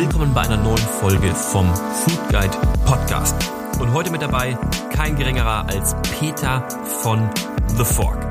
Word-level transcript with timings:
willkommen 0.00 0.32
bei 0.32 0.40
einer 0.40 0.56
neuen 0.56 0.78
Folge 0.78 1.34
vom 1.34 1.66
Food 1.74 2.28
Guide 2.30 2.56
Podcast. 2.86 3.36
Und 3.80 3.92
heute 3.92 4.10
mit 4.10 4.22
dabei 4.22 4.56
kein 4.90 5.14
geringerer 5.14 5.68
als 5.68 5.94
Peter 6.18 6.66
von 7.02 7.28
The 7.76 7.84
Fork. 7.84 8.26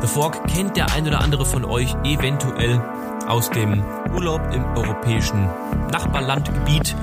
The 0.00 0.06
Fork 0.06 0.48
kennt 0.48 0.78
der 0.78 0.90
ein 0.92 1.06
oder 1.06 1.20
andere 1.20 1.44
von 1.44 1.66
euch 1.66 1.94
eventuell 2.04 2.80
aus 3.26 3.50
dem 3.50 3.84
Urlaub 4.14 4.40
im 4.54 4.64
europäischen 4.64 5.44
Nachbarlandgebiet. 5.92 6.96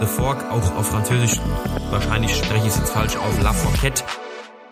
The 0.00 0.06
Fork, 0.06 0.42
auch 0.50 0.74
auf 0.76 0.88
Französisch, 0.88 1.38
wahrscheinlich 1.90 2.34
spreche 2.34 2.68
ich 2.68 2.72
es 2.72 2.78
jetzt 2.78 2.92
falsch, 2.92 3.16
auf 3.16 3.42
La 3.42 3.52
Forquette, 3.52 4.02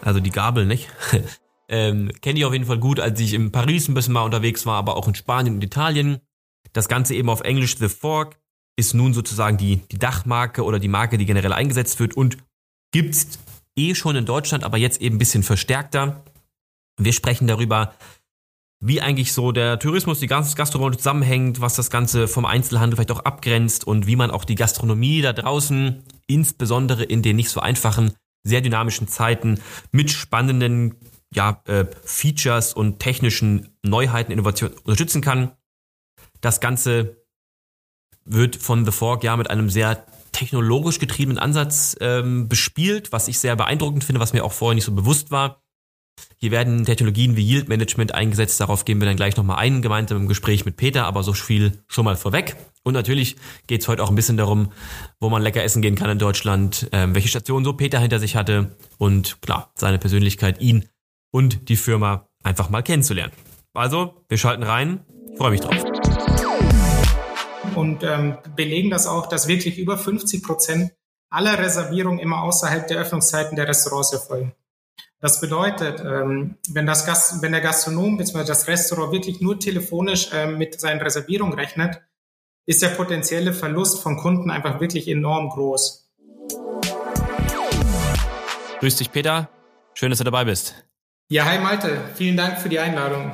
also 0.00 0.20
die 0.20 0.30
Gabel, 0.30 0.64
nicht? 0.64 0.88
ähm, 1.68 2.10
Kenne 2.22 2.38
ich 2.38 2.46
auf 2.46 2.54
jeden 2.54 2.64
Fall 2.64 2.78
gut, 2.78 2.98
als 2.98 3.20
ich 3.20 3.34
in 3.34 3.52
Paris 3.52 3.88
ein 3.88 3.94
bisschen 3.94 4.14
mal 4.14 4.22
unterwegs 4.22 4.64
war, 4.64 4.76
aber 4.76 4.96
auch 4.96 5.06
in 5.06 5.14
Spanien 5.14 5.56
und 5.56 5.64
Italien. 5.64 6.22
Das 6.72 6.88
Ganze 6.88 7.14
eben 7.14 7.30
auf 7.30 7.40
Englisch 7.40 7.76
The 7.78 7.88
Fork 7.88 8.38
ist 8.76 8.94
nun 8.94 9.12
sozusagen 9.14 9.56
die, 9.56 9.78
die 9.90 9.98
Dachmarke 9.98 10.64
oder 10.64 10.78
die 10.78 10.88
Marke, 10.88 11.18
die 11.18 11.26
generell 11.26 11.52
eingesetzt 11.52 11.98
wird 11.98 12.16
und 12.16 12.38
gibt's 12.92 13.38
eh 13.76 13.94
schon 13.94 14.16
in 14.16 14.26
Deutschland, 14.26 14.64
aber 14.64 14.76
jetzt 14.76 15.00
eben 15.00 15.16
ein 15.16 15.18
bisschen 15.18 15.42
verstärkter. 15.42 16.24
Wir 17.00 17.12
sprechen 17.12 17.46
darüber, 17.46 17.94
wie 18.80 19.00
eigentlich 19.00 19.32
so 19.32 19.50
der 19.50 19.78
Tourismus, 19.78 20.20
die 20.20 20.26
ganze 20.26 20.56
Gastronomie 20.56 20.96
zusammenhängt, 20.96 21.60
was 21.60 21.74
das 21.74 21.90
Ganze 21.90 22.28
vom 22.28 22.44
Einzelhandel 22.44 22.96
vielleicht 22.96 23.10
auch 23.10 23.24
abgrenzt 23.24 23.86
und 23.86 24.06
wie 24.06 24.16
man 24.16 24.30
auch 24.30 24.44
die 24.44 24.54
Gastronomie 24.54 25.20
da 25.20 25.32
draußen, 25.32 26.04
insbesondere 26.26 27.02
in 27.04 27.22
den 27.22 27.36
nicht 27.36 27.50
so 27.50 27.60
einfachen, 27.60 28.12
sehr 28.44 28.60
dynamischen 28.60 29.08
Zeiten 29.08 29.60
mit 29.90 30.10
spannenden 30.10 30.94
ja, 31.34 31.60
äh, 31.66 31.86
Features 32.04 32.72
und 32.72 33.00
technischen 33.00 33.68
Neuheiten, 33.82 34.32
Innovationen 34.32 34.76
unterstützen 34.78 35.20
kann. 35.20 35.52
Das 36.40 36.60
Ganze 36.60 37.24
wird 38.24 38.56
von 38.56 38.84
The 38.84 38.92
Fork 38.92 39.24
ja 39.24 39.36
mit 39.36 39.50
einem 39.50 39.70
sehr 39.70 40.06
technologisch 40.32 40.98
getriebenen 40.98 41.38
Ansatz 41.38 41.96
ähm, 42.00 42.48
bespielt, 42.48 43.12
was 43.12 43.28
ich 43.28 43.38
sehr 43.38 43.56
beeindruckend 43.56 44.04
finde, 44.04 44.20
was 44.20 44.32
mir 44.32 44.44
auch 44.44 44.52
vorher 44.52 44.74
nicht 44.74 44.84
so 44.84 44.92
bewusst 44.92 45.30
war. 45.30 45.62
Hier 46.36 46.50
werden 46.50 46.84
Technologien 46.84 47.36
wie 47.36 47.44
Yield 47.44 47.68
Management 47.68 48.14
eingesetzt. 48.14 48.60
Darauf 48.60 48.84
gehen 48.84 49.00
wir 49.00 49.06
dann 49.06 49.16
gleich 49.16 49.36
nochmal 49.36 49.58
ein, 49.58 49.82
gemeinsam 49.82 50.18
im 50.18 50.28
Gespräch 50.28 50.64
mit 50.64 50.76
Peter, 50.76 51.06
aber 51.06 51.22
so 51.22 51.32
viel 51.32 51.82
schon 51.88 52.04
mal 52.04 52.16
vorweg. 52.16 52.56
Und 52.82 52.94
natürlich 52.94 53.36
geht 53.66 53.82
es 53.82 53.88
heute 53.88 54.02
auch 54.02 54.10
ein 54.10 54.14
bisschen 54.14 54.36
darum, 54.36 54.72
wo 55.20 55.28
man 55.28 55.42
lecker 55.42 55.62
essen 55.62 55.82
gehen 55.82 55.94
kann 55.94 56.10
in 56.10 56.18
Deutschland, 56.18 56.88
ähm, 56.92 57.14
welche 57.14 57.28
Station 57.28 57.64
so 57.64 57.72
Peter 57.72 57.98
hinter 57.98 58.18
sich 58.18 58.36
hatte 58.36 58.76
und 58.98 59.42
klar, 59.42 59.72
seine 59.74 59.98
Persönlichkeit, 59.98 60.60
ihn 60.60 60.88
und 61.30 61.68
die 61.68 61.76
Firma 61.76 62.28
einfach 62.42 62.70
mal 62.70 62.82
kennenzulernen. 62.82 63.32
Also, 63.74 64.24
wir 64.28 64.38
schalten 64.38 64.62
rein. 64.62 65.00
Ich 65.32 65.38
freue 65.38 65.50
mich 65.50 65.60
drauf. 65.60 65.87
Und 67.78 68.02
ähm, 68.02 68.38
belegen 68.56 68.90
das 68.90 69.06
auch, 69.06 69.28
dass 69.28 69.46
wirklich 69.46 69.78
über 69.78 69.96
50 69.96 70.42
Prozent 70.42 70.92
aller 71.30 71.56
Reservierungen 71.58 72.18
immer 72.18 72.42
außerhalb 72.42 72.88
der 72.88 72.98
Öffnungszeiten 72.98 73.54
der 73.54 73.68
Restaurants 73.68 74.12
erfolgen. 74.12 74.52
Das 75.20 75.40
bedeutet, 75.40 76.00
ähm, 76.00 76.56
wenn, 76.68 76.86
das 76.86 77.06
Gast, 77.06 77.40
wenn 77.40 77.52
der 77.52 77.60
Gastronom 77.60 78.16
bzw. 78.16 78.44
das 78.44 78.66
Restaurant 78.66 79.12
wirklich 79.12 79.40
nur 79.40 79.60
telefonisch 79.60 80.30
ähm, 80.32 80.58
mit 80.58 80.80
seinen 80.80 81.00
Reservierungen 81.00 81.54
rechnet, 81.54 82.00
ist 82.66 82.82
der 82.82 82.88
potenzielle 82.88 83.52
Verlust 83.52 84.02
von 84.02 84.16
Kunden 84.16 84.50
einfach 84.50 84.80
wirklich 84.80 85.06
enorm 85.06 85.48
groß. 85.48 86.10
Grüß 88.80 88.96
dich, 88.96 89.12
Peter. 89.12 89.48
Schön, 89.94 90.10
dass 90.10 90.18
du 90.18 90.24
dabei 90.24 90.44
bist. 90.44 90.74
Ja, 91.28 91.44
hi 91.44 91.60
Malte. 91.60 92.00
Vielen 92.16 92.36
Dank 92.36 92.58
für 92.58 92.68
die 92.68 92.80
Einladung. 92.80 93.30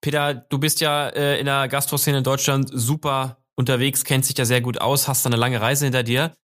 Peter, 0.00 0.34
du 0.34 0.58
bist 0.58 0.80
ja 0.80 1.08
äh, 1.08 1.38
in 1.38 1.46
der 1.46 1.68
Gastroszene 1.68 2.18
in 2.18 2.24
Deutschland 2.24 2.70
super 2.72 3.38
unterwegs, 3.56 4.04
kennst 4.04 4.28
dich 4.28 4.34
da 4.34 4.44
sehr 4.44 4.60
gut 4.60 4.80
aus, 4.80 5.08
hast 5.08 5.24
da 5.24 5.28
eine 5.28 5.36
lange 5.36 5.60
Reise 5.60 5.84
hinter 5.84 6.02
dir. 6.02 6.34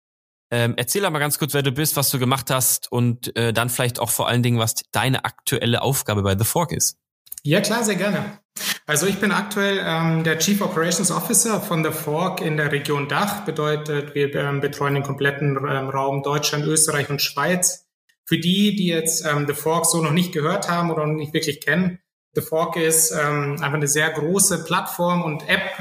Ähm, 0.50 0.74
erzähl 0.76 1.04
aber 1.04 1.18
ganz 1.18 1.38
kurz, 1.38 1.54
wer 1.54 1.62
du 1.62 1.72
bist, 1.72 1.96
was 1.96 2.10
du 2.10 2.18
gemacht 2.18 2.50
hast 2.50 2.92
und 2.92 3.34
äh, 3.36 3.52
dann 3.52 3.68
vielleicht 3.68 3.98
auch 3.98 4.10
vor 4.10 4.28
allen 4.28 4.42
Dingen, 4.42 4.58
was 4.58 4.74
deine 4.92 5.24
aktuelle 5.24 5.82
Aufgabe 5.82 6.22
bei 6.22 6.38
The 6.38 6.44
Fork 6.44 6.72
ist. 6.72 6.98
Ja, 7.42 7.60
klar, 7.60 7.82
sehr 7.82 7.96
gerne. 7.96 8.38
Also 8.86 9.06
ich 9.06 9.18
bin 9.18 9.32
aktuell 9.32 9.80
ähm, 9.84 10.24
der 10.24 10.38
Chief 10.38 10.60
Operations 10.60 11.10
Officer 11.10 11.60
von 11.60 11.84
The 11.84 11.90
Fork 11.90 12.40
in 12.40 12.56
der 12.56 12.70
Region 12.70 13.08
Dach. 13.08 13.44
Bedeutet, 13.44 14.14
wir 14.14 14.34
ähm, 14.34 14.60
betreuen 14.60 14.94
den 14.94 15.02
kompletten 15.02 15.56
ähm, 15.56 15.88
Raum 15.88 16.22
Deutschland, 16.22 16.64
Österreich 16.64 17.10
und 17.10 17.20
Schweiz. 17.20 17.86
Für 18.24 18.38
die, 18.38 18.76
die 18.76 18.86
jetzt 18.86 19.24
ähm, 19.26 19.46
The 19.46 19.54
Fork 19.54 19.86
so 19.86 20.02
noch 20.02 20.12
nicht 20.12 20.32
gehört 20.32 20.68
haben 20.68 20.90
oder 20.90 21.06
noch 21.06 21.14
nicht 21.14 21.34
wirklich 21.34 21.60
kennen, 21.60 21.98
The 22.36 22.42
Fork 22.42 22.76
ist 22.76 23.12
ähm, 23.12 23.54
einfach 23.54 23.74
eine 23.74 23.88
sehr 23.88 24.10
große 24.10 24.64
Plattform 24.64 25.22
und 25.22 25.48
App, 25.48 25.72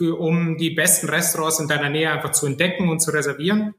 um 0.00 0.56
die 0.56 0.70
besten 0.70 1.10
Restaurants 1.10 1.60
in 1.60 1.68
deiner 1.68 1.90
Nähe 1.90 2.10
einfach 2.10 2.32
zu 2.32 2.46
entdecken 2.46 2.88
und 2.88 3.00
zu 3.00 3.10
reservieren. 3.10 3.74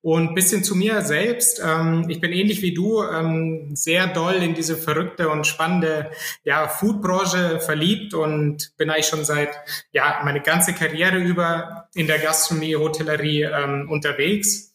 Und 0.00 0.34
bisschen 0.34 0.62
zu 0.62 0.74
mir 0.74 1.02
selbst. 1.02 1.60
Ähm, 1.64 2.06
ich 2.08 2.20
bin 2.20 2.32
ähnlich 2.32 2.60
wie 2.62 2.74
du 2.74 3.02
ähm, 3.04 3.74
sehr 3.74 4.08
doll 4.08 4.34
in 4.34 4.54
diese 4.54 4.76
verrückte 4.76 5.28
und 5.28 5.46
spannende 5.46 6.10
ja, 6.44 6.68
Foodbranche 6.68 7.60
verliebt 7.60 8.14
und 8.14 8.76
bin 8.76 8.90
eigentlich 8.90 9.06
schon 9.06 9.24
seit 9.24 9.50
ja 9.92 10.20
meine 10.24 10.40
ganze 10.40 10.72
Karriere 10.72 11.18
über 11.18 11.88
in 11.94 12.06
der 12.06 12.18
Gastronomie, 12.18 12.76
Hotellerie 12.76 13.42
ähm, 13.42 13.88
unterwegs. 13.90 14.72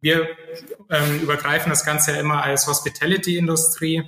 Wir 0.00 0.28
ähm, 0.90 1.20
übergreifen 1.22 1.70
das 1.70 1.84
Ganze 1.84 2.12
immer 2.12 2.42
als 2.42 2.66
Hospitality-Industrie. 2.66 4.02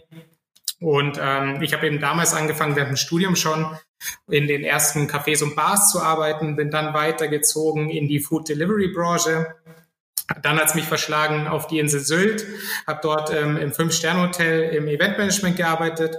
Und 0.81 1.19
ähm, 1.21 1.63
ich 1.63 1.73
habe 1.73 1.87
eben 1.87 2.01
damals 2.01 2.35
angefangen, 2.35 2.77
während 2.77 2.91
dem 2.91 2.97
Studium 2.97 3.35
schon 3.35 3.77
in 4.31 4.47
den 4.47 4.63
ersten 4.63 5.09
Cafés 5.09 5.43
und 5.43 5.57
Bars 5.57 5.91
zu 5.91 6.03
arbeiten, 6.03 6.57
bin 6.57 6.71
dann 6.71 6.93
weitergezogen 6.93 7.89
in 7.89 8.09
die 8.09 8.21
Food 8.21 8.49
Delivery 8.49 8.89
Branche 8.89 9.55
dann 10.43 10.59
hat 10.59 10.69
es 10.69 10.75
mich 10.75 10.87
verschlagen 10.87 11.47
auf 11.47 11.67
die 11.69 11.79
Insel 11.79 12.01
Sylt, 12.01 12.47
habe 12.87 13.01
dort 13.03 13.33
ähm, 13.33 13.57
im 13.57 13.73
Fünf-Sterne-Hotel 13.73 14.75
im 14.75 14.89
Eventmanagement 14.89 15.57
gearbeitet, 15.57 16.17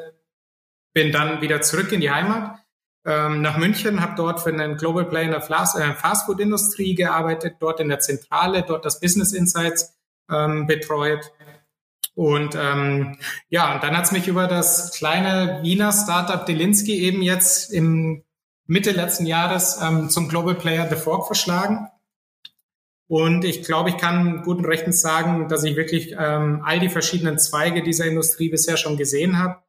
bin 0.93 1.11
dann 1.11 1.41
wieder 1.41 1.61
zurück 1.61 1.91
in 1.91 1.99
die 1.99 2.09
Heimat 2.09 2.59
ähm, 3.05 3.41
nach 3.41 3.57
München, 3.57 4.01
habe 4.01 4.15
dort 4.15 4.41
für 4.41 4.49
einen 4.49 4.77
Global 4.77 5.05
Player 5.05 5.25
in 5.25 5.31
der 5.31 5.41
äh, 5.41 5.93
Fastfood-Industrie 5.93 6.95
gearbeitet, 6.95 7.55
dort 7.59 7.79
in 7.79 7.89
der 7.89 7.99
Zentrale, 7.99 8.63
dort 8.63 8.85
das 8.85 8.99
Business 8.99 9.33
Insights 9.33 9.93
ähm, 10.31 10.67
betreut. 10.67 11.31
Und 12.17 12.55
ähm, 12.59 13.19
ja, 13.47 13.75
und 13.75 13.83
dann 13.83 13.95
hat 13.95 14.05
es 14.05 14.11
mich 14.11 14.27
über 14.27 14.47
das 14.47 14.91
kleine 14.97 15.59
Wiener 15.61 15.91
Startup 15.91 16.43
Delinsky 16.43 16.97
eben 17.03 17.21
jetzt 17.21 17.71
im 17.71 18.23
Mitte 18.65 18.89
letzten 18.89 19.27
Jahres 19.27 19.79
ähm, 19.83 20.09
zum 20.09 20.27
Global 20.27 20.55
Player 20.55 20.89
The 20.89 20.95
Fork 20.95 21.27
verschlagen. 21.27 21.87
Und 23.05 23.45
ich 23.45 23.61
glaube, 23.61 23.91
ich 23.91 23.97
kann 23.97 24.41
guten 24.41 24.65
Rechtens 24.65 24.99
sagen, 24.99 25.47
dass 25.47 25.63
ich 25.63 25.75
wirklich 25.75 26.15
ähm, 26.17 26.63
all 26.65 26.79
die 26.79 26.89
verschiedenen 26.89 27.37
Zweige 27.37 27.83
dieser 27.83 28.05
Industrie 28.05 28.49
bisher 28.49 28.77
schon 28.77 28.97
gesehen 28.97 29.37
habe. 29.37 29.59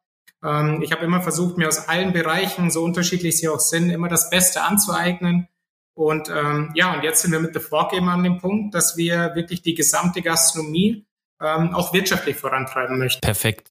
Ähm, 0.43 0.81
ich 0.81 0.91
habe 0.91 1.05
immer 1.05 1.21
versucht, 1.21 1.59
mir 1.59 1.69
aus 1.69 1.87
allen 1.87 2.15
Bereichen, 2.15 2.71
so 2.71 2.83
unterschiedlich 2.83 3.37
sie 3.37 3.51
auch 3.51 3.61
sind, 3.61 3.91
immer 3.91 4.09
das 4.09 4.31
Beste 4.31 4.63
anzueignen. 4.63 5.49
Und 5.93 6.31
ähm, 6.31 6.71
ja, 6.75 6.95
und 6.95 7.05
jetzt 7.05 7.21
sind 7.21 7.33
wir 7.33 7.41
mit 7.41 7.53
The 7.53 7.61
Fork 7.61 7.93
eben 7.93 8.09
an 8.09 8.23
dem 8.23 8.39
Punkt, 8.39 8.75
dass 8.75 8.97
wir 8.97 9.35
wirklich 9.35 9.61
die 9.61 9.75
gesamte 9.75 10.23
Gastronomie 10.23 11.05
ähm, 11.41 11.75
auch 11.75 11.93
wirtschaftlich 11.93 12.37
vorantreiben 12.37 12.99
möchten. 12.99 13.21
Perfekt. 13.21 13.71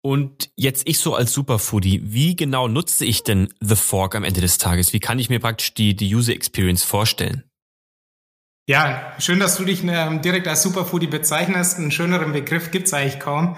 Und 0.00 0.50
jetzt 0.56 0.88
ich 0.88 1.00
so 1.00 1.14
als 1.14 1.32
Superfoodie, 1.32 2.00
wie 2.04 2.36
genau 2.36 2.68
nutze 2.68 3.04
ich 3.04 3.24
denn 3.24 3.52
The 3.60 3.74
Fork 3.74 4.14
am 4.14 4.24
Ende 4.24 4.40
des 4.40 4.58
Tages? 4.58 4.92
Wie 4.92 5.00
kann 5.00 5.18
ich 5.18 5.28
mir 5.28 5.40
praktisch 5.40 5.74
die, 5.74 5.96
die 5.96 6.14
User 6.14 6.32
Experience 6.32 6.84
vorstellen? 6.84 7.44
Ja, 8.68 9.14
schön, 9.18 9.40
dass 9.40 9.56
du 9.56 9.64
dich 9.64 9.82
ähm, 9.82 10.20
direkt 10.20 10.46
als 10.46 10.62
Superfoodie 10.62 11.06
bezeichnest. 11.06 11.78
Einen 11.78 11.90
schöneren 11.90 12.32
Begriff 12.32 12.70
gibt's 12.70 12.92
eigentlich 12.92 13.18
kaum. 13.18 13.56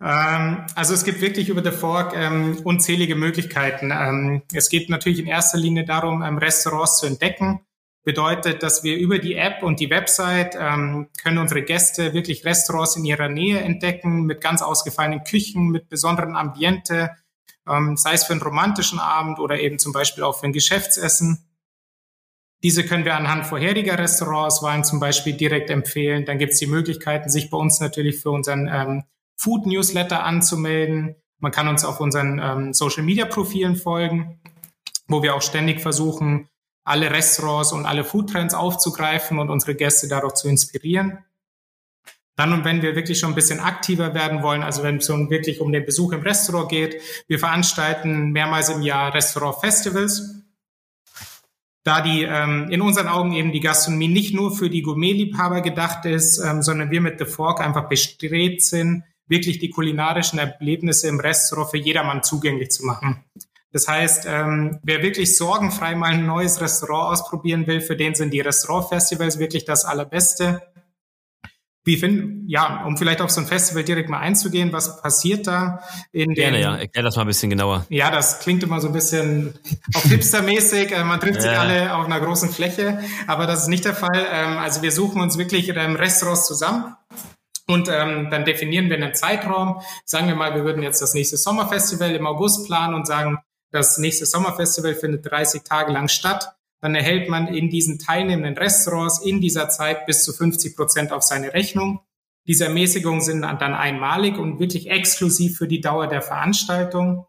Ähm, 0.00 0.64
also 0.74 0.94
es 0.94 1.04
gibt 1.04 1.20
wirklich 1.20 1.50
über 1.50 1.62
The 1.62 1.76
Fork 1.76 2.14
ähm, 2.16 2.58
unzählige 2.64 3.16
Möglichkeiten. 3.16 4.42
Es 4.54 4.70
geht 4.70 4.88
natürlich 4.88 5.18
in 5.18 5.26
erster 5.26 5.58
Linie 5.58 5.84
darum, 5.84 6.22
Restaurants 6.22 6.98
zu 6.98 7.06
entdecken. 7.06 7.65
Bedeutet, 8.06 8.62
dass 8.62 8.84
wir 8.84 8.96
über 8.96 9.18
die 9.18 9.34
App 9.34 9.64
und 9.64 9.80
die 9.80 9.90
Website 9.90 10.56
ähm, 10.56 11.08
können 11.20 11.38
unsere 11.38 11.62
Gäste 11.62 12.14
wirklich 12.14 12.44
Restaurants 12.44 12.94
in 12.94 13.04
ihrer 13.04 13.28
Nähe 13.28 13.58
entdecken 13.58 14.22
mit 14.26 14.40
ganz 14.40 14.62
ausgefallenen 14.62 15.24
Küchen, 15.24 15.70
mit 15.70 15.88
besonderen 15.88 16.36
Ambiente, 16.36 17.10
sei 17.96 18.12
es 18.12 18.22
für 18.22 18.32
einen 18.32 18.42
romantischen 18.42 19.00
Abend 19.00 19.40
oder 19.40 19.58
eben 19.58 19.80
zum 19.80 19.92
Beispiel 19.92 20.22
auch 20.22 20.38
für 20.38 20.46
ein 20.46 20.52
Geschäftsessen. 20.52 21.48
Diese 22.62 22.86
können 22.86 23.04
wir 23.04 23.16
anhand 23.16 23.44
vorheriger 23.46 23.98
Restaurantauswahlen 23.98 24.84
zum 24.84 25.00
Beispiel 25.00 25.36
direkt 25.36 25.68
empfehlen. 25.70 26.24
Dann 26.24 26.38
gibt 26.38 26.52
es 26.52 26.60
die 26.60 26.68
Möglichkeiten, 26.68 27.28
sich 27.28 27.50
bei 27.50 27.58
uns 27.58 27.80
natürlich 27.80 28.20
für 28.20 28.30
unseren 28.30 28.68
ähm, 28.72 29.02
Food 29.36 29.66
Newsletter 29.66 30.22
anzumelden. 30.22 31.16
Man 31.40 31.50
kann 31.50 31.66
uns 31.66 31.84
auf 31.84 31.98
unseren 31.98 32.38
ähm, 32.38 32.72
Social 32.72 33.02
Media 33.02 33.26
Profilen 33.26 33.74
folgen, 33.74 34.40
wo 35.08 35.24
wir 35.24 35.34
auch 35.34 35.42
ständig 35.42 35.80
versuchen, 35.80 36.48
alle 36.86 37.10
Restaurants 37.10 37.72
und 37.72 37.84
alle 37.84 38.04
Foodtrends 38.04 38.54
aufzugreifen 38.54 39.38
und 39.38 39.50
unsere 39.50 39.74
Gäste 39.74 40.06
dadurch 40.08 40.34
zu 40.34 40.48
inspirieren. 40.48 41.18
Dann 42.36 42.52
und 42.52 42.64
wenn 42.64 42.80
wir 42.80 42.94
wirklich 42.94 43.18
schon 43.18 43.32
ein 43.32 43.34
bisschen 43.34 43.60
aktiver 43.60 44.14
werden 44.14 44.42
wollen, 44.42 44.62
also 44.62 44.82
wenn 44.82 44.98
es 44.98 45.10
um 45.10 45.28
wirklich 45.28 45.60
um 45.60 45.72
den 45.72 45.84
Besuch 45.84 46.12
im 46.12 46.20
Restaurant 46.20 46.68
geht, 46.68 47.02
wir 47.26 47.38
veranstalten 47.38 48.30
mehrmals 48.30 48.68
im 48.68 48.82
Jahr 48.82 49.12
Restaurant-Festivals. 49.12 50.42
da 51.82 52.00
die 52.00 52.22
ähm, 52.22 52.68
in 52.70 52.82
unseren 52.82 53.06
Augen 53.08 53.32
eben 53.32 53.52
die 53.52 53.60
Gastronomie 53.60 54.08
nicht 54.08 54.34
nur 54.34 54.54
für 54.54 54.68
die 54.68 54.82
Gourmetliebhaber 54.82 55.60
gedacht 55.62 56.04
ist, 56.04 56.38
ähm, 56.38 56.62
sondern 56.62 56.90
wir 56.90 57.00
mit 57.00 57.18
The 57.18 57.24
Fork 57.24 57.60
einfach 57.60 57.88
bestrebt 57.88 58.62
sind, 58.62 59.04
wirklich 59.28 59.58
die 59.58 59.70
kulinarischen 59.70 60.38
Erlebnisse 60.38 61.08
im 61.08 61.20
Restaurant 61.20 61.70
für 61.70 61.78
jedermann 61.78 62.22
zugänglich 62.22 62.70
zu 62.70 62.84
machen. 62.84 63.24
Das 63.72 63.88
heißt, 63.88 64.26
ähm, 64.26 64.78
wer 64.82 65.02
wirklich 65.02 65.36
sorgenfrei 65.36 65.94
mal 65.94 66.12
ein 66.12 66.26
neues 66.26 66.60
Restaurant 66.60 67.12
ausprobieren 67.12 67.66
will, 67.66 67.80
für 67.80 67.96
den 67.96 68.14
sind 68.14 68.32
die 68.32 68.40
Restaurantfestivals 68.40 69.38
wirklich 69.38 69.64
das 69.64 69.84
Allerbeste. 69.84 70.62
Wie 71.84 71.96
finden, 71.96 72.48
ja, 72.48 72.84
um 72.84 72.96
vielleicht 72.96 73.20
auf 73.20 73.30
so 73.30 73.40
ein 73.40 73.46
Festival 73.46 73.84
direkt 73.84 74.08
mal 74.08 74.18
einzugehen, 74.18 74.72
was 74.72 75.00
passiert 75.00 75.46
da 75.46 75.84
in 76.10 76.34
Gerne, 76.34 76.56
den, 76.56 76.62
ja, 76.62 76.76
erklär 76.76 77.04
das 77.04 77.14
mal 77.14 77.22
ein 77.22 77.28
bisschen 77.28 77.48
genauer. 77.48 77.86
Ja, 77.90 78.10
das 78.10 78.40
klingt 78.40 78.64
immer 78.64 78.80
so 78.80 78.88
ein 78.88 78.92
bisschen 78.92 79.56
auf 79.94 80.02
hipstermäßig, 80.02 80.90
äh, 80.90 81.04
man 81.04 81.20
trifft 81.20 81.42
sich 81.42 81.52
ja. 81.52 81.60
alle 81.60 81.94
auf 81.94 82.06
einer 82.06 82.18
großen 82.18 82.50
Fläche, 82.50 82.98
aber 83.28 83.46
das 83.46 83.62
ist 83.62 83.68
nicht 83.68 83.84
der 83.84 83.94
Fall. 83.94 84.26
Ähm, 84.32 84.58
also 84.58 84.82
wir 84.82 84.90
suchen 84.90 85.20
uns 85.20 85.38
wirklich 85.38 85.68
ähm, 85.68 85.94
Restaurants 85.94 86.48
zusammen 86.48 86.96
und 87.68 87.88
ähm, 87.88 88.30
dann 88.30 88.44
definieren 88.44 88.88
wir 88.88 88.96
einen 88.96 89.14
Zeitraum. 89.14 89.80
Sagen 90.04 90.28
wir 90.28 90.34
mal, 90.34 90.54
wir 90.54 90.64
würden 90.64 90.82
jetzt 90.82 91.02
das 91.02 91.14
nächste 91.14 91.36
Sommerfestival 91.36 92.14
im 92.16 92.26
August 92.26 92.66
planen 92.66 92.94
und 92.94 93.06
sagen, 93.06 93.38
das 93.76 93.98
nächste 93.98 94.26
Sommerfestival 94.26 94.94
findet 94.94 95.30
30 95.30 95.62
Tage 95.62 95.92
lang 95.92 96.08
statt 96.08 96.56
dann 96.80 96.94
erhält 96.94 97.28
man 97.28 97.48
in 97.48 97.70
diesen 97.70 97.98
teilnehmenden 97.98 98.56
Restaurants 98.56 99.18
in 99.18 99.40
dieser 99.40 99.68
Zeit 99.68 100.06
bis 100.06 100.24
zu 100.24 100.32
50 100.32 100.76
Prozent 100.76 101.12
auf 101.12 101.22
seine 101.22 101.54
Rechnung. 101.54 102.00
Diese 102.46 102.64
Ermäßigungen 102.66 103.22
sind 103.22 103.42
dann 103.42 103.74
einmalig 103.74 104.38
und 104.38 104.60
wirklich 104.60 104.88
exklusiv 104.88 105.58
für 105.58 105.66
die 105.66 105.80
Dauer 105.80 106.06
der 106.06 106.22
Veranstaltung. 106.22 107.26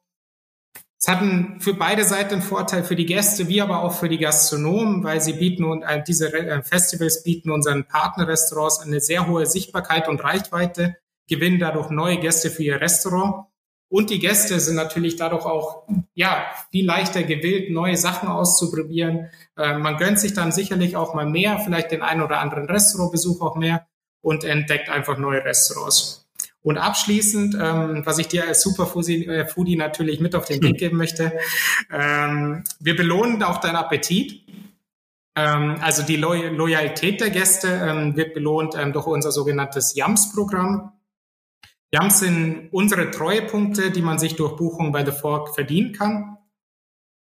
Es 0.99 1.07
hatten 1.07 1.59
für 1.59 1.73
beide 1.73 2.03
Seiten 2.03 2.35
einen 2.35 2.41
Vorteil 2.43 2.83
für 2.83 2.95
die 2.95 3.05
Gäste, 3.05 3.47
wie 3.47 3.61
aber 3.61 3.83
auch 3.83 3.93
für 3.93 4.09
die 4.09 4.17
Gastronomen, 4.17 5.03
weil 5.03 5.21
sie 5.21 5.33
bieten 5.33 5.63
und 5.63 5.83
äh, 5.83 6.03
diese 6.03 6.33
äh, 6.33 6.61
Festivals 6.63 7.23
bieten 7.23 7.51
unseren 7.51 7.87
Partnerrestaurants 7.87 8.79
eine 8.79 8.99
sehr 8.99 9.27
hohe 9.27 9.45
Sichtbarkeit 9.45 10.07
und 10.07 10.23
Reichweite, 10.23 10.97
gewinnen 11.27 11.59
dadurch 11.59 11.89
neue 11.89 12.17
Gäste 12.17 12.49
für 12.49 12.63
ihr 12.63 12.81
Restaurant 12.81 13.45
und 13.89 14.09
die 14.09 14.19
Gäste 14.19 14.59
sind 14.59 14.75
natürlich 14.75 15.15
dadurch 15.15 15.45
auch 15.45 15.83
ja 16.13 16.45
viel 16.71 16.85
leichter 16.85 17.23
gewillt, 17.23 17.71
neue 17.71 17.95
Sachen 17.95 18.27
auszuprobieren. 18.27 19.29
Äh, 19.57 19.77
man 19.77 19.97
gönnt 19.97 20.19
sich 20.19 20.33
dann 20.33 20.51
sicherlich 20.51 20.95
auch 20.97 21.13
mal 21.13 21.25
mehr, 21.25 21.59
vielleicht 21.59 21.91
den 21.91 22.01
einen 22.01 22.21
oder 22.21 22.39
anderen 22.39 22.65
Restaurantbesuch 22.65 23.41
auch 23.41 23.55
mehr 23.55 23.87
und 24.21 24.43
entdeckt 24.43 24.89
einfach 24.89 25.17
neue 25.17 25.43
Restaurants. 25.43 26.27
Und 26.61 26.77
abschließend, 26.77 27.55
ähm, 27.55 28.01
was 28.03 28.17
ich 28.17 28.27
dir 28.27 28.45
als 28.45 28.61
Superfoodie 28.61 29.25
äh, 29.25 29.75
natürlich 29.77 30.19
mit 30.19 30.35
auf 30.35 30.43
den 30.43 30.61
Weg 30.61 30.77
geben 30.79 30.97
möchte, 30.97 31.31
ähm, 31.89 32.65
wir 32.81 32.95
belohnen 32.97 33.41
auch 33.43 33.61
deinen 33.61 33.77
Appetit. 33.77 34.43
Ähm, 35.37 35.77
also 35.79 36.03
die 36.03 36.17
Lo 36.17 36.33
Loyalität 36.33 37.21
der 37.21 37.29
Gäste 37.29 37.69
ähm, 37.69 38.17
wird 38.17 38.33
belohnt 38.33 38.75
ähm, 38.77 38.91
durch 38.91 39.07
unser 39.07 39.31
sogenanntes 39.31 39.95
YAMS-Programm. 39.95 40.91
Jumps 41.93 42.19
sind 42.19 42.69
unsere 42.71 43.11
Treuepunkte, 43.11 43.91
die 43.91 44.01
man 44.01 44.19
sich 44.19 44.35
durch 44.35 44.55
Buchung 44.55 44.91
bei 44.91 45.05
The 45.05 45.11
Fork 45.11 45.55
verdienen 45.55 45.93
kann. 45.93 46.37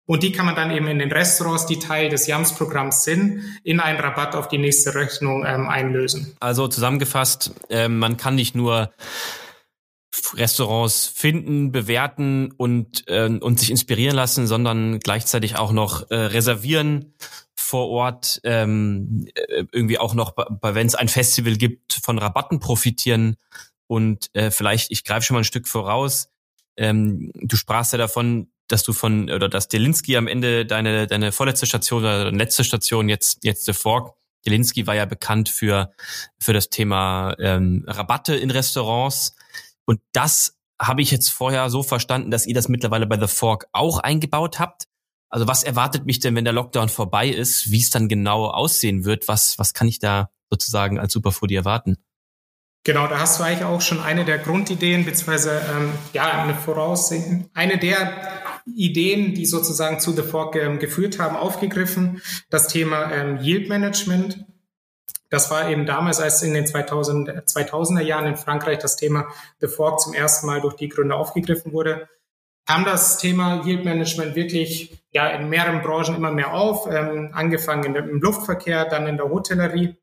Und 0.05 0.21
die 0.21 0.33
kann 0.33 0.45
man 0.45 0.55
dann 0.55 0.71
eben 0.71 0.87
in 0.87 0.99
den 0.99 1.11
Restaurants, 1.11 1.65
die 1.65 1.79
Teil 1.79 2.09
des 2.09 2.27
Jams-Programms 2.27 3.03
sind, 3.03 3.41
in 3.63 3.79
einen 3.79 3.99
Rabatt 3.99 4.35
auf 4.35 4.49
die 4.49 4.57
nächste 4.57 4.95
Rechnung 4.95 5.45
ähm, 5.45 5.69
einlösen. 5.69 6.35
Also 6.41 6.67
zusammengefasst, 6.67 7.53
äh, 7.69 7.87
man 7.87 8.17
kann 8.17 8.35
nicht 8.35 8.53
nur 8.53 8.91
Restaurants 10.35 11.07
finden, 11.07 11.71
bewerten 11.71 12.51
und, 12.51 13.07
äh, 13.07 13.29
und 13.29 13.59
sich 13.59 13.71
inspirieren 13.71 14.15
lassen, 14.15 14.45
sondern 14.45 14.99
gleichzeitig 14.99 15.57
auch 15.57 15.71
noch 15.71 16.11
äh, 16.11 16.15
reservieren 16.15 17.13
vor 17.55 17.89
Ort, 17.89 18.41
ähm, 18.43 19.27
äh, 19.33 19.63
irgendwie 19.71 19.99
auch 19.99 20.13
noch, 20.13 20.35
wenn 20.61 20.85
es 20.85 20.95
ein 20.95 21.07
Festival 21.07 21.55
gibt, 21.55 21.93
von 21.93 22.19
Rabatten 22.19 22.59
profitieren 22.59 23.37
und 23.93 24.31
äh, 24.33 24.49
vielleicht, 24.49 24.89
ich 24.89 25.03
greife 25.03 25.21
schon 25.21 25.35
mal 25.35 25.41
ein 25.41 25.45
Stück 25.45 25.67
voraus. 25.67 26.29
Ähm, 26.77 27.31
du 27.35 27.55
sprachst 27.55 27.91
ja 27.91 27.99
davon, 27.99 28.51
dass 28.67 28.81
du 28.81 28.91
von 28.91 29.29
oder 29.29 29.49
dass 29.49 29.67
Delinski 29.67 30.17
am 30.17 30.25
Ende 30.25 30.65
deine 30.65 31.05
deine 31.05 31.31
vorletzte 31.31 31.67
Station 31.67 32.01
oder 32.01 32.31
letzte 32.31 32.63
Station 32.63 33.07
jetzt 33.07 33.43
jetzt 33.43 33.65
The 33.65 33.73
Fork. 33.73 34.15
Delinski 34.47 34.87
war 34.87 34.95
ja 34.95 35.05
bekannt 35.05 35.47
für 35.47 35.93
für 36.39 36.53
das 36.53 36.69
Thema 36.69 37.35
ähm, 37.37 37.85
Rabatte 37.87 38.35
in 38.35 38.49
Restaurants 38.49 39.35
und 39.85 40.01
das 40.11 40.57
habe 40.81 41.03
ich 41.03 41.11
jetzt 41.11 41.29
vorher 41.29 41.69
so 41.69 41.83
verstanden, 41.83 42.31
dass 42.31 42.47
ihr 42.47 42.55
das 42.55 42.69
mittlerweile 42.69 43.05
bei 43.05 43.19
The 43.19 43.27
Fork 43.27 43.67
auch 43.73 43.99
eingebaut 43.99 44.57
habt. 44.57 44.85
Also 45.29 45.47
was 45.47 45.61
erwartet 45.61 46.07
mich 46.07 46.19
denn, 46.19 46.35
wenn 46.35 46.45
der 46.45 46.53
Lockdown 46.53 46.89
vorbei 46.89 47.29
ist, 47.29 47.69
wie 47.69 47.79
es 47.79 47.91
dann 47.91 48.09
genau 48.09 48.47
aussehen 48.47 49.05
wird? 49.05 49.27
Was 49.27 49.59
was 49.59 49.75
kann 49.75 49.87
ich 49.87 49.99
da 49.99 50.31
sozusagen 50.49 50.99
als 50.99 51.13
Superfoodie 51.13 51.55
erwarten? 51.55 51.97
Genau, 52.85 53.07
da 53.07 53.19
hast 53.19 53.39
du 53.39 53.43
eigentlich 53.43 53.63
auch 53.63 53.79
schon 53.79 54.01
eine 54.01 54.25
der 54.25 54.39
Grundideen, 54.39 55.05
beziehungsweise 55.05 55.61
ähm, 55.73 55.93
ja, 56.11 56.43
eine 56.43 56.53
Voraussehen, 56.53 57.49
eine 57.53 57.77
der 57.77 58.11
Ideen, 58.65 59.33
die 59.33 59.45
sozusagen 59.45 60.01
zu 60.01 60.11
The 60.11 60.21
Fork 60.21 60.57
ähm, 60.57 60.79
geführt 60.79 61.17
haben, 61.17 61.37
aufgegriffen. 61.37 62.21
Das 62.49 62.67
Thema 62.67 63.09
ähm, 63.11 63.37
Yield 63.39 63.69
Management. 63.69 64.45
Das 65.29 65.49
war 65.49 65.69
eben 65.69 65.85
damals, 65.85 66.19
als 66.19 66.43
in 66.43 66.53
den 66.53 66.67
2000, 66.67 67.29
2000er 67.49 68.01
Jahren 68.01 68.27
in 68.27 68.35
Frankreich 68.35 68.79
das 68.79 68.97
Thema 68.97 69.27
The 69.61 69.67
Fork 69.67 70.01
zum 70.01 70.13
ersten 70.13 70.45
Mal 70.45 70.59
durch 70.59 70.75
die 70.75 70.89
Gründer 70.89 71.15
aufgegriffen 71.15 71.71
wurde, 71.71 72.09
kam 72.65 72.83
das 72.83 73.17
Thema 73.17 73.65
Yield 73.65 73.85
Management 73.85 74.35
wirklich 74.35 75.03
ja 75.11 75.27
in 75.29 75.49
mehreren 75.49 75.81
Branchen 75.81 76.15
immer 76.15 76.31
mehr 76.31 76.53
auf, 76.53 76.87
ähm, 76.91 77.31
angefangen 77.33 77.95
im 77.95 78.21
Luftverkehr, 78.21 78.85
dann 78.85 79.07
in 79.07 79.17
der 79.17 79.29
Hotellerie 79.29 79.95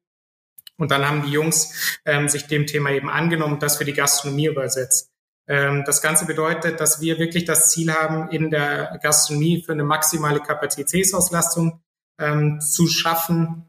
und 0.80 0.90
dann 0.90 1.06
haben 1.06 1.22
die 1.22 1.32
Jungs 1.32 2.00
ähm, 2.06 2.28
sich 2.28 2.46
dem 2.46 2.66
Thema 2.66 2.90
eben 2.90 3.10
angenommen 3.10 3.58
das 3.60 3.76
für 3.76 3.84
die 3.84 3.92
Gastronomie 3.92 4.46
übersetzt. 4.46 5.10
Ähm, 5.46 5.84
das 5.84 6.00
Ganze 6.00 6.24
bedeutet, 6.24 6.80
dass 6.80 7.02
wir 7.02 7.18
wirklich 7.18 7.44
das 7.44 7.70
Ziel 7.70 7.92
haben, 7.92 8.30
in 8.30 8.50
der 8.50 8.98
Gastronomie 9.02 9.62
für 9.62 9.72
eine 9.72 9.84
maximale 9.84 10.40
Kapazitätsauslastung 10.40 11.82
ähm, 12.18 12.60
zu 12.60 12.86
schaffen, 12.86 13.66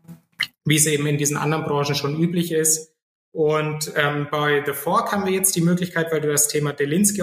wie 0.64 0.78
es 0.78 0.86
eben 0.86 1.06
in 1.06 1.18
diesen 1.18 1.36
anderen 1.36 1.66
Branchen 1.66 1.96
schon 1.96 2.18
üblich 2.18 2.54
ist. 2.54 2.94
Und 3.34 3.92
ähm, 3.96 4.28
bei 4.32 4.64
The 4.66 4.74
Fork 4.74 5.12
haben 5.12 5.26
wir 5.26 5.34
jetzt 5.34 5.56
die 5.56 5.62
Möglichkeit, 5.62 6.12
weil 6.12 6.22
du 6.22 6.32
das 6.32 6.48
Thema 6.48 6.72
Delinsky 6.72 7.22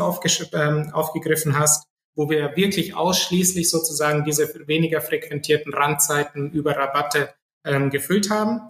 ähm, 0.53 0.91
aufgegriffen 0.93 1.59
hast, 1.59 1.87
wo 2.15 2.29
wir 2.29 2.57
wirklich 2.57 2.95
ausschließlich 2.95 3.71
sozusagen 3.71 4.25
diese 4.25 4.67
weniger 4.67 5.01
frequentierten 5.01 5.73
Randzeiten 5.73 6.51
über 6.51 6.77
Rabatte 6.77 7.31
ähm, 7.65 7.91
gefüllt 7.91 8.29
haben 8.31 8.61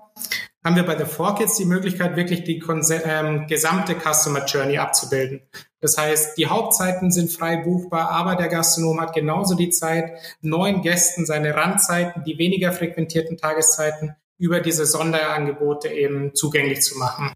haben 0.69 0.77
wir 0.77 0.83
bei 0.83 0.99
The 0.99 1.11
Fork 1.11 1.41
jetzt 1.41 1.59
die 1.59 1.65
Möglichkeit, 1.65 2.15
wirklich 2.15 2.45
die 2.45 2.63
ähm, 3.07 3.47
gesamte 3.47 3.95
Customer 3.95 4.45
Journey 4.45 4.77
abzubilden. 4.77 5.41
Das 5.81 5.97
heißt, 5.97 6.37
die 6.37 6.47
Hauptzeiten 6.47 7.11
sind 7.11 7.33
frei 7.33 7.57
buchbar, 7.65 8.11
aber 8.11 8.37
der 8.37 8.49
Gastronom 8.49 9.01
hat 9.01 9.15
genauso 9.15 9.55
die 9.55 9.71
Zeit, 9.71 10.13
neuen 10.43 10.83
Gästen 10.83 11.25
seine 11.25 11.55
Randzeiten, 11.55 12.23
die 12.23 12.37
weniger 12.37 12.73
frequentierten 12.73 13.39
Tageszeiten 13.39 14.15
über 14.37 14.61
diese 14.61 14.85
Sonderangebote 14.85 15.89
eben 15.89 16.35
zugänglich 16.35 16.83
zu 16.83 16.99
machen. 16.99 17.33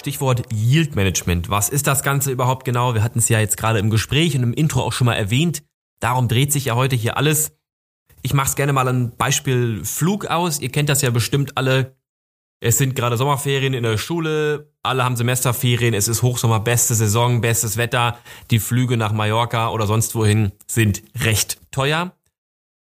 Stichwort 0.00 0.42
Yield 0.52 0.96
Management. 0.96 1.48
Was 1.48 1.68
ist 1.68 1.86
das 1.86 2.02
Ganze 2.02 2.32
überhaupt 2.32 2.64
genau? 2.64 2.94
Wir 2.94 3.04
hatten 3.04 3.20
es 3.20 3.28
ja 3.28 3.38
jetzt 3.38 3.56
gerade 3.56 3.78
im 3.78 3.88
Gespräch 3.88 4.34
und 4.34 4.42
im 4.42 4.52
Intro 4.52 4.80
auch 4.80 4.92
schon 4.92 5.04
mal 5.04 5.14
erwähnt. 5.14 5.62
Darum 6.00 6.26
dreht 6.26 6.52
sich 6.52 6.64
ja 6.64 6.74
heute 6.74 6.96
hier 6.96 7.16
alles. 7.16 7.52
Ich 8.22 8.34
mache 8.34 8.48
es 8.48 8.56
gerne 8.56 8.72
mal 8.72 8.88
ein 8.88 9.16
Beispiel 9.16 9.84
Flug 9.84 10.26
aus. 10.26 10.60
Ihr 10.60 10.70
kennt 10.70 10.88
das 10.88 11.02
ja 11.02 11.10
bestimmt 11.10 11.56
alle. 11.56 11.96
Es 12.60 12.78
sind 12.78 12.94
gerade 12.94 13.16
Sommerferien 13.16 13.74
in 13.74 13.82
der 13.82 13.98
Schule, 13.98 14.72
alle 14.84 15.02
haben 15.04 15.16
Semesterferien, 15.16 15.94
es 15.94 16.06
ist 16.06 16.22
Hochsommer, 16.22 16.60
beste 16.60 16.94
Saison, 16.94 17.40
bestes 17.40 17.76
Wetter. 17.76 18.16
Die 18.52 18.60
Flüge 18.60 18.96
nach 18.96 19.12
Mallorca 19.12 19.70
oder 19.70 19.88
sonst 19.88 20.14
wohin 20.14 20.52
sind 20.68 21.02
recht 21.18 21.58
teuer. 21.72 22.12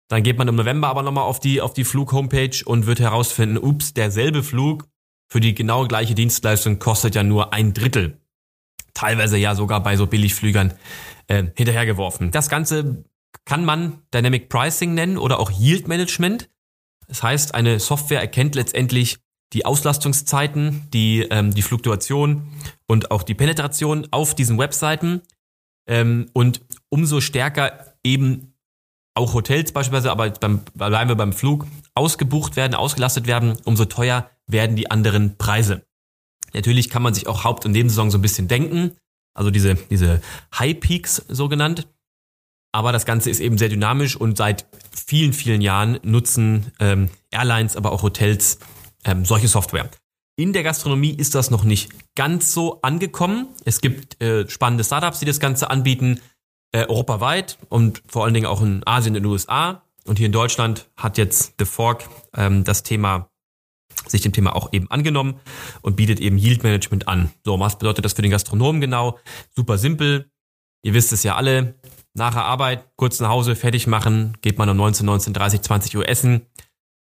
Dann 0.09 0.23
geht 0.23 0.39
man 0.39 0.47
im 0.47 0.55
November 0.55 0.87
aber 0.87 1.03
nochmal 1.03 1.25
auf 1.25 1.39
die, 1.39 1.61
auf 1.61 1.73
die 1.73 1.83
Flug-Homepage 1.83 2.63
und 2.65 2.87
wird 2.87 2.99
herausfinden, 2.99 3.59
ups, 3.59 3.93
derselbe 3.93 4.41
Flug 4.41 4.87
für 5.29 5.41
die 5.41 5.53
genau 5.53 5.85
gleiche 5.87 6.15
Dienstleistung 6.15 6.79
kostet 6.79 7.13
ja 7.15 7.23
nur 7.23 7.53
ein 7.53 7.73
Drittel. 7.73 8.19
Teilweise 8.93 9.37
ja 9.37 9.53
sogar 9.53 9.83
bei 9.83 9.95
so 9.95 10.07
Billigflügern 10.07 10.73
äh, 11.27 11.43
hinterhergeworfen. 11.55 12.31
Das 12.31 12.49
Ganze 12.49 13.03
kann 13.45 13.65
man 13.65 14.01
Dynamic 14.13 14.49
Pricing 14.49 14.93
nennen 14.93 15.17
oder 15.17 15.39
auch 15.39 15.51
Yield 15.51 15.87
Management. 15.87 16.49
Das 17.07 17.23
heißt, 17.23 17.55
eine 17.55 17.79
Software 17.79 18.19
erkennt 18.19 18.55
letztendlich 18.55 19.19
die 19.53 19.65
Auslastungszeiten, 19.65 20.87
die, 20.91 21.21
ähm, 21.29 21.53
die 21.53 21.61
Fluktuation 21.61 22.49
und 22.85 23.11
auch 23.11 23.23
die 23.23 23.33
Penetration 23.33 24.07
auf 24.11 24.35
diesen 24.35 24.57
Webseiten. 24.57 25.21
Ähm, 25.87 26.29
und 26.33 26.61
umso 26.89 27.21
stärker 27.21 27.95
eben 28.03 28.53
auch 29.15 29.33
Hotels 29.33 29.71
beispielsweise, 29.71 30.11
aber 30.11 30.29
beim, 30.29 30.59
bleiben 30.75 31.09
wir 31.09 31.15
beim 31.15 31.33
Flug, 31.33 31.65
ausgebucht 31.95 32.55
werden, 32.55 32.75
ausgelastet 32.75 33.25
werden, 33.25 33.57
umso 33.63 33.85
teuer 33.85 34.29
werden 34.45 34.75
die 34.75 34.91
anderen 34.91 35.37
Preise. 35.37 35.85
Natürlich 36.53 36.89
kann 36.89 37.01
man 37.01 37.13
sich 37.13 37.27
auch 37.27 37.43
Haupt- 37.43 37.65
und 37.65 37.71
Nebensaison 37.71 38.11
so 38.11 38.17
ein 38.17 38.21
bisschen 38.21 38.47
denken, 38.47 38.95
also 39.33 39.51
diese, 39.51 39.75
diese 39.75 40.21
High 40.57 40.79
Peaks 40.79 41.23
so 41.27 41.49
genannt. 41.49 41.87
Aber 42.77 42.91
das 42.91 43.07
Ganze 43.07 43.31
ist 43.31 43.39
eben 43.39 43.57
sehr 43.57 43.69
dynamisch 43.69 44.15
und 44.15 44.37
seit 44.37 44.67
vielen, 44.95 45.33
vielen 45.33 45.61
Jahren 45.61 45.97
nutzen 46.03 46.71
ähm, 46.79 47.09
Airlines, 47.31 47.75
aber 47.75 47.91
auch 47.91 48.03
Hotels 48.03 48.59
ähm, 49.03 49.25
solche 49.25 49.47
Software. 49.47 49.89
In 50.35 50.53
der 50.53 50.61
Gastronomie 50.61 51.09
ist 51.09 51.33
das 51.33 51.49
noch 51.49 51.63
nicht 51.63 51.89
ganz 52.15 52.53
so 52.53 52.79
angekommen. 52.83 53.47
Es 53.65 53.81
gibt 53.81 54.21
äh, 54.21 54.47
spannende 54.47 54.83
Startups, 54.83 55.17
die 55.17 55.25
das 55.25 55.39
Ganze 55.39 55.71
anbieten, 55.71 56.19
äh, 56.71 56.85
europaweit 56.85 57.57
und 57.69 58.03
vor 58.05 58.25
allen 58.25 58.35
Dingen 58.35 58.45
auch 58.45 58.61
in 58.61 58.85
Asien 58.85 59.13
und 59.13 59.17
in 59.17 59.23
den 59.23 59.31
USA. 59.31 59.81
Und 60.05 60.19
hier 60.19 60.27
in 60.27 60.31
Deutschland 60.31 60.87
hat 60.95 61.17
jetzt 61.17 61.55
The 61.57 61.65
Fork 61.65 62.07
ähm, 62.35 62.63
das 62.63 62.83
Thema 62.83 63.31
sich 64.05 64.21
dem 64.21 64.33
Thema 64.33 64.55
auch 64.55 64.71
eben 64.71 64.91
angenommen 64.91 65.39
und 65.81 65.95
bietet 65.95 66.19
eben 66.19 66.37
Yield 66.37 66.61
Management 66.61 67.07
an. 67.07 67.31
So, 67.43 67.59
was 67.59 67.79
bedeutet 67.79 68.05
das 68.05 68.13
für 68.13 68.21
den 68.21 68.29
Gastronomen 68.29 68.81
genau? 68.81 69.17
Super 69.55 69.79
simpel. 69.79 70.29
Ihr 70.83 70.93
wisst 70.93 71.11
es 71.11 71.23
ja 71.23 71.35
alle. 71.35 71.73
Nach 72.17 72.33
der 72.33 72.45
Arbeit, 72.45 72.83
kurz 72.95 73.19
nach 73.19 73.29
Hause, 73.29 73.55
fertig 73.55 73.85
machen, 73.85 74.35
geht 74.41 74.57
man 74.57 74.67
um 74.69 74.77
19, 74.77 75.05
19, 75.05 75.33
30, 75.33 75.61
20 75.61 75.97
Uhr 75.97 76.09
essen. 76.09 76.47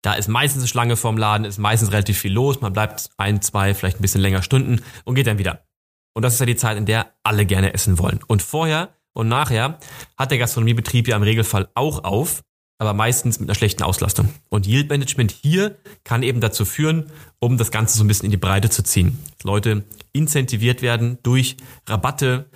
Da 0.01 0.13
ist 0.13 0.27
meistens 0.27 0.63
eine 0.63 0.67
Schlange 0.67 0.98
vorm 0.98 1.17
Laden, 1.17 1.45
ist 1.45 1.57
meistens 1.57 1.91
relativ 1.91 2.19
viel 2.19 2.34
los. 2.34 2.60
Man 2.60 2.74
bleibt 2.74 3.10
ein, 3.17 3.41
zwei, 3.41 3.74
vielleicht 3.74 4.00
ein 4.00 4.01
bisschen 4.01 4.22
länger 4.22 4.43
Stunden 4.43 4.81
und 5.05 5.15
geht 5.15 5.27
dann 5.27 5.38
wieder. 5.38 5.65
Und 6.13 6.24
das 6.24 6.34
ist 6.34 6.41
ja 6.41 6.45
die 6.45 6.57
Zeit, 6.57 6.77
in 6.77 6.86
der 6.86 7.13
alle 7.24 7.45
gerne 7.45 7.74
essen 7.74 7.98
wollen. 7.98 8.19
Und 8.27 8.41
vorher 8.41 8.89
und 9.13 9.29
nachher 9.29 9.79
hat 10.17 10.31
der 10.31 10.38
Gastronomiebetrieb 10.38 11.07
ja 11.07 11.15
im 11.15 11.24
Regelfall 11.24 11.69
auch 11.75 12.03
auf 12.03 12.43
aber 12.77 12.93
meistens 12.93 13.39
mit 13.39 13.50
einer 13.50 13.55
schlechten 13.55 13.84
Auslastung. 13.84 14.34
Und 14.50 14.67
Yield 14.67 14.89
Management 14.89 15.31
hier 15.31 15.77
kann 16.03 16.24
eben 16.24 16.41
dazu 16.41 16.65
führen, 16.65 17.10
um 17.39 17.57
das 17.57 17.72
Ganze 17.72 17.98
so 17.98 18.03
ein 18.03 18.07
bisschen 18.07 18.25
in 18.25 18.31
die 18.31 18.38
Breite 18.38 18.69
zu 18.69 18.84
ziehen. 18.84 19.17
Dass 19.38 19.43
Leute 19.43 19.86
incentiviert 20.12 20.81
werden 20.81 21.17
durch 21.24 21.55
Rabatte, 21.88 22.50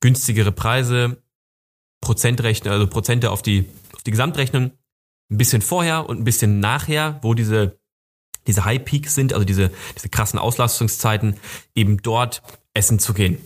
günstigere 0.00 0.52
Preise, 0.52 1.21
Prozentrechnung, 2.02 2.74
also 2.74 2.86
Prozente 2.86 3.30
auf 3.30 3.40
die, 3.40 3.64
auf 3.94 4.02
die 4.02 4.10
Gesamtrechnung, 4.10 4.72
ein 5.30 5.38
bisschen 5.38 5.62
vorher 5.62 6.06
und 6.06 6.20
ein 6.20 6.24
bisschen 6.24 6.60
nachher, 6.60 7.18
wo 7.22 7.32
diese, 7.32 7.78
diese 8.46 8.66
High 8.66 8.84
Peaks 8.84 9.14
sind, 9.14 9.32
also 9.32 9.46
diese, 9.46 9.70
diese 9.96 10.10
krassen 10.10 10.38
Auslastungszeiten, 10.38 11.36
eben 11.74 12.02
dort 12.02 12.42
essen 12.74 12.98
zu 12.98 13.14
gehen. 13.14 13.38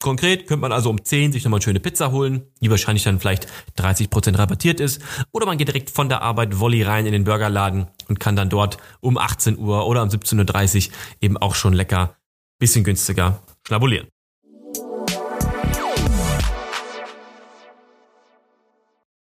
Konkret 0.00 0.46
könnte 0.46 0.60
man 0.60 0.72
also 0.72 0.90
um 0.90 1.02
10 1.02 1.32
sich 1.32 1.44
nochmal 1.44 1.58
eine 1.58 1.64
schöne 1.64 1.80
Pizza 1.80 2.12
holen, 2.12 2.42
die 2.60 2.70
wahrscheinlich 2.70 3.04
dann 3.04 3.20
vielleicht 3.20 3.48
30% 3.78 4.38
rabattiert 4.38 4.78
ist. 4.78 5.00
Oder 5.32 5.46
man 5.46 5.56
geht 5.56 5.68
direkt 5.68 5.90
von 5.90 6.08
der 6.08 6.20
Arbeit 6.20 6.58
Volley 6.60 6.82
rein 6.82 7.06
in 7.06 7.12
den 7.12 7.24
Burgerladen 7.24 7.86
und 8.08 8.20
kann 8.20 8.36
dann 8.36 8.50
dort 8.50 8.76
um 9.00 9.16
18 9.16 9.58
Uhr 9.58 9.86
oder 9.86 10.02
um 10.02 10.08
17.30 10.10 10.88
Uhr 10.88 10.94
eben 11.22 11.36
auch 11.38 11.54
schon 11.54 11.72
lecker, 11.72 12.16
bisschen 12.58 12.84
günstiger 12.84 13.40
schnabulieren. 13.66 14.08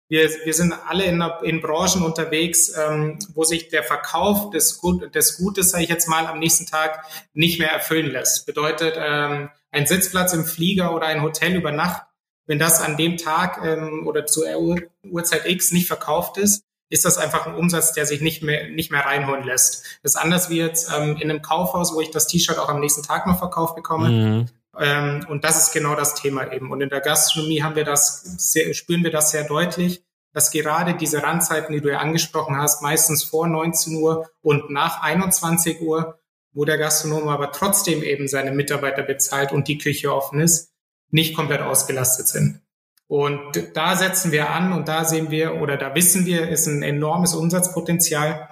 Wir, 0.08 0.30
wir 0.44 0.54
sind 0.54 0.72
alle 0.86 1.04
in, 1.04 1.22
in 1.42 1.60
Branchen 1.60 2.02
unterwegs, 2.02 2.72
ähm, 2.76 3.18
wo 3.34 3.44
sich 3.44 3.68
der 3.68 3.82
Verkauf 3.82 4.50
des, 4.50 4.78
Gut, 4.78 5.14
des 5.14 5.38
Gutes, 5.38 5.70
sage 5.70 5.84
ich 5.84 5.90
jetzt 5.90 6.08
mal, 6.08 6.26
am 6.26 6.38
nächsten 6.38 6.66
Tag 6.66 7.04
nicht 7.34 7.58
mehr 7.58 7.70
erfüllen 7.70 8.10
lässt. 8.12 8.46
Bedeutet, 8.46 8.94
ähm, 8.96 9.50
ein 9.70 9.86
Sitzplatz 9.86 10.32
im 10.32 10.44
Flieger 10.44 10.94
oder 10.94 11.06
ein 11.06 11.22
Hotel 11.22 11.56
über 11.56 11.72
Nacht, 11.72 12.02
wenn 12.46 12.58
das 12.58 12.80
an 12.80 12.96
dem 12.96 13.16
Tag 13.16 13.60
ähm, 13.64 14.06
oder 14.06 14.24
Uhr, 14.58 14.80
Uhrzeit 15.04 15.46
X 15.46 15.72
nicht 15.72 15.88
verkauft 15.88 16.38
ist, 16.38 16.62
ist 16.88 17.04
das 17.04 17.18
einfach 17.18 17.46
ein 17.46 17.54
Umsatz, 17.54 17.92
der 17.92 18.06
sich 18.06 18.20
nicht 18.20 18.42
mehr, 18.42 18.68
nicht 18.68 18.92
mehr 18.92 19.04
reinholen 19.04 19.44
lässt. 19.44 19.84
Das 20.02 20.14
ist 20.14 20.16
anders 20.16 20.50
wie 20.50 20.58
jetzt 20.58 20.90
ähm, 20.96 21.16
in 21.16 21.28
einem 21.28 21.42
Kaufhaus, 21.42 21.92
wo 21.94 22.00
ich 22.00 22.10
das 22.10 22.28
T-Shirt 22.28 22.58
auch 22.58 22.68
am 22.68 22.80
nächsten 22.80 23.02
Tag 23.02 23.26
noch 23.26 23.38
verkauft 23.38 23.74
bekomme. 23.74 24.08
Mhm. 24.08 24.46
Ähm, 24.78 25.24
und 25.28 25.44
das 25.44 25.58
ist 25.58 25.72
genau 25.72 25.94
das 25.94 26.14
Thema 26.14 26.52
eben. 26.52 26.70
Und 26.70 26.80
in 26.80 26.88
der 26.88 27.00
Gastronomie 27.00 27.62
haben 27.62 27.76
wir 27.76 27.84
das, 27.84 28.22
sehr, 28.22 28.72
spüren 28.74 29.04
wir 29.04 29.10
das 29.10 29.30
sehr 29.30 29.44
deutlich, 29.44 30.02
dass 30.32 30.50
gerade 30.50 30.94
diese 30.94 31.22
Randzeiten, 31.22 31.72
die 31.72 31.80
du 31.80 31.90
ja 31.90 31.98
angesprochen 31.98 32.56
hast, 32.56 32.82
meistens 32.82 33.24
vor 33.24 33.46
19 33.46 33.96
Uhr 33.96 34.28
und 34.42 34.70
nach 34.70 35.02
21 35.02 35.80
Uhr, 35.80 36.18
wo 36.52 36.64
der 36.64 36.78
Gastronom 36.78 37.28
aber 37.28 37.52
trotzdem 37.52 38.02
eben 38.02 38.28
seine 38.28 38.52
Mitarbeiter 38.52 39.02
bezahlt 39.02 39.52
und 39.52 39.68
die 39.68 39.78
Küche 39.78 40.14
offen 40.14 40.40
ist, 40.40 40.72
nicht 41.10 41.34
komplett 41.34 41.62
ausgelastet 41.62 42.28
sind. 42.28 42.60
Und 43.08 43.70
da 43.74 43.96
setzen 43.96 44.32
wir 44.32 44.50
an 44.50 44.72
und 44.72 44.88
da 44.88 45.04
sehen 45.04 45.30
wir 45.30 45.60
oder 45.62 45.76
da 45.76 45.94
wissen 45.94 46.26
wir, 46.26 46.48
ist 46.48 46.66
ein 46.66 46.82
enormes 46.82 47.34
Umsatzpotenzial 47.34 48.48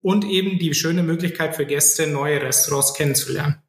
und 0.00 0.24
eben 0.24 0.58
die 0.58 0.72
schöne 0.72 1.02
Möglichkeit 1.02 1.56
für 1.56 1.66
Gäste, 1.66 2.06
neue 2.06 2.40
Restaurants 2.40 2.94
kennenzulernen. 2.94 3.62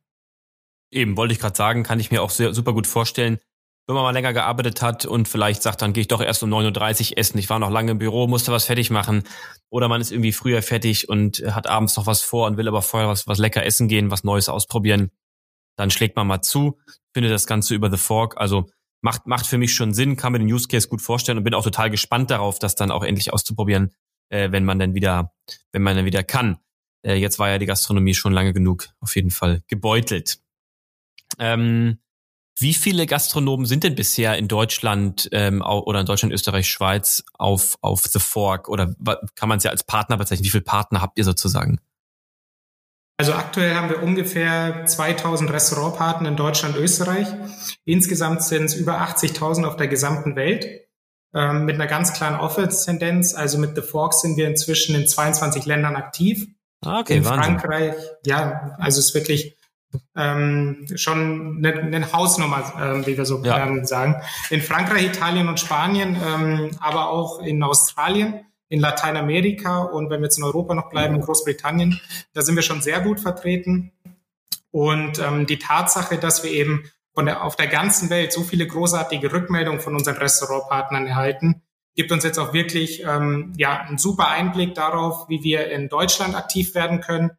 Eben, 0.94 1.18
wollte 1.18 1.34
ich 1.34 1.40
gerade 1.40 1.56
sagen, 1.56 1.82
kann 1.84 2.00
ich 2.00 2.12
mir 2.12 2.22
auch 2.22 2.30
sehr, 2.30 2.54
super 2.54 2.72
gut 2.72 2.86
vorstellen. 2.86 3.40
Wenn 3.88 3.96
man 3.96 4.04
mal 4.04 4.12
länger 4.12 4.32
gearbeitet 4.32 4.82
hat 4.82 5.06
und 5.06 5.28
vielleicht 5.28 5.64
sagt, 5.64 5.82
dann 5.82 5.92
gehe 5.92 6.02
ich 6.02 6.08
doch 6.08 6.22
erst 6.22 6.44
um 6.44 6.54
9.30 6.54 7.12
Uhr 7.12 7.18
essen. 7.18 7.38
Ich 7.40 7.50
war 7.50 7.60
noch 7.60 7.72
lange 7.72 7.92
im 7.92 7.98
Büro, 7.98 8.28
musste 8.28 8.52
was 8.52 8.66
fertig 8.66 8.92
machen. 8.92 9.24
Oder 9.70 9.90
man 9.90 10.00
ist 10.00 10.12
irgendwie 10.12 10.32
früher 10.32 10.62
fertig 10.62 11.10
und 11.10 11.44
hat 11.48 11.68
abends 11.68 11.98
noch 11.98 12.06
was 12.06 12.22
vor 12.22 12.48
und 12.48 12.58
will 12.58 12.68
aber 12.68 12.84
vorher 12.84 13.10
was, 13.10 13.28
was 13.28 13.40
lecker 13.40 13.66
essen 13.66 13.88
gehen, 13.88 14.12
was 14.12 14.24
Neues 14.24 14.50
ausprobieren. 14.50 15.12
Dann 15.76 15.90
schlägt 15.90 16.16
man 16.16 16.28
mal 16.28 16.42
zu, 16.42 16.78
findet 17.14 17.34
das 17.34 17.48
Ganze 17.48 17.74
über 17.74 17.90
The 17.90 17.98
Fork. 17.98 18.38
Also 18.38 18.70
macht, 19.02 19.26
macht 19.26 19.48
für 19.48 19.58
mich 19.58 19.74
schon 19.74 19.94
Sinn, 19.96 20.16
kann 20.16 20.32
mir 20.32 20.40
den 20.40 20.54
Use 20.54 20.68
Case 20.68 20.88
gut 20.88 21.02
vorstellen 21.02 21.40
und 21.40 21.44
bin 21.44 21.56
auch 21.56 21.64
total 21.64 21.90
gespannt 21.90 22.30
darauf, 22.30 22.60
das 22.60 22.76
dann 22.76 22.92
auch 22.92 23.04
endlich 23.04 23.34
auszuprobieren, 23.34 23.92
äh, 24.30 24.52
wenn 24.52 24.64
man 24.64 24.78
dann 24.78 24.94
wieder, 24.94 25.34
wenn 25.72 25.82
man 25.82 25.96
dann 25.96 26.06
wieder 26.06 26.24
kann. 26.24 26.60
Äh, 27.02 27.16
jetzt 27.16 27.40
war 27.40 27.50
ja 27.50 27.58
die 27.58 27.66
Gastronomie 27.66 28.14
schon 28.14 28.32
lange 28.32 28.54
genug 28.54 28.90
auf 29.02 29.16
jeden 29.16 29.32
Fall 29.32 29.64
gebeutelt. 29.68 30.43
Ähm, 31.40 32.00
wie 32.60 32.74
viele 32.74 33.08
Gastronomen 33.08 33.66
sind 33.66 33.84
denn 33.84 33.96
bisher 33.96 34.38
in 34.38 34.48
Deutschland 34.48 35.28
ähm, 35.32 35.62
oder 35.62 36.02
in 36.02 36.06
Deutschland, 36.06 36.34
Österreich, 36.34 36.68
Schweiz 36.68 37.24
auf, 37.34 37.78
auf 37.82 38.04
The 38.04 38.20
Fork? 38.20 38.70
Oder 38.70 38.94
kann 39.36 39.50
man 39.50 39.58
es 39.58 39.64
ja 39.64 39.72
als 39.72 39.84
Partner 39.84 40.18
bezeichnen? 40.18 40.46
Wie 40.46 40.52
viele 40.52 40.64
Partner 40.64 41.02
habt 41.02 41.18
ihr 41.18 41.24
sozusagen? 41.24 41.80
Also 43.18 43.34
aktuell 43.34 43.76
haben 43.76 43.90
wir 43.90 44.04
ungefähr 44.04 44.86
2000 44.86 45.52
Restaurantpartner 45.52 46.30
in 46.30 46.36
Deutschland, 46.36 46.76
Österreich. 46.76 47.28
Insgesamt 47.86 48.44
sind 48.44 48.66
es 48.66 48.76
über 48.76 49.02
80.000 49.02 49.66
auf 49.66 49.76
der 49.76 49.88
gesamten 49.88 50.36
Welt. 50.36 50.88
Ähm, 51.36 51.66
mit 51.66 51.76
einer 51.76 51.88
ganz 51.88 52.14
klaren 52.14 52.40
Office-Tendenz. 52.40 53.34
Also 53.34 53.58
mit 53.58 53.76
The 53.76 53.82
Fork 53.82 54.14
sind 54.14 54.38
wir 54.38 54.48
inzwischen 54.48 54.96
in 54.96 55.08
22 55.08 55.66
Ländern 55.66 55.96
aktiv. 55.96 56.48
Ah, 56.86 57.00
okay, 57.00 57.18
in 57.18 57.26
Wahnsinn. 57.26 57.60
Frankreich, 57.60 57.96
ja, 58.26 58.76
also 58.78 59.00
es 59.00 59.08
ist 59.08 59.16
wirklich 59.16 59.56
ähm, 60.16 60.86
schon 60.96 61.58
eine, 61.58 61.74
eine 61.74 62.14
Hausnummer, 62.14 62.74
ähm, 62.80 63.06
wie 63.06 63.18
wir 63.18 63.26
so 63.26 63.44
ja. 63.44 63.66
ähm, 63.66 63.86
sagen. 63.86 64.16
In 64.50 64.62
Frankreich, 64.62 65.06
Italien 65.06 65.48
und 65.48 65.60
Spanien, 65.60 66.16
ähm, 66.16 66.72
aber 66.80 67.10
auch 67.10 67.40
in 67.40 67.62
Australien, 67.64 68.46
in 68.70 68.80
Lateinamerika 68.80 69.84
und 69.84 70.10
wenn 70.10 70.22
wir 70.22 70.26
jetzt 70.26 70.38
in 70.38 70.44
Europa 70.44 70.74
noch 70.74 70.90
bleiben, 70.90 71.16
in 71.16 71.22
Großbritannien, 71.22 72.00
da 72.34 72.42
sind 72.42 72.56
wir 72.56 72.64
schon 72.64 72.82
sehr 72.82 73.02
gut 73.02 73.20
vertreten. 73.20 73.92
Und 74.72 75.20
ähm, 75.20 75.46
die 75.46 75.60
Tatsache, 75.60 76.18
dass 76.18 76.44
wir 76.44 76.52
eben 76.52 76.90
von 77.14 77.28
der, 77.28 77.44
auf 77.44 77.56
der 77.56 77.68
ganzen 77.68 78.10
Welt 78.10 78.34
so 78.34 78.42
viele 78.42 78.66
großartige 78.66 79.32
Rückmeldungen 79.32 79.80
von 79.80 79.96
unseren 79.96 80.18
Restaurantpartnern 80.18 81.06
erhalten, 81.06 81.62
gibt 81.96 82.12
uns 82.12 82.24
jetzt 82.24 82.40
auch 82.40 82.54
wirklich 82.54 83.04
ähm, 83.04 83.54
ja, 83.58 83.82
einen 83.82 84.00
super 84.00 84.30
Einblick 84.30 84.74
darauf, 84.74 85.30
wie 85.30 85.44
wir 85.44 85.70
in 85.70 85.90
Deutschland 85.90 86.36
aktiv 86.36 86.74
werden 86.74 87.02
können 87.02 87.32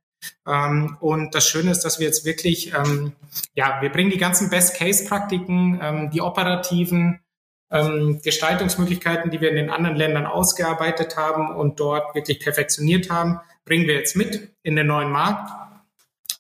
ähm, 0.47 0.97
und 1.01 1.35
das 1.35 1.49
Schöne 1.49 1.71
ist, 1.71 1.81
dass 1.81 1.99
wir 1.99 2.07
jetzt 2.07 2.25
wirklich, 2.25 2.73
ähm, 2.73 3.13
ja, 3.55 3.79
wir 3.81 3.91
bringen 3.91 4.11
die 4.11 4.19
ganzen 4.19 4.51
Best-Case-Praktiken, 4.51 5.79
ähm, 5.83 6.11
die 6.11 6.21
operativen 6.21 7.21
ähm, 7.71 8.21
Gestaltungsmöglichkeiten, 8.23 9.31
die 9.31 9.41
wir 9.41 9.51
in 9.51 9.57
den 9.57 9.71
anderen 9.71 9.97
Ländern 9.97 10.27
ausgearbeitet 10.27 11.17
haben 11.17 11.55
und 11.55 11.81
dort 11.81 12.15
wirklich 12.15 12.41
perfektioniert 12.41 13.11
haben, 13.11 13.41
bringen 13.65 13.87
wir 13.87 13.95
jetzt 13.95 14.17
mit 14.17 14.55
in 14.63 14.77
den 14.77 14.87
neuen 14.87 15.11
Markt 15.11 15.51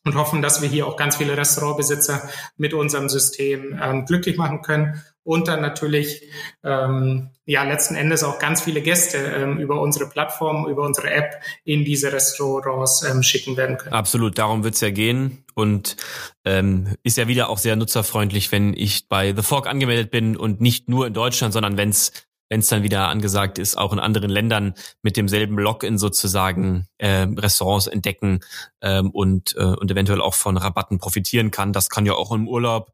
und 0.04 0.14
hoffen, 0.14 0.42
dass 0.42 0.62
wir 0.62 0.68
hier 0.68 0.86
auch 0.86 0.96
ganz 0.96 1.16
viele 1.16 1.36
Restaurantbesitzer 1.36 2.28
mit 2.56 2.74
unserem 2.74 3.08
System 3.08 3.78
ähm, 3.82 4.04
glücklich 4.04 4.36
machen 4.36 4.62
können 4.62 5.02
und 5.24 5.48
dann 5.48 5.60
natürlich 5.60 6.22
ähm, 6.62 7.30
ja 7.46 7.64
letzten 7.64 7.96
Endes 7.96 8.22
auch 8.22 8.38
ganz 8.38 8.62
viele 8.62 8.82
Gäste 8.82 9.18
ähm, 9.18 9.58
über 9.58 9.80
unsere 9.80 10.08
Plattform, 10.08 10.68
über 10.68 10.84
unsere 10.84 11.10
App 11.10 11.40
in 11.64 11.84
diese 11.84 12.12
Restaurants 12.12 13.02
ähm, 13.02 13.22
schicken 13.22 13.56
werden 13.56 13.78
können. 13.78 13.94
Absolut, 13.94 14.38
darum 14.38 14.62
wird's 14.62 14.80
ja 14.80 14.90
gehen 14.90 15.44
und 15.54 15.96
ähm, 16.44 16.94
ist 17.02 17.16
ja 17.16 17.26
wieder 17.26 17.48
auch 17.48 17.58
sehr 17.58 17.76
nutzerfreundlich, 17.76 18.52
wenn 18.52 18.74
ich 18.74 19.08
bei 19.08 19.34
The 19.34 19.42
Fork 19.42 19.66
angemeldet 19.66 20.10
bin 20.10 20.36
und 20.36 20.60
nicht 20.60 20.88
nur 20.88 21.06
in 21.06 21.14
Deutschland, 21.14 21.52
sondern 21.52 21.76
wenn's 21.76 22.12
wenn 22.50 22.60
es 22.60 22.68
dann 22.68 22.82
wieder 22.82 23.08
angesagt 23.08 23.58
ist, 23.58 23.76
auch 23.76 23.92
in 23.92 23.98
anderen 23.98 24.30
Ländern 24.30 24.74
mit 25.02 25.16
demselben 25.16 25.58
Login 25.58 25.98
sozusagen 25.98 26.86
äh, 26.98 27.26
Restaurants 27.36 27.86
entdecken 27.86 28.40
ähm, 28.82 29.10
und, 29.10 29.56
äh, 29.56 29.64
und 29.64 29.90
eventuell 29.90 30.20
auch 30.20 30.34
von 30.34 30.56
Rabatten 30.56 30.98
profitieren 30.98 31.50
kann. 31.50 31.72
Das 31.72 31.88
kann 31.88 32.06
ja 32.06 32.12
auch 32.12 32.32
im 32.32 32.46
Urlaub 32.46 32.92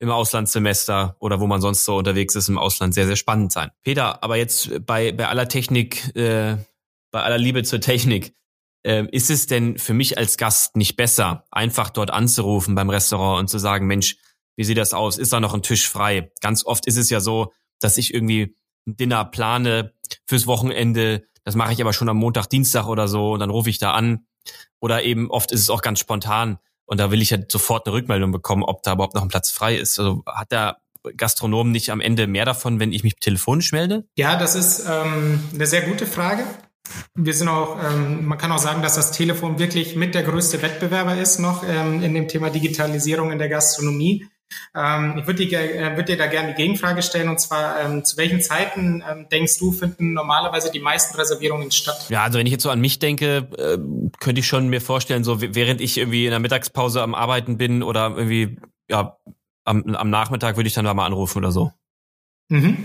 im 0.00 0.10
Auslandssemester 0.10 1.16
oder 1.20 1.40
wo 1.40 1.46
man 1.46 1.60
sonst 1.60 1.84
so 1.84 1.96
unterwegs 1.96 2.34
ist 2.34 2.48
im 2.48 2.58
Ausland 2.58 2.94
sehr, 2.94 3.06
sehr 3.06 3.16
spannend 3.16 3.52
sein. 3.52 3.70
Peter, 3.82 4.24
aber 4.24 4.36
jetzt 4.36 4.84
bei, 4.86 5.12
bei 5.12 5.28
aller 5.28 5.46
Technik, 5.46 6.16
äh, 6.16 6.56
bei 7.10 7.22
aller 7.22 7.38
Liebe 7.38 7.62
zur 7.62 7.80
Technik, 7.80 8.34
äh, 8.82 9.04
ist 9.12 9.30
es 9.30 9.46
denn 9.46 9.78
für 9.78 9.92
mich 9.92 10.16
als 10.16 10.38
Gast 10.38 10.74
nicht 10.74 10.96
besser, 10.96 11.44
einfach 11.50 11.90
dort 11.90 12.10
anzurufen 12.10 12.74
beim 12.74 12.88
Restaurant 12.88 13.40
und 13.40 13.48
zu 13.48 13.58
sagen, 13.58 13.86
Mensch, 13.86 14.16
wie 14.56 14.64
sieht 14.64 14.78
das 14.78 14.94
aus? 14.94 15.18
Ist 15.18 15.34
da 15.34 15.40
noch 15.40 15.52
ein 15.52 15.62
Tisch 15.62 15.86
frei? 15.86 16.32
Ganz 16.40 16.64
oft 16.64 16.86
ist 16.86 16.96
es 16.96 17.10
ja 17.10 17.20
so, 17.20 17.52
dass 17.78 17.98
ich 17.98 18.14
irgendwie 18.14 18.56
ein 18.86 18.96
Dinner 18.96 19.26
plane 19.26 19.92
fürs 20.26 20.46
Wochenende. 20.46 21.26
Das 21.44 21.56
mache 21.56 21.74
ich 21.74 21.80
aber 21.82 21.92
schon 21.92 22.08
am 22.08 22.16
Montag, 22.16 22.46
Dienstag 22.46 22.86
oder 22.86 23.06
so 23.06 23.32
und 23.32 23.40
dann 23.40 23.50
rufe 23.50 23.68
ich 23.68 23.78
da 23.78 23.92
an. 23.92 24.26
Oder 24.80 25.02
eben 25.02 25.30
oft 25.30 25.52
ist 25.52 25.60
es 25.60 25.68
auch 25.68 25.82
ganz 25.82 26.00
spontan 26.00 26.58
und 26.90 26.98
da 26.98 27.12
will 27.12 27.22
ich 27.22 27.30
ja 27.30 27.38
sofort 27.48 27.86
eine 27.86 27.94
Rückmeldung 27.94 28.32
bekommen, 28.32 28.64
ob 28.64 28.82
da 28.82 28.94
überhaupt 28.94 29.14
noch 29.14 29.22
ein 29.22 29.28
Platz 29.28 29.52
frei 29.52 29.76
ist. 29.76 30.00
Also 30.00 30.24
hat 30.26 30.50
der 30.50 30.78
Gastronom 31.16 31.70
nicht 31.70 31.90
am 31.90 32.00
Ende 32.00 32.26
mehr 32.26 32.44
davon, 32.44 32.80
wenn 32.80 32.92
ich 32.92 33.04
mich 33.04 33.14
telefonisch 33.14 33.70
melde? 33.70 34.08
Ja, 34.16 34.36
das 34.36 34.56
ist 34.56 34.86
ähm, 34.90 35.40
eine 35.54 35.66
sehr 35.66 35.82
gute 35.82 36.04
Frage. 36.04 36.42
Wir 37.14 37.32
sind 37.32 37.46
auch, 37.46 37.78
ähm, 37.80 38.26
man 38.26 38.38
kann 38.38 38.50
auch 38.50 38.58
sagen, 38.58 38.82
dass 38.82 38.96
das 38.96 39.12
Telefon 39.12 39.60
wirklich 39.60 39.94
mit 39.94 40.16
der 40.16 40.24
größte 40.24 40.62
Wettbewerber 40.62 41.16
ist 41.16 41.38
noch 41.38 41.62
ähm, 41.62 42.02
in 42.02 42.12
dem 42.12 42.26
Thema 42.26 42.50
Digitalisierung 42.50 43.30
in 43.30 43.38
der 43.38 43.48
Gastronomie. 43.48 44.26
Ähm, 44.74 45.16
ich 45.18 45.26
würde 45.26 45.46
dir, 45.46 45.60
äh, 45.60 45.96
würd 45.96 46.08
dir 46.08 46.16
da 46.16 46.26
gerne 46.26 46.54
die 46.54 46.62
Gegenfrage 46.62 47.02
stellen 47.02 47.28
und 47.28 47.40
zwar, 47.40 47.80
ähm, 47.80 48.04
zu 48.04 48.16
welchen 48.16 48.40
Zeiten 48.40 49.02
ähm, 49.08 49.28
denkst 49.30 49.58
du, 49.58 49.72
finden 49.72 50.12
normalerweise 50.12 50.70
die 50.70 50.80
meisten 50.80 51.16
Reservierungen 51.16 51.70
statt? 51.70 52.06
Ja, 52.08 52.24
also 52.24 52.38
wenn 52.38 52.46
ich 52.46 52.52
jetzt 52.52 52.62
so 52.62 52.70
an 52.70 52.80
mich 52.80 52.98
denke, 52.98 53.48
äh, 53.58 53.78
könnte 54.18 54.40
ich 54.40 54.46
schon 54.46 54.68
mir 54.68 54.80
vorstellen, 54.80 55.24
so 55.24 55.40
während 55.40 55.80
ich 55.80 55.98
irgendwie 55.98 56.24
in 56.24 56.30
der 56.30 56.40
Mittagspause 56.40 57.02
am 57.02 57.14
Arbeiten 57.14 57.58
bin 57.58 57.82
oder 57.82 58.14
irgendwie, 58.16 58.58
ja, 58.88 59.16
am, 59.64 59.94
am 59.94 60.10
Nachmittag 60.10 60.56
würde 60.56 60.68
ich 60.68 60.74
dann 60.74 60.84
da 60.84 60.94
mal 60.94 61.06
anrufen 61.06 61.38
oder 61.38 61.52
so. 61.52 61.72
Mhm. 62.48 62.76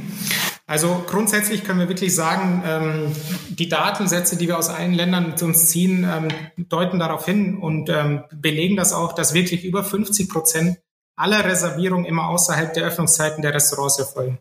Also 0.68 1.04
grundsätzlich 1.08 1.64
können 1.64 1.80
wir 1.80 1.90
wirklich 1.90 2.16
sagen, 2.16 2.64
ähm, 2.66 3.12
die 3.50 3.70
Datensätze, 3.70 4.36
die 4.36 4.48
wir 4.48 4.58
aus 4.58 4.70
allen 4.70 4.94
Ländern 4.94 5.28
mit 5.28 5.44
uns 5.44 5.68
ziehen, 5.70 6.08
ähm, 6.12 6.30
deuten 6.58 6.98
darauf 6.98 7.26
hin 7.26 7.58
und 7.58 7.90
ähm, 7.90 8.24
belegen 8.34 8.76
das 8.76 8.92
auch, 8.92 9.14
dass 9.14 9.36
wirklich 9.36 9.64
über 9.64 9.84
50 9.84 10.28
Prozent 10.28 10.78
aller 11.16 11.46
Reservierungen 11.46 12.06
immer 12.06 12.30
außerhalb 12.30 12.74
der 12.74 12.86
Öffnungszeiten 12.86 13.42
der 13.42 13.54
Restaurants 13.54 14.00
erfolgen. 14.00 14.40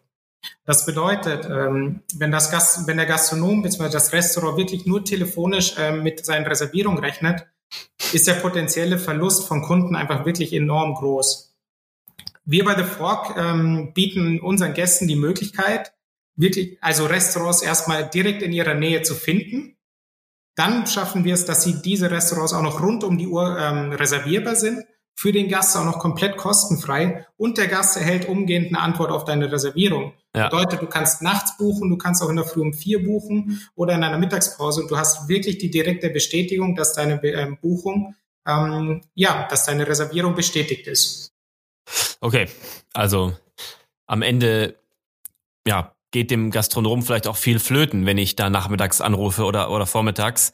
Das 0.64 0.87
bedeutet, 0.87 1.47
ähm, 1.47 2.02
wenn, 2.14 2.31
das 2.31 2.50
Gast, 2.50 2.87
wenn 2.87 2.97
der 2.97 3.07
Gastronom 3.07 3.62
bzw. 3.62 3.90
das 3.90 4.12
Restaurant 4.12 4.57
wirklich 4.57 4.87
nur 4.87 5.04
telefonisch 5.04 5.75
ähm, 5.78 6.02
mit 6.02 6.25
seinen 6.25 6.47
Reservierungen 6.47 6.99
rechnet, 6.99 7.47
ist 8.12 8.26
der 8.26 8.35
potenzielle 8.35 8.99
Verlust 8.99 9.47
von 9.47 9.62
Kunden 9.62 9.97
einfach 9.97 10.25
wirklich 10.25 10.52
enorm 10.52 10.95
groß. 10.95 11.54
Wir 12.45 12.64
bei 12.64 12.76
The 12.76 12.85
Fork 12.85 13.37
ähm, 13.37 13.93
bieten 13.95 14.40
unseren 14.40 14.75
Gästen 14.75 15.09
die 15.09 15.16
Möglichkeit, 15.16 15.95
wirklich, 16.37 16.78
also 16.83 17.07
Restaurants 17.07 17.62
erstmal 17.62 18.09
direkt 18.09 18.43
in 18.43 18.52
ihrer 18.52 18.75
Nähe 18.75 19.02
zu 19.02 19.14
finden. 19.14 19.76
Dann 20.54 20.87
schaffen 20.87 21.25
wir 21.25 21.35
es, 21.35 21.47
dass 21.47 21.64
sie 21.64 21.81
diese 21.83 22.11
Restaurants 22.11 22.52
auch 22.52 22.62
noch 22.62 22.81
rund 22.83 23.02
um 23.02 23.19
die 23.19 23.26
Uhr 23.26 23.45
reservierbar 23.99 24.54
sind, 24.54 24.85
für 25.14 25.33
den 25.33 25.49
Gast 25.49 25.76
auch 25.76 25.85
noch 25.85 25.99
komplett 25.99 26.37
kostenfrei 26.37 27.26
und 27.37 27.56
der 27.56 27.68
Gast 27.68 27.97
erhält 27.97 28.28
umgehend 28.28 28.68
eine 28.68 28.80
Antwort 28.80 29.11
auf 29.11 29.25
deine 29.25 29.50
Reservierung. 29.50 30.12
Ja. 30.35 30.49
Bedeutet, 30.49 30.83
du 30.83 30.87
kannst 30.87 31.23
nachts 31.23 31.56
buchen, 31.56 31.88
du 31.88 31.97
kannst 31.97 32.23
auch 32.23 32.28
in 32.28 32.37
der 32.37 32.44
Früh 32.44 32.61
um 32.61 32.75
vier 32.75 33.04
buchen 33.04 33.61
oder 33.76 33.94
in 33.94 34.02
einer 34.02 34.18
Mittagspause 34.18 34.83
und 34.83 34.90
du 34.90 34.97
hast 34.97 35.28
wirklich 35.28 35.59
die 35.59 35.71
direkte 35.71 36.11
Bestätigung, 36.11 36.75
dass 36.75 36.92
deine 36.92 37.23
ähm, 37.25 37.59
Buchung, 37.61 38.16
ähm, 38.47 39.02
ja, 39.14 39.47
dass 39.49 39.66
deine 39.66 39.87
Reservierung 39.87 40.35
bestätigt 40.35 40.88
ist. 40.88 41.33
Okay, 42.21 42.49
also 42.92 43.35
am 44.06 44.23
Ende, 44.23 44.76
ja, 45.66 45.94
geht 46.11 46.30
dem 46.30 46.50
Gastronomen 46.50 47.04
vielleicht 47.04 47.26
auch 47.26 47.37
viel 47.37 47.59
flöten, 47.59 48.06
wenn 48.06 48.18
ich 48.18 48.37
da 48.37 48.50
nachmittags 48.50 49.00
anrufe 49.00 49.44
oder, 49.44 49.71
oder 49.71 49.87
vormittags. 49.87 50.52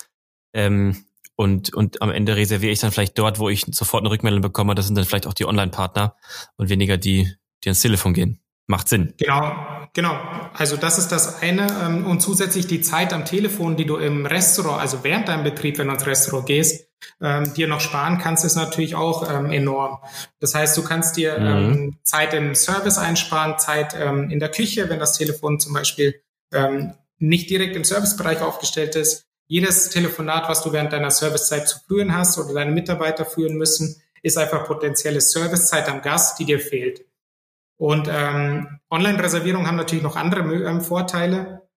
Ähm, 0.52 1.04
und, 1.40 1.72
und 1.72 2.02
am 2.02 2.10
Ende 2.10 2.36
reserviere 2.36 2.70
ich 2.70 2.80
dann 2.80 2.92
vielleicht 2.92 3.18
dort, 3.18 3.38
wo 3.38 3.48
ich 3.48 3.64
sofort 3.70 4.02
eine 4.02 4.10
Rückmeldung 4.10 4.42
bekomme. 4.42 4.74
Das 4.74 4.84
sind 4.84 4.94
dann 4.94 5.06
vielleicht 5.06 5.26
auch 5.26 5.32
die 5.32 5.46
Online-Partner 5.46 6.14
und 6.58 6.68
weniger 6.68 6.98
die, 6.98 7.32
die 7.64 7.70
ans 7.70 7.80
Telefon 7.80 8.12
gehen. 8.12 8.40
Macht 8.66 8.90
Sinn. 8.90 9.14
Genau, 9.16 9.56
genau. 9.94 10.20
Also 10.52 10.76
das 10.76 10.98
ist 10.98 11.08
das 11.08 11.40
eine. 11.40 11.66
Ähm, 11.82 12.04
und 12.04 12.20
zusätzlich 12.20 12.66
die 12.66 12.82
Zeit 12.82 13.14
am 13.14 13.24
Telefon, 13.24 13.78
die 13.78 13.86
du 13.86 13.96
im 13.96 14.26
Restaurant, 14.26 14.82
also 14.82 15.02
während 15.02 15.28
deinem 15.28 15.42
Betrieb, 15.42 15.78
wenn 15.78 15.86
du 15.86 15.94
ins 15.94 16.06
Restaurant 16.06 16.44
gehst, 16.44 16.86
ähm, 17.22 17.54
dir 17.54 17.68
noch 17.68 17.80
sparen 17.80 18.18
kannst, 18.18 18.44
ist 18.44 18.56
natürlich 18.56 18.94
auch 18.94 19.26
ähm, 19.30 19.50
enorm. 19.50 19.96
Das 20.40 20.54
heißt, 20.54 20.76
du 20.76 20.84
kannst 20.84 21.16
dir 21.16 21.40
mhm. 21.40 21.46
ähm, 21.46 21.98
Zeit 22.02 22.34
im 22.34 22.54
Service 22.54 22.98
einsparen, 22.98 23.58
Zeit 23.58 23.96
ähm, 23.98 24.30
in 24.30 24.40
der 24.40 24.50
Küche, 24.50 24.90
wenn 24.90 24.98
das 24.98 25.16
Telefon 25.16 25.58
zum 25.58 25.72
Beispiel 25.72 26.20
ähm, 26.52 26.92
nicht 27.18 27.48
direkt 27.48 27.76
im 27.76 27.84
Servicebereich 27.84 28.42
aufgestellt 28.42 28.94
ist. 28.94 29.29
Jedes 29.50 29.88
Telefonat, 29.88 30.48
was 30.48 30.62
du 30.62 30.72
während 30.72 30.92
deiner 30.92 31.10
Servicezeit 31.10 31.66
zu 31.66 31.80
führen 31.80 32.14
hast 32.14 32.38
oder 32.38 32.54
deine 32.54 32.70
Mitarbeiter 32.70 33.26
führen 33.26 33.56
müssen, 33.56 34.00
ist 34.22 34.38
einfach 34.38 34.64
potenzielle 34.64 35.20
Servicezeit 35.20 35.88
am 35.88 36.02
Gast, 36.02 36.38
die 36.38 36.44
dir 36.44 36.60
fehlt. 36.60 37.04
Und 37.76 38.08
ähm, 38.08 38.78
Online-Reservierungen 38.90 39.66
haben 39.66 39.74
natürlich 39.74 40.04
noch 40.04 40.14
andere 40.14 40.42
ähm, 40.42 40.80
Vorteile. 40.80 41.68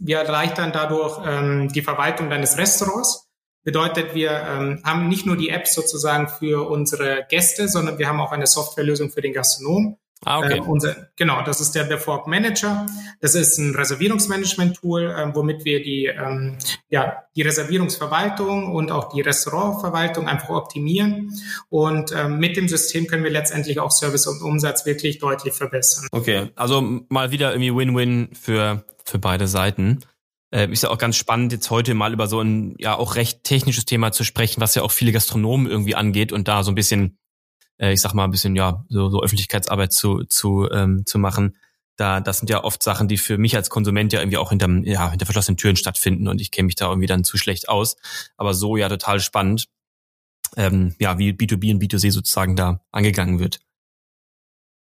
Wir 0.00 0.18
erleichtern 0.18 0.72
dadurch 0.72 1.22
ähm, 1.24 1.68
die 1.68 1.82
Verwaltung 1.82 2.28
deines 2.28 2.58
Restaurants. 2.58 3.30
Bedeutet, 3.62 4.16
wir 4.16 4.32
ähm, 4.32 4.82
haben 4.84 5.08
nicht 5.08 5.26
nur 5.26 5.36
die 5.36 5.50
App 5.50 5.68
sozusagen 5.68 6.26
für 6.26 6.68
unsere 6.68 7.24
Gäste, 7.28 7.68
sondern 7.68 7.98
wir 7.98 8.08
haben 8.08 8.20
auch 8.20 8.32
eine 8.32 8.48
Softwarelösung 8.48 9.10
für 9.10 9.20
den 9.20 9.32
Gastronom. 9.32 9.96
Ah, 10.24 10.38
okay. 10.38 10.58
Äh, 10.58 10.60
unser, 10.60 11.08
genau, 11.16 11.42
das 11.42 11.60
ist 11.60 11.74
der 11.74 11.98
Fork 11.98 12.26
Manager. 12.26 12.86
Das 13.20 13.34
ist 13.34 13.56
ein 13.58 13.74
Reservierungsmanagement-Tool, 13.74 15.04
äh, 15.04 15.34
womit 15.34 15.64
wir 15.64 15.82
die, 15.82 16.06
ähm, 16.06 16.58
ja, 16.90 17.24
die 17.34 17.42
Reservierungsverwaltung 17.42 18.74
und 18.74 18.90
auch 18.90 19.08
die 19.08 19.22
Restaurantverwaltung 19.22 20.28
einfach 20.28 20.50
optimieren. 20.50 21.32
Und 21.70 22.12
ähm, 22.12 22.38
mit 22.38 22.56
dem 22.56 22.68
System 22.68 23.06
können 23.06 23.24
wir 23.24 23.30
letztendlich 23.30 23.80
auch 23.80 23.90
Service 23.90 24.26
und 24.26 24.42
Umsatz 24.42 24.84
wirklich 24.84 25.18
deutlich 25.18 25.54
verbessern. 25.54 26.06
Okay, 26.12 26.50
also 26.54 26.82
mal 27.08 27.30
wieder 27.30 27.52
irgendwie 27.52 27.74
Win-Win 27.74 28.30
für, 28.38 28.84
für 29.04 29.18
beide 29.18 29.46
Seiten. 29.46 30.00
Äh, 30.52 30.70
ist 30.70 30.82
ja 30.82 30.90
auch 30.90 30.98
ganz 30.98 31.16
spannend, 31.16 31.52
jetzt 31.52 31.70
heute 31.70 31.94
mal 31.94 32.12
über 32.12 32.26
so 32.26 32.40
ein 32.40 32.74
ja 32.78 32.96
auch 32.96 33.14
recht 33.14 33.44
technisches 33.44 33.86
Thema 33.86 34.12
zu 34.12 34.24
sprechen, 34.24 34.60
was 34.60 34.74
ja 34.74 34.82
auch 34.82 34.90
viele 34.90 35.12
Gastronomen 35.12 35.66
irgendwie 35.66 35.94
angeht 35.94 36.32
und 36.32 36.48
da 36.48 36.62
so 36.62 36.72
ein 36.72 36.74
bisschen 36.74 37.19
äh, 37.80 37.92
ich 37.92 38.00
sag 38.00 38.14
mal, 38.14 38.24
ein 38.24 38.30
bisschen, 38.30 38.54
ja, 38.54 38.84
so, 38.88 39.08
so 39.08 39.22
Öffentlichkeitsarbeit 39.22 39.92
zu, 39.92 40.24
zu, 40.24 40.68
ähm, 40.70 41.04
zu 41.06 41.18
machen. 41.18 41.56
Da, 41.96 42.20
das 42.20 42.38
sind 42.38 42.48
ja 42.48 42.62
oft 42.62 42.82
Sachen, 42.82 43.08
die 43.08 43.18
für 43.18 43.38
mich 43.38 43.56
als 43.56 43.70
Konsument 43.70 44.12
ja 44.12 44.20
irgendwie 44.20 44.38
auch 44.38 44.50
hinterm, 44.50 44.84
ja, 44.84 45.10
hinter 45.10 45.26
verschlossenen 45.26 45.56
Türen 45.56 45.76
stattfinden 45.76 46.28
und 46.28 46.40
ich 46.40 46.50
kenne 46.50 46.66
mich 46.66 46.76
da 46.76 46.88
irgendwie 46.88 47.06
dann 47.06 47.24
zu 47.24 47.36
schlecht 47.36 47.68
aus. 47.68 47.96
Aber 48.36 48.54
so 48.54 48.76
ja 48.76 48.88
total 48.88 49.20
spannend, 49.20 49.68
ähm, 50.56 50.94
ja, 50.98 51.18
wie 51.18 51.32
B2B 51.32 51.72
und 51.72 51.82
B2C 51.82 52.10
sozusagen 52.10 52.56
da 52.56 52.80
angegangen 52.90 53.38
wird. 53.38 53.60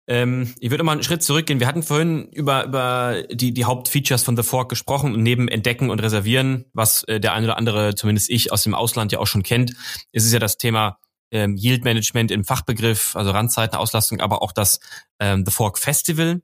Ähm, 0.07 0.55
ich 0.59 0.71
würde 0.71 0.85
mal 0.85 0.93
einen 0.93 1.03
Schritt 1.03 1.23
zurückgehen. 1.23 1.61
Wir 1.61 1.67
hatten 1.67 1.83
vorhin 1.83 2.29
über, 2.33 2.65
über 2.65 3.23
die, 3.31 3.53
die 3.53 3.65
Hauptfeatures 3.67 4.23
von 4.23 4.37
The 4.37 4.43
Fork 4.43 4.71
gesprochen 4.71 5.15
und 5.15 5.23
neben 5.23 5.49
Entdecken 5.49 5.91
und 5.91 6.01
Reservieren, 6.01 6.65
was 6.73 7.05
äh, 7.05 7.21
der 7.21 7.35
eine 7.35 7.47
oder 7.47 7.59
andere, 7.59 7.95
zumindest 7.95 8.31
ich, 8.31 8.51
aus 8.51 8.63
dem 8.63 8.75
Ausland 8.75 9.13
ja 9.13 9.19
auch 9.19 9.27
schon 9.27 9.43
kennt, 9.43 9.73
ist 10.13 10.25
es 10.25 10.33
ja 10.33 10.39
das 10.39 10.57
Thema 10.57 10.99
ähm, 11.31 11.57
Yield 11.57 11.85
Management 11.85 12.31
im 12.31 12.45
Fachbegriff, 12.45 13.17
also 13.17 13.31
Randzeitenauslastung, 13.31 14.21
aber 14.21 14.43
auch 14.43 14.53
das 14.53 14.81
ähm, 15.21 15.45
The 15.45 15.53
Fork 15.53 15.79
Festival. 15.79 16.41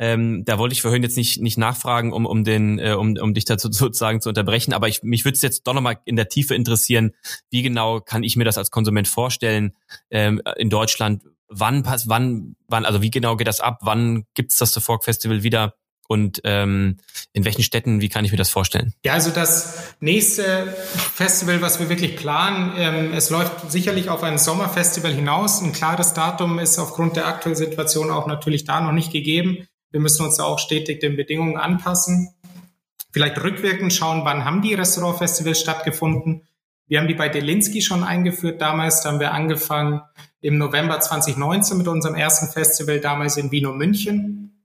Ähm, 0.00 0.44
da 0.44 0.58
wollte 0.58 0.74
ich 0.74 0.82
vorhin 0.82 1.02
jetzt 1.02 1.16
nicht, 1.16 1.40
nicht 1.40 1.58
nachfragen, 1.58 2.12
um, 2.12 2.24
um, 2.24 2.44
den, 2.44 2.78
äh, 2.78 2.92
um, 2.92 3.16
um 3.16 3.34
dich 3.34 3.44
dazu 3.44 3.68
sozusagen 3.72 4.20
zu 4.20 4.28
unterbrechen, 4.28 4.72
aber 4.72 4.88
ich, 4.88 5.02
mich 5.02 5.24
würde 5.24 5.34
es 5.34 5.42
jetzt 5.42 5.66
doch 5.66 5.74
nochmal 5.74 5.98
in 6.04 6.16
der 6.16 6.28
Tiefe 6.28 6.54
interessieren, 6.54 7.12
wie 7.50 7.62
genau 7.62 8.00
kann 8.00 8.22
ich 8.22 8.36
mir 8.36 8.44
das 8.44 8.58
als 8.58 8.70
Konsument 8.70 9.08
vorstellen 9.08 9.74
ähm, 10.10 10.40
in 10.56 10.70
Deutschland? 10.70 11.24
Wann 11.48 11.82
passt, 11.82 12.08
wann, 12.08 12.56
wann, 12.68 12.84
also 12.84 13.02
wie 13.02 13.10
genau 13.10 13.36
geht 13.36 13.48
das 13.48 13.60
ab? 13.60 13.78
Wann 13.82 14.24
gibt's 14.34 14.58
das 14.58 14.72
The 14.72 14.80
Fork 14.80 15.04
Festival 15.04 15.42
wieder? 15.42 15.74
Und 16.08 16.40
ähm, 16.44 16.96
in 17.34 17.44
welchen 17.44 17.62
Städten, 17.62 18.00
wie 18.00 18.08
kann 18.08 18.24
ich 18.24 18.32
mir 18.32 18.38
das 18.38 18.48
vorstellen? 18.48 18.94
Ja, 19.04 19.12
also 19.12 19.30
das 19.30 19.94
nächste 20.00 20.74
Festival, 21.14 21.60
was 21.60 21.78
wir 21.80 21.90
wirklich 21.90 22.16
planen, 22.16 22.72
ähm, 22.78 23.12
es 23.12 23.28
läuft 23.28 23.70
sicherlich 23.70 24.08
auf 24.08 24.22
ein 24.22 24.38
Sommerfestival 24.38 25.12
hinaus. 25.12 25.62
Ein 25.62 25.72
klares 25.72 26.14
Datum 26.14 26.58
ist 26.58 26.78
aufgrund 26.78 27.16
der 27.16 27.26
aktuellen 27.26 27.56
Situation 27.56 28.10
auch 28.10 28.26
natürlich 28.26 28.64
da 28.64 28.80
noch 28.80 28.92
nicht 28.92 29.12
gegeben. 29.12 29.68
Wir 29.90 30.00
müssen 30.00 30.24
uns 30.24 30.38
da 30.38 30.44
auch 30.44 30.58
stetig 30.58 31.00
den 31.00 31.14
Bedingungen 31.14 31.58
anpassen. 31.58 32.34
Vielleicht 33.12 33.42
rückwirkend 33.42 33.92
schauen, 33.92 34.22
wann 34.24 34.46
haben 34.46 34.62
die 34.62 34.72
Restaurantfestivals 34.72 35.60
stattgefunden. 35.60 36.48
Wir 36.86 37.00
haben 37.00 37.08
die 37.08 37.14
bei 37.14 37.28
Delinski 37.28 37.82
schon 37.82 38.02
eingeführt 38.02 38.62
damals. 38.62 39.02
Da 39.02 39.10
haben 39.10 39.20
wir 39.20 39.32
angefangen 39.32 40.00
im 40.40 40.56
November 40.56 41.00
2019 41.00 41.76
mit 41.76 41.86
unserem 41.86 42.14
ersten 42.14 42.50
Festival, 42.50 42.98
damals 42.98 43.36
in 43.36 43.50
Wien 43.50 43.66
und 43.66 43.76
München 43.76 44.57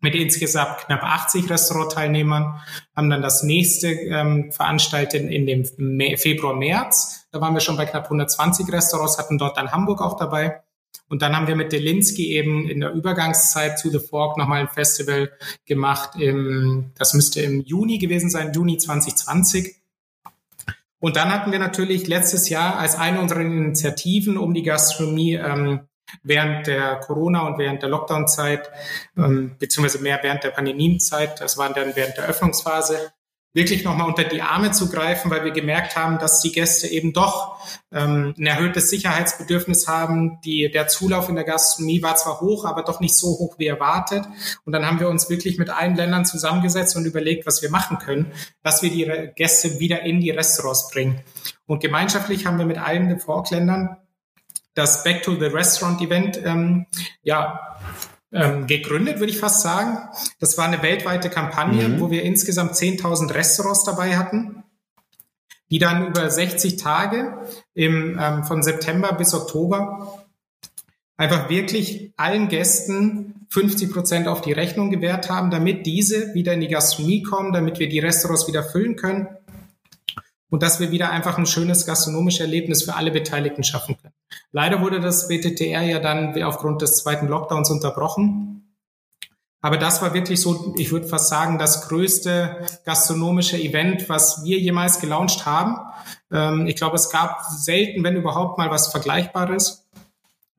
mit 0.00 0.14
insgesamt 0.14 0.78
knapp 0.78 1.02
80 1.02 1.50
Restaurantteilnehmern, 1.50 2.60
haben 2.96 3.10
dann 3.10 3.22
das 3.22 3.42
nächste 3.42 3.88
ähm, 3.88 4.50
veranstaltet 4.52 5.30
in 5.30 5.46
dem 5.46 5.64
Februar, 6.16 6.54
März. 6.54 7.26
Da 7.30 7.40
waren 7.40 7.54
wir 7.54 7.60
schon 7.60 7.76
bei 7.76 7.86
knapp 7.86 8.04
120 8.04 8.72
Restaurants, 8.72 9.18
hatten 9.18 9.38
dort 9.38 9.56
dann 9.56 9.72
Hamburg 9.72 10.00
auch 10.00 10.16
dabei. 10.16 10.62
Und 11.08 11.22
dann 11.22 11.36
haben 11.36 11.48
wir 11.48 11.56
mit 11.56 11.72
Delinski 11.72 12.32
eben 12.32 12.68
in 12.68 12.80
der 12.80 12.92
Übergangszeit 12.92 13.78
zu 13.78 13.90
The 13.90 13.98
Fork 13.98 14.36
nochmal 14.36 14.60
ein 14.60 14.68
Festival 14.68 15.32
gemacht. 15.66 16.10
Im, 16.18 16.92
das 16.96 17.14
müsste 17.14 17.40
im 17.42 17.62
Juni 17.62 17.98
gewesen 17.98 18.30
sein, 18.30 18.52
Juni 18.52 18.78
2020. 18.78 19.74
Und 21.00 21.16
dann 21.16 21.32
hatten 21.32 21.50
wir 21.50 21.58
natürlich 21.58 22.06
letztes 22.06 22.48
Jahr 22.48 22.78
als 22.78 22.94
eine 22.94 23.20
unserer 23.20 23.40
Initiativen, 23.40 24.36
um 24.36 24.54
die 24.54 24.62
Gastronomie 24.62 25.34
ähm, 25.34 25.80
während 26.22 26.66
der 26.66 26.96
Corona 26.96 27.46
und 27.46 27.58
während 27.58 27.82
der 27.82 27.88
Lockdown-Zeit, 27.88 28.70
ähm, 29.16 29.56
beziehungsweise 29.58 30.02
mehr 30.02 30.20
während 30.22 30.44
der 30.44 30.50
Pandemiezeit, 30.50 31.40
das 31.40 31.58
waren 31.58 31.74
dann 31.74 31.96
während 31.96 32.16
der 32.16 32.26
Öffnungsphase, 32.26 33.12
wirklich 33.52 33.84
nochmal 33.84 34.06
unter 34.06 34.24
die 34.24 34.42
Arme 34.42 34.70
zu 34.70 34.88
greifen, 34.90 35.30
weil 35.30 35.44
wir 35.44 35.50
gemerkt 35.50 35.96
haben, 35.96 36.18
dass 36.18 36.40
die 36.40 36.52
Gäste 36.52 36.86
eben 36.86 37.12
doch 37.12 37.56
ähm, 37.92 38.34
ein 38.38 38.46
erhöhtes 38.46 38.90
Sicherheitsbedürfnis 38.90 39.88
haben. 39.88 40.40
Die, 40.44 40.70
der 40.70 40.86
Zulauf 40.86 41.28
in 41.28 41.34
der 41.34 41.44
Gastronomie 41.44 42.02
war 42.02 42.16
zwar 42.16 42.40
hoch, 42.40 42.64
aber 42.64 42.82
doch 42.82 43.00
nicht 43.00 43.16
so 43.16 43.26
hoch 43.26 43.58
wie 43.58 43.66
erwartet. 43.66 44.24
Und 44.64 44.72
dann 44.72 44.86
haben 44.86 45.00
wir 45.00 45.08
uns 45.08 45.28
wirklich 45.30 45.58
mit 45.58 45.70
allen 45.70 45.96
Ländern 45.96 46.24
zusammengesetzt 46.24 46.96
und 46.96 47.04
überlegt, 47.06 47.46
was 47.46 47.60
wir 47.60 47.70
machen 47.70 47.98
können, 47.98 48.32
dass 48.62 48.82
wir 48.82 48.90
die 48.90 49.30
Gäste 49.34 49.80
wieder 49.80 50.02
in 50.02 50.20
die 50.20 50.30
Restaurants 50.30 50.90
bringen. 50.90 51.20
Und 51.66 51.80
gemeinschaftlich 51.80 52.46
haben 52.46 52.58
wir 52.58 52.66
mit 52.66 52.78
allen 52.78 53.08
den 53.08 53.18
Vorkländern 53.18 53.96
das 54.74 55.04
Back 55.04 55.22
to 55.22 55.34
the 55.34 55.46
Restaurant 55.46 56.00
Event 56.00 56.40
ähm, 56.44 56.86
ja, 57.22 57.78
ähm, 58.32 58.66
gegründet, 58.66 59.18
würde 59.18 59.32
ich 59.32 59.38
fast 59.38 59.62
sagen. 59.62 59.98
Das 60.38 60.56
war 60.56 60.66
eine 60.66 60.82
weltweite 60.82 61.30
Kampagne, 61.30 61.88
mhm. 61.88 62.00
wo 62.00 62.10
wir 62.10 62.22
insgesamt 62.22 62.74
10.000 62.74 63.34
Restaurants 63.34 63.84
dabei 63.84 64.16
hatten, 64.16 64.62
die 65.70 65.78
dann 65.78 66.06
über 66.06 66.30
60 66.30 66.76
Tage 66.76 67.46
im, 67.74 68.18
ähm, 68.20 68.44
von 68.44 68.62
September 68.62 69.12
bis 69.12 69.34
Oktober 69.34 70.24
einfach 71.16 71.50
wirklich 71.50 72.12
allen 72.16 72.48
Gästen 72.48 73.46
50 73.50 73.92
Prozent 73.92 74.28
auf 74.28 74.40
die 74.40 74.52
Rechnung 74.52 74.90
gewährt 74.90 75.28
haben, 75.28 75.50
damit 75.50 75.84
diese 75.84 76.32
wieder 76.34 76.54
in 76.54 76.60
die 76.60 76.68
Gastronomie 76.68 77.22
kommen, 77.22 77.52
damit 77.52 77.78
wir 77.78 77.88
die 77.88 77.98
Restaurants 77.98 78.46
wieder 78.46 78.62
füllen 78.62 78.96
können 78.96 79.28
und 80.50 80.62
dass 80.62 80.80
wir 80.80 80.92
wieder 80.92 81.10
einfach 81.10 81.36
ein 81.36 81.46
schönes 81.46 81.84
gastronomisches 81.84 82.40
Erlebnis 82.40 82.84
für 82.84 82.94
alle 82.94 83.10
Beteiligten 83.10 83.64
schaffen 83.64 83.96
können. 84.00 84.14
Leider 84.52 84.80
wurde 84.80 85.00
das 85.00 85.28
BTTR 85.28 85.82
ja 85.82 86.00
dann 86.00 86.40
aufgrund 86.42 86.82
des 86.82 86.96
zweiten 86.96 87.28
Lockdowns 87.28 87.70
unterbrochen. 87.70 88.76
Aber 89.62 89.76
das 89.76 90.00
war 90.00 90.14
wirklich 90.14 90.40
so, 90.40 90.74
ich 90.78 90.90
würde 90.90 91.06
fast 91.06 91.28
sagen, 91.28 91.58
das 91.58 91.88
größte 91.88 92.66
gastronomische 92.84 93.58
Event, 93.58 94.08
was 94.08 94.42
wir 94.42 94.58
jemals 94.58 95.00
gelauncht 95.00 95.44
haben. 95.44 95.76
Ähm, 96.32 96.66
ich 96.66 96.76
glaube, 96.76 96.96
es 96.96 97.10
gab 97.10 97.42
selten, 97.42 98.02
wenn 98.02 98.16
überhaupt 98.16 98.56
mal 98.56 98.70
was 98.70 98.88
Vergleichbares. 98.88 99.86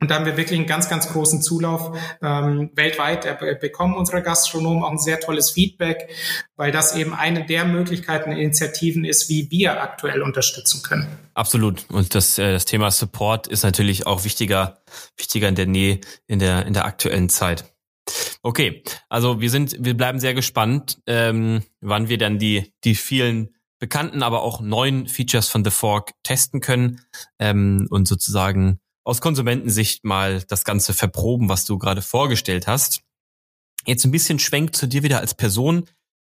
Und 0.02 0.10
da 0.10 0.16
haben 0.16 0.26
wir 0.26 0.36
wirklich 0.36 0.58
einen 0.58 0.68
ganz, 0.68 0.90
ganz 0.90 1.10
großen 1.10 1.44
Zulauf 1.44 1.96
ähm, 2.24 2.72
weltweit 2.74 3.24
er, 3.24 3.36
bekommen 3.56 3.96
unsere 3.96 4.24
Gastronomen 4.24 4.84
auch 4.84 4.90
ein 4.90 4.98
sehr 4.98 5.20
tolles 5.20 5.52
Feedback, 5.52 6.10
weil 6.56 6.72
das 6.72 6.96
eben 6.96 7.14
eine 7.14 7.46
der 7.46 7.66
Möglichkeiten, 7.66 8.32
Initiativen 8.32 9.06
ist, 9.06 9.30
wie 9.30 9.52
wir 9.52 9.80
aktuell 9.80 10.24
unterstützen 10.24 10.82
können. 10.82 11.08
Absolut. 11.36 11.86
Und 11.90 12.16
das, 12.16 12.40
äh, 12.40 12.52
das 12.52 12.66
Thema 12.66 12.90
Support 12.90 13.46
ist 13.46 13.62
natürlich 13.62 14.08
auch 14.08 14.24
wichtiger, 14.24 14.82
wichtiger 15.18 15.48
in 15.48 15.56
der 15.56 15.68
Nähe, 15.68 16.00
in 16.26 16.40
der, 16.40 16.66
in 16.66 16.74
der 16.74 16.86
aktuellen 16.86 17.30
Zeit. 17.30 17.72
Okay, 18.42 18.84
also 19.08 19.40
wir 19.40 19.52
sind, 19.52 19.76
wir 19.80 19.96
bleiben 19.96 20.20
sehr 20.20 20.34
gespannt, 20.34 20.98
ähm, 21.06 21.62
wann 21.80 22.10
wir 22.10 22.18
dann 22.18 22.40
die, 22.40 22.74
die 22.84 22.96
vielen 22.96 23.56
bekannten, 23.78 24.24
aber 24.24 24.42
auch 24.42 24.62
neuen 24.62 25.08
Features 25.08 25.48
von 25.48 25.64
The 25.64 25.70
Fork 25.70 26.14
testen 26.24 26.60
können 26.60 27.02
ähm, 27.38 27.86
und 27.92 28.08
sozusagen 28.08 28.80
aus 29.12 29.20
Konsumentensicht 29.20 30.06
mal 30.06 30.42
das 30.48 30.64
Ganze 30.64 30.94
verproben, 30.94 31.50
was 31.50 31.66
du 31.66 31.78
gerade 31.78 32.02
vorgestellt 32.02 32.66
hast. 32.66 33.02
Jetzt 33.86 34.06
ein 34.06 34.12
bisschen 34.12 34.40
Schwenk 34.40 34.74
zu 34.74 34.88
dir 34.88 35.04
wieder 35.04 35.20
als 35.20 35.36
Person. 35.36 35.84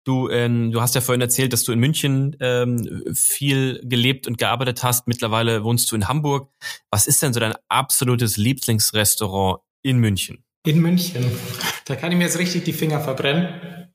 Du, 0.03 0.29
ähm, 0.29 0.71
du 0.71 0.81
hast 0.81 0.93
ja 0.93 0.99
vorhin 0.99 1.21
erzählt, 1.21 1.53
dass 1.53 1.63
du 1.63 1.71
in 1.71 1.79
München 1.79 2.35
ähm, 2.41 3.05
viel 3.13 3.79
gelebt 3.85 4.27
und 4.27 4.38
gearbeitet 4.38 4.83
hast. 4.83 5.07
Mittlerweile 5.07 5.63
wohnst 5.63 5.89
du 5.89 5.95
in 5.95 6.09
Hamburg. 6.09 6.51
Was 6.91 7.07
ist 7.07 7.21
denn 7.21 7.31
so 7.31 7.39
dein 7.39 7.53
absolutes 7.69 8.35
Lieblingsrestaurant 8.35 9.61
in 9.81 9.99
München? 9.99 10.43
In 10.65 10.81
München. 10.81 11.25
Da 11.85 11.95
kann 11.95 12.11
ich 12.11 12.17
mir 12.17 12.25
jetzt 12.25 12.39
richtig 12.39 12.65
die 12.65 12.73
Finger 12.73 12.99
verbrennen. 12.99 13.93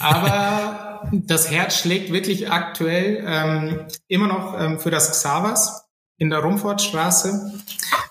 Aber 0.00 1.10
das 1.12 1.50
Herz 1.50 1.78
schlägt 1.78 2.10
wirklich 2.10 2.50
aktuell 2.50 3.22
ähm, 3.26 3.86
immer 4.08 4.28
noch 4.28 4.58
ähm, 4.58 4.80
für 4.80 4.90
das 4.90 5.10
Xavas 5.10 5.81
in 6.22 6.30
der 6.30 6.38
Rumfortstraße. 6.38 7.52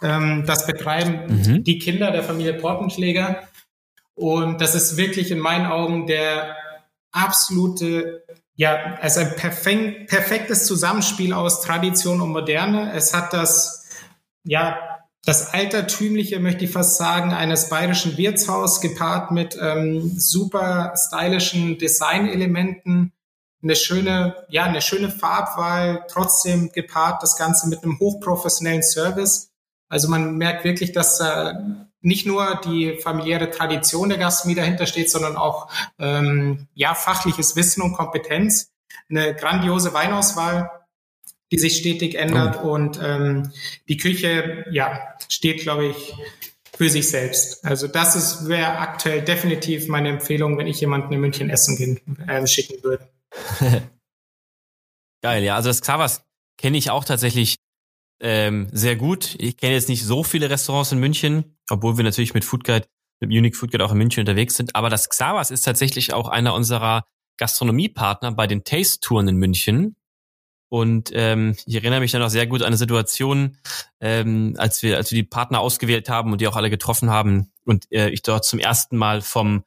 Ähm, 0.01 0.43
das 0.45 0.67
betreiben 0.67 1.27
mhm. 1.27 1.63
die 1.63 1.79
Kinder 1.79 2.11
der 2.11 2.23
Familie 2.23 2.53
Portenschläger. 2.53 3.43
Und 4.15 4.59
das 4.59 4.75
ist 4.75 4.97
wirklich 4.97 5.31
in 5.31 5.39
meinen 5.39 5.65
Augen 5.65 6.07
der 6.07 6.57
absolute, 7.13 8.25
ja, 8.55 8.97
also 8.99 9.21
ein 9.21 9.35
perfekt, 9.37 10.09
perfektes 10.09 10.65
Zusammenspiel 10.65 11.31
aus 11.31 11.61
Tradition 11.61 12.19
und 12.19 12.31
Moderne. 12.31 12.91
Es 12.93 13.13
hat 13.13 13.31
das, 13.31 13.87
ja, 14.43 14.77
das 15.23 15.53
altertümliche, 15.53 16.41
möchte 16.41 16.65
ich 16.65 16.71
fast 16.71 16.97
sagen, 16.97 17.31
eines 17.31 17.69
bayerischen 17.69 18.17
Wirtshaus 18.17 18.81
gepaart 18.81 19.31
mit 19.31 19.57
ähm, 19.59 20.19
super 20.19 20.93
stylischen 20.97 21.77
Designelementen 21.77 23.13
eine 23.63 23.75
schöne, 23.75 24.35
ja, 24.49 24.63
eine 24.63 24.81
schöne 24.81 25.09
Farbwahl, 25.09 26.05
trotzdem 26.09 26.71
gepaart 26.71 27.21
das 27.21 27.37
Ganze 27.37 27.67
mit 27.67 27.83
einem 27.83 27.99
hochprofessionellen 27.99 28.83
Service. 28.83 29.51
Also 29.89 30.07
man 30.07 30.37
merkt 30.37 30.63
wirklich, 30.63 30.93
dass 30.93 31.19
äh, 31.19 31.53
nicht 32.01 32.25
nur 32.25 32.59
die 32.65 32.97
familiäre 32.97 33.51
Tradition 33.51 34.09
der 34.09 34.17
Gastronomie 34.17 34.59
dahinter 34.59 34.85
steht, 34.85 35.11
sondern 35.11 35.37
auch 35.37 35.69
ähm, 35.99 36.67
ja 36.73 36.95
fachliches 36.95 37.55
Wissen 37.55 37.81
und 37.81 37.93
Kompetenz. 37.93 38.71
Eine 39.09 39.35
grandiose 39.35 39.93
Weinauswahl, 39.93 40.71
die 41.51 41.59
sich 41.59 41.77
stetig 41.77 42.15
ändert 42.15 42.61
oh. 42.63 42.71
und 42.71 42.99
ähm, 43.03 43.51
die 43.87 43.97
Küche 43.97 44.65
ja 44.71 45.15
steht, 45.27 45.61
glaube 45.61 45.87
ich, 45.87 46.13
für 46.75 46.89
sich 46.89 47.09
selbst. 47.09 47.63
Also 47.63 47.87
das 47.87 48.15
ist 48.15 48.47
wäre 48.47 48.79
aktuell 48.79 49.21
definitiv 49.21 49.87
meine 49.87 50.09
Empfehlung, 50.09 50.57
wenn 50.57 50.67
ich 50.67 50.79
jemanden 50.79 51.13
in 51.13 51.19
München 51.19 51.49
essen 51.49 51.75
gehen, 51.77 51.99
äh, 52.27 52.47
schicken 52.47 52.83
würde. 52.83 53.07
Geil, 55.23 55.43
ja. 55.43 55.55
Also 55.55 55.69
das 55.69 55.81
Xavas 55.81 56.25
kenne 56.57 56.77
ich 56.77 56.89
auch 56.89 57.05
tatsächlich 57.05 57.57
ähm, 58.19 58.69
sehr 58.71 58.95
gut. 58.95 59.35
Ich 59.39 59.57
kenne 59.57 59.73
jetzt 59.73 59.89
nicht 59.89 60.05
so 60.05 60.23
viele 60.23 60.49
Restaurants 60.49 60.91
in 60.91 60.99
München, 60.99 61.57
obwohl 61.69 61.97
wir 61.97 62.03
natürlich 62.03 62.33
mit 62.33 62.45
Foodguide, 62.45 62.87
mit 63.19 63.29
Unique 63.29 63.55
Foodguide 63.55 63.83
auch 63.83 63.91
in 63.91 63.97
München 63.97 64.21
unterwegs 64.21 64.55
sind. 64.55 64.75
Aber 64.75 64.89
das 64.89 65.09
Xavas 65.09 65.51
ist 65.51 65.61
tatsächlich 65.61 66.13
auch 66.13 66.27
einer 66.27 66.53
unserer 66.53 67.05
Gastronomiepartner 67.37 68.31
bei 68.31 68.47
den 68.47 68.63
Taste-Touren 68.63 69.27
in 69.27 69.37
München. 69.37 69.95
Und 70.69 71.11
ähm, 71.13 71.57
ich 71.65 71.75
erinnere 71.75 71.99
mich 71.99 72.11
dann 72.11 72.21
auch 72.21 72.29
sehr 72.29 72.47
gut 72.47 72.61
an 72.61 72.67
eine 72.67 72.77
Situation, 72.77 73.57
ähm, 73.99 74.55
als 74.57 74.81
wir, 74.83 74.95
als 74.95 75.11
wir 75.11 75.17
die 75.17 75.27
Partner 75.27 75.59
ausgewählt 75.59 76.07
haben 76.07 76.31
und 76.31 76.39
die 76.39 76.47
auch 76.47 76.55
alle 76.55 76.69
getroffen 76.69 77.09
haben 77.09 77.51
und 77.65 77.91
äh, 77.91 78.09
ich 78.09 78.21
dort 78.21 78.45
zum 78.45 78.59
ersten 78.59 78.95
Mal 78.95 79.21
vom 79.21 79.65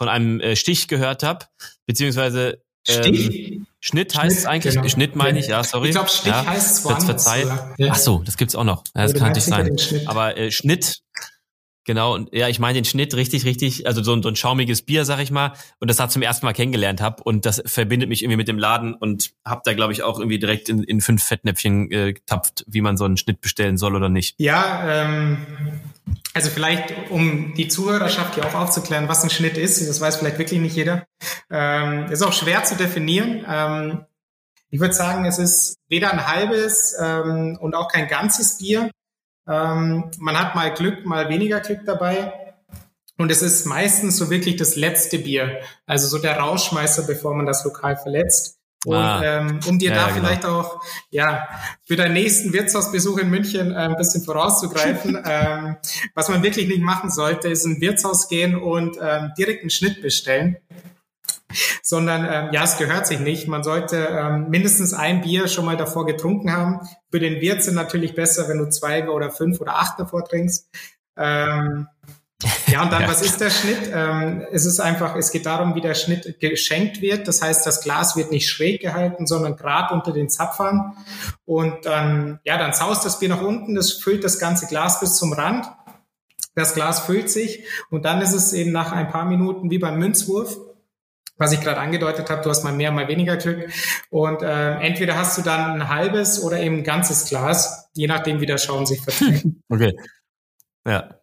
von 0.00 0.08
einem 0.08 0.40
äh, 0.40 0.56
Stich 0.56 0.88
gehört 0.88 1.22
habe, 1.22 1.44
beziehungsweise 1.84 2.64
ähm, 2.88 3.66
Schnitt 3.80 4.14
heißt 4.16 4.36
Schnitt, 4.36 4.46
eigentlich, 4.46 4.74
genau. 4.74 4.88
Schnitt 4.88 5.16
meine 5.16 5.38
ich, 5.38 5.48
ja, 5.48 5.64
sorry. 5.64 5.88
Ich 5.88 5.94
glaube, 5.94 6.10
Stich 6.10 6.26
ja, 6.26 6.44
heißt 6.44 6.82
zwar 6.82 7.00
Verzeih. 7.00 7.44
Ja. 7.78 7.88
Ach 7.92 7.96
so, 7.96 8.22
das 8.24 8.36
gibt's 8.36 8.54
auch 8.54 8.64
noch. 8.64 8.84
Ja, 8.94 9.02
das 9.02 9.14
kann 9.14 9.28
natürlich 9.28 9.44
sein. 9.44 10.06
Aber 10.06 10.36
äh, 10.36 10.50
Schnitt, 10.50 11.00
genau, 11.90 12.14
und 12.14 12.32
ja, 12.32 12.46
ich 12.46 12.60
meine 12.60 12.74
den 12.74 12.84
Schnitt 12.84 13.14
richtig, 13.14 13.44
richtig, 13.44 13.84
also 13.84 14.00
so, 14.00 14.22
so 14.22 14.28
ein 14.28 14.36
schaumiges 14.36 14.82
Bier, 14.82 15.04
sag 15.04 15.18
ich 15.18 15.32
mal, 15.32 15.54
und 15.80 15.90
das 15.90 15.98
hat 15.98 16.12
zum 16.12 16.22
ersten 16.22 16.46
Mal 16.46 16.52
kennengelernt 16.52 17.00
hab 17.00 17.20
und 17.20 17.44
das 17.46 17.60
verbindet 17.66 18.08
mich 18.08 18.22
irgendwie 18.22 18.36
mit 18.36 18.46
dem 18.46 18.60
Laden 18.60 18.94
und 18.94 19.32
hab 19.44 19.64
da, 19.64 19.74
glaube 19.74 19.92
ich, 19.92 20.04
auch 20.04 20.20
irgendwie 20.20 20.38
direkt 20.38 20.68
in, 20.68 20.84
in 20.84 21.00
fünf 21.00 21.24
Fettnäpfchen 21.24 21.90
äh, 21.90 22.12
getapft, 22.12 22.64
wie 22.68 22.80
man 22.80 22.96
so 22.96 23.06
einen 23.06 23.16
Schnitt 23.16 23.40
bestellen 23.40 23.76
soll 23.76 23.96
oder 23.96 24.08
nicht. 24.08 24.36
Ja, 24.38 24.84
ähm, 25.02 25.38
also 26.32 26.48
vielleicht, 26.48 26.94
um 27.10 27.54
die 27.56 27.66
Zuhörerschaft 27.66 28.36
hier 28.36 28.46
auch 28.46 28.54
aufzuklären, 28.54 29.08
was 29.08 29.24
ein 29.24 29.30
Schnitt 29.30 29.58
ist, 29.58 29.80
das 29.80 30.00
weiß 30.00 30.14
vielleicht 30.14 30.38
wirklich 30.38 30.60
nicht 30.60 30.76
jeder. 30.76 31.08
Ähm, 31.50 32.06
ist 32.12 32.22
auch 32.22 32.32
schwer 32.32 32.62
zu 32.62 32.76
definieren. 32.76 33.44
Ähm, 33.48 34.04
ich 34.70 34.78
würde 34.78 34.94
sagen, 34.94 35.24
es 35.24 35.40
ist 35.40 35.74
weder 35.88 36.12
ein 36.12 36.24
halbes 36.28 36.94
ähm, 37.02 37.58
und 37.60 37.74
auch 37.74 37.88
kein 37.88 38.06
ganzes 38.06 38.58
Bier. 38.58 38.92
Ähm, 39.48 40.10
man 40.18 40.38
hat 40.38 40.54
mal 40.54 40.72
Glück, 40.74 41.04
mal 41.06 41.28
weniger 41.28 41.60
Glück 41.60 41.80
dabei. 41.84 42.32
Und 43.18 43.30
es 43.30 43.42
ist 43.42 43.66
meistens 43.66 44.16
so 44.16 44.30
wirklich 44.30 44.56
das 44.56 44.76
letzte 44.76 45.18
Bier, 45.18 45.60
also 45.86 46.08
so 46.08 46.16
der 46.18 46.38
Rauschmeister, 46.38 47.02
bevor 47.02 47.34
man 47.34 47.44
das 47.44 47.64
Lokal 47.64 47.96
verletzt. 47.96 48.60
Und 48.86 48.96
ah, 48.96 49.22
ähm, 49.22 49.60
um 49.68 49.78
dir 49.78 49.90
ja, 49.90 49.96
da 49.96 50.06
genau. 50.06 50.18
vielleicht 50.20 50.46
auch 50.46 50.80
ja 51.10 51.46
für 51.84 51.96
deinen 51.96 52.14
nächsten 52.14 52.54
Wirtshausbesuch 52.54 53.18
in 53.18 53.28
München 53.28 53.72
äh, 53.72 53.74
ein 53.74 53.96
bisschen 53.96 54.22
vorauszugreifen, 54.22 55.22
ähm, 55.26 55.76
was 56.14 56.30
man 56.30 56.42
wirklich 56.42 56.66
nicht 56.66 56.80
machen 56.80 57.10
sollte, 57.10 57.48
ist 57.48 57.66
ein 57.66 57.80
Wirtshaus 57.82 58.28
gehen 58.28 58.56
und 58.56 58.96
ähm, 59.02 59.32
direkt 59.36 59.60
einen 59.60 59.70
Schnitt 59.70 60.00
bestellen. 60.00 60.56
Sondern 61.82 62.24
ähm, 62.24 62.54
ja, 62.54 62.64
es 62.64 62.78
gehört 62.78 63.06
sich 63.06 63.20
nicht. 63.20 63.48
Man 63.48 63.64
sollte 63.64 63.96
ähm, 63.96 64.48
mindestens 64.48 64.94
ein 64.94 65.20
Bier 65.20 65.48
schon 65.48 65.66
mal 65.66 65.76
davor 65.76 66.06
getrunken 66.06 66.52
haben. 66.52 66.80
Für 67.10 67.20
den 67.20 67.40
Wirt 67.40 67.62
sind 67.62 67.74
natürlich 67.74 68.14
besser, 68.14 68.48
wenn 68.48 68.58
du 68.58 68.68
zwei 68.68 69.08
oder 69.08 69.30
fünf 69.30 69.60
oder 69.60 69.76
acht 69.76 69.98
davor 69.98 70.24
trinkst. 70.24 70.68
Ähm, 71.16 71.88
Ja, 72.68 72.82
und 72.82 72.92
dann, 72.92 73.02
ja. 73.02 73.08
was 73.08 73.20
ist 73.20 73.40
der 73.40 73.50
Schnitt? 73.50 73.90
Ähm, 73.92 74.42
es 74.50 74.64
ist 74.64 74.80
einfach, 74.80 75.14
es 75.16 75.30
geht 75.30 75.44
darum, 75.44 75.74
wie 75.74 75.80
der 75.80 75.94
Schnitt 75.94 76.40
geschenkt 76.40 77.02
wird. 77.02 77.28
Das 77.28 77.42
heißt, 77.42 77.66
das 77.66 77.82
Glas 77.82 78.16
wird 78.16 78.30
nicht 78.30 78.48
schräg 78.48 78.80
gehalten, 78.80 79.26
sondern 79.26 79.56
gerade 79.56 79.92
unter 79.92 80.12
den 80.12 80.30
Zapfern. 80.30 80.96
Und 81.44 81.84
dann, 81.84 82.40
ja, 82.44 82.56
dann 82.56 82.72
saust 82.72 83.04
das 83.04 83.18
Bier 83.18 83.28
nach 83.28 83.42
unten, 83.42 83.74
das 83.74 83.92
füllt 83.92 84.24
das 84.24 84.38
ganze 84.38 84.66
Glas 84.66 85.00
bis 85.00 85.16
zum 85.16 85.32
Rand. 85.32 85.66
Das 86.54 86.74
Glas 86.74 87.00
füllt 87.00 87.30
sich 87.30 87.64
und 87.90 88.04
dann 88.04 88.20
ist 88.20 88.32
es 88.32 88.52
eben 88.52 88.72
nach 88.72 88.92
ein 88.92 89.08
paar 89.08 89.24
Minuten 89.24 89.70
wie 89.70 89.78
beim 89.78 89.98
Münzwurf 89.98 90.56
was 91.40 91.52
ich 91.52 91.60
gerade 91.60 91.80
angedeutet 91.80 92.28
habe, 92.28 92.42
du 92.42 92.50
hast 92.50 92.62
mal 92.64 92.72
mehr, 92.72 92.92
mal 92.92 93.08
weniger 93.08 93.38
Glück. 93.38 93.70
Und 94.10 94.42
äh, 94.42 94.74
entweder 94.80 95.16
hast 95.16 95.38
du 95.38 95.42
dann 95.42 95.80
ein 95.80 95.88
halbes 95.88 96.42
oder 96.42 96.60
eben 96.60 96.78
ein 96.78 96.84
ganzes 96.84 97.24
Glas, 97.24 97.88
je 97.94 98.06
nachdem, 98.06 98.40
wie 98.40 98.46
der 98.46 98.58
Schaum 98.58 98.86
sich 98.86 99.00
verträgt. 99.00 99.46
Okay. 99.70 99.96
Ja. 100.86 101.20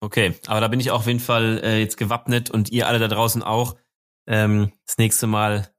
Okay, 0.00 0.34
aber 0.46 0.60
da 0.60 0.68
bin 0.68 0.80
ich 0.80 0.90
auch 0.90 0.98
auf 1.00 1.06
jeden 1.06 1.20
Fall 1.20 1.60
äh, 1.64 1.78
jetzt 1.78 1.96
gewappnet 1.96 2.50
und 2.50 2.70
ihr 2.70 2.86
alle 2.86 2.98
da 2.98 3.08
draußen 3.08 3.42
auch. 3.42 3.76
Ähm, 4.26 4.72
das 4.86 4.98
nächste 4.98 5.26
Mal 5.26 5.72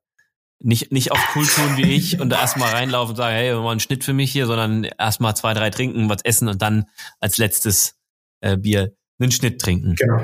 nicht, 0.60 0.92
nicht 0.92 1.12
auf 1.12 1.20
cool 1.36 1.46
tun 1.46 1.78
wie 1.78 1.92
ich 1.94 2.20
und 2.20 2.30
da 2.30 2.40
erstmal 2.40 2.72
reinlaufen 2.72 3.12
und 3.12 3.18
sagen, 3.18 3.36
hey, 3.36 3.54
mal 3.54 3.70
einen 3.70 3.80
Schnitt 3.80 4.04
für 4.04 4.14
mich 4.14 4.32
hier, 4.32 4.48
sondern 4.48 4.84
erstmal 4.84 5.36
zwei, 5.36 5.54
drei 5.54 5.70
trinken, 5.70 6.10
was 6.10 6.24
essen 6.24 6.48
und 6.48 6.62
dann 6.62 6.86
als 7.20 7.38
letztes 7.38 8.00
äh, 8.42 8.58
Bier 8.58 8.96
einen 9.20 9.32
Schnitt 9.32 9.62
trinken. 9.62 9.96
Genau. 9.96 10.24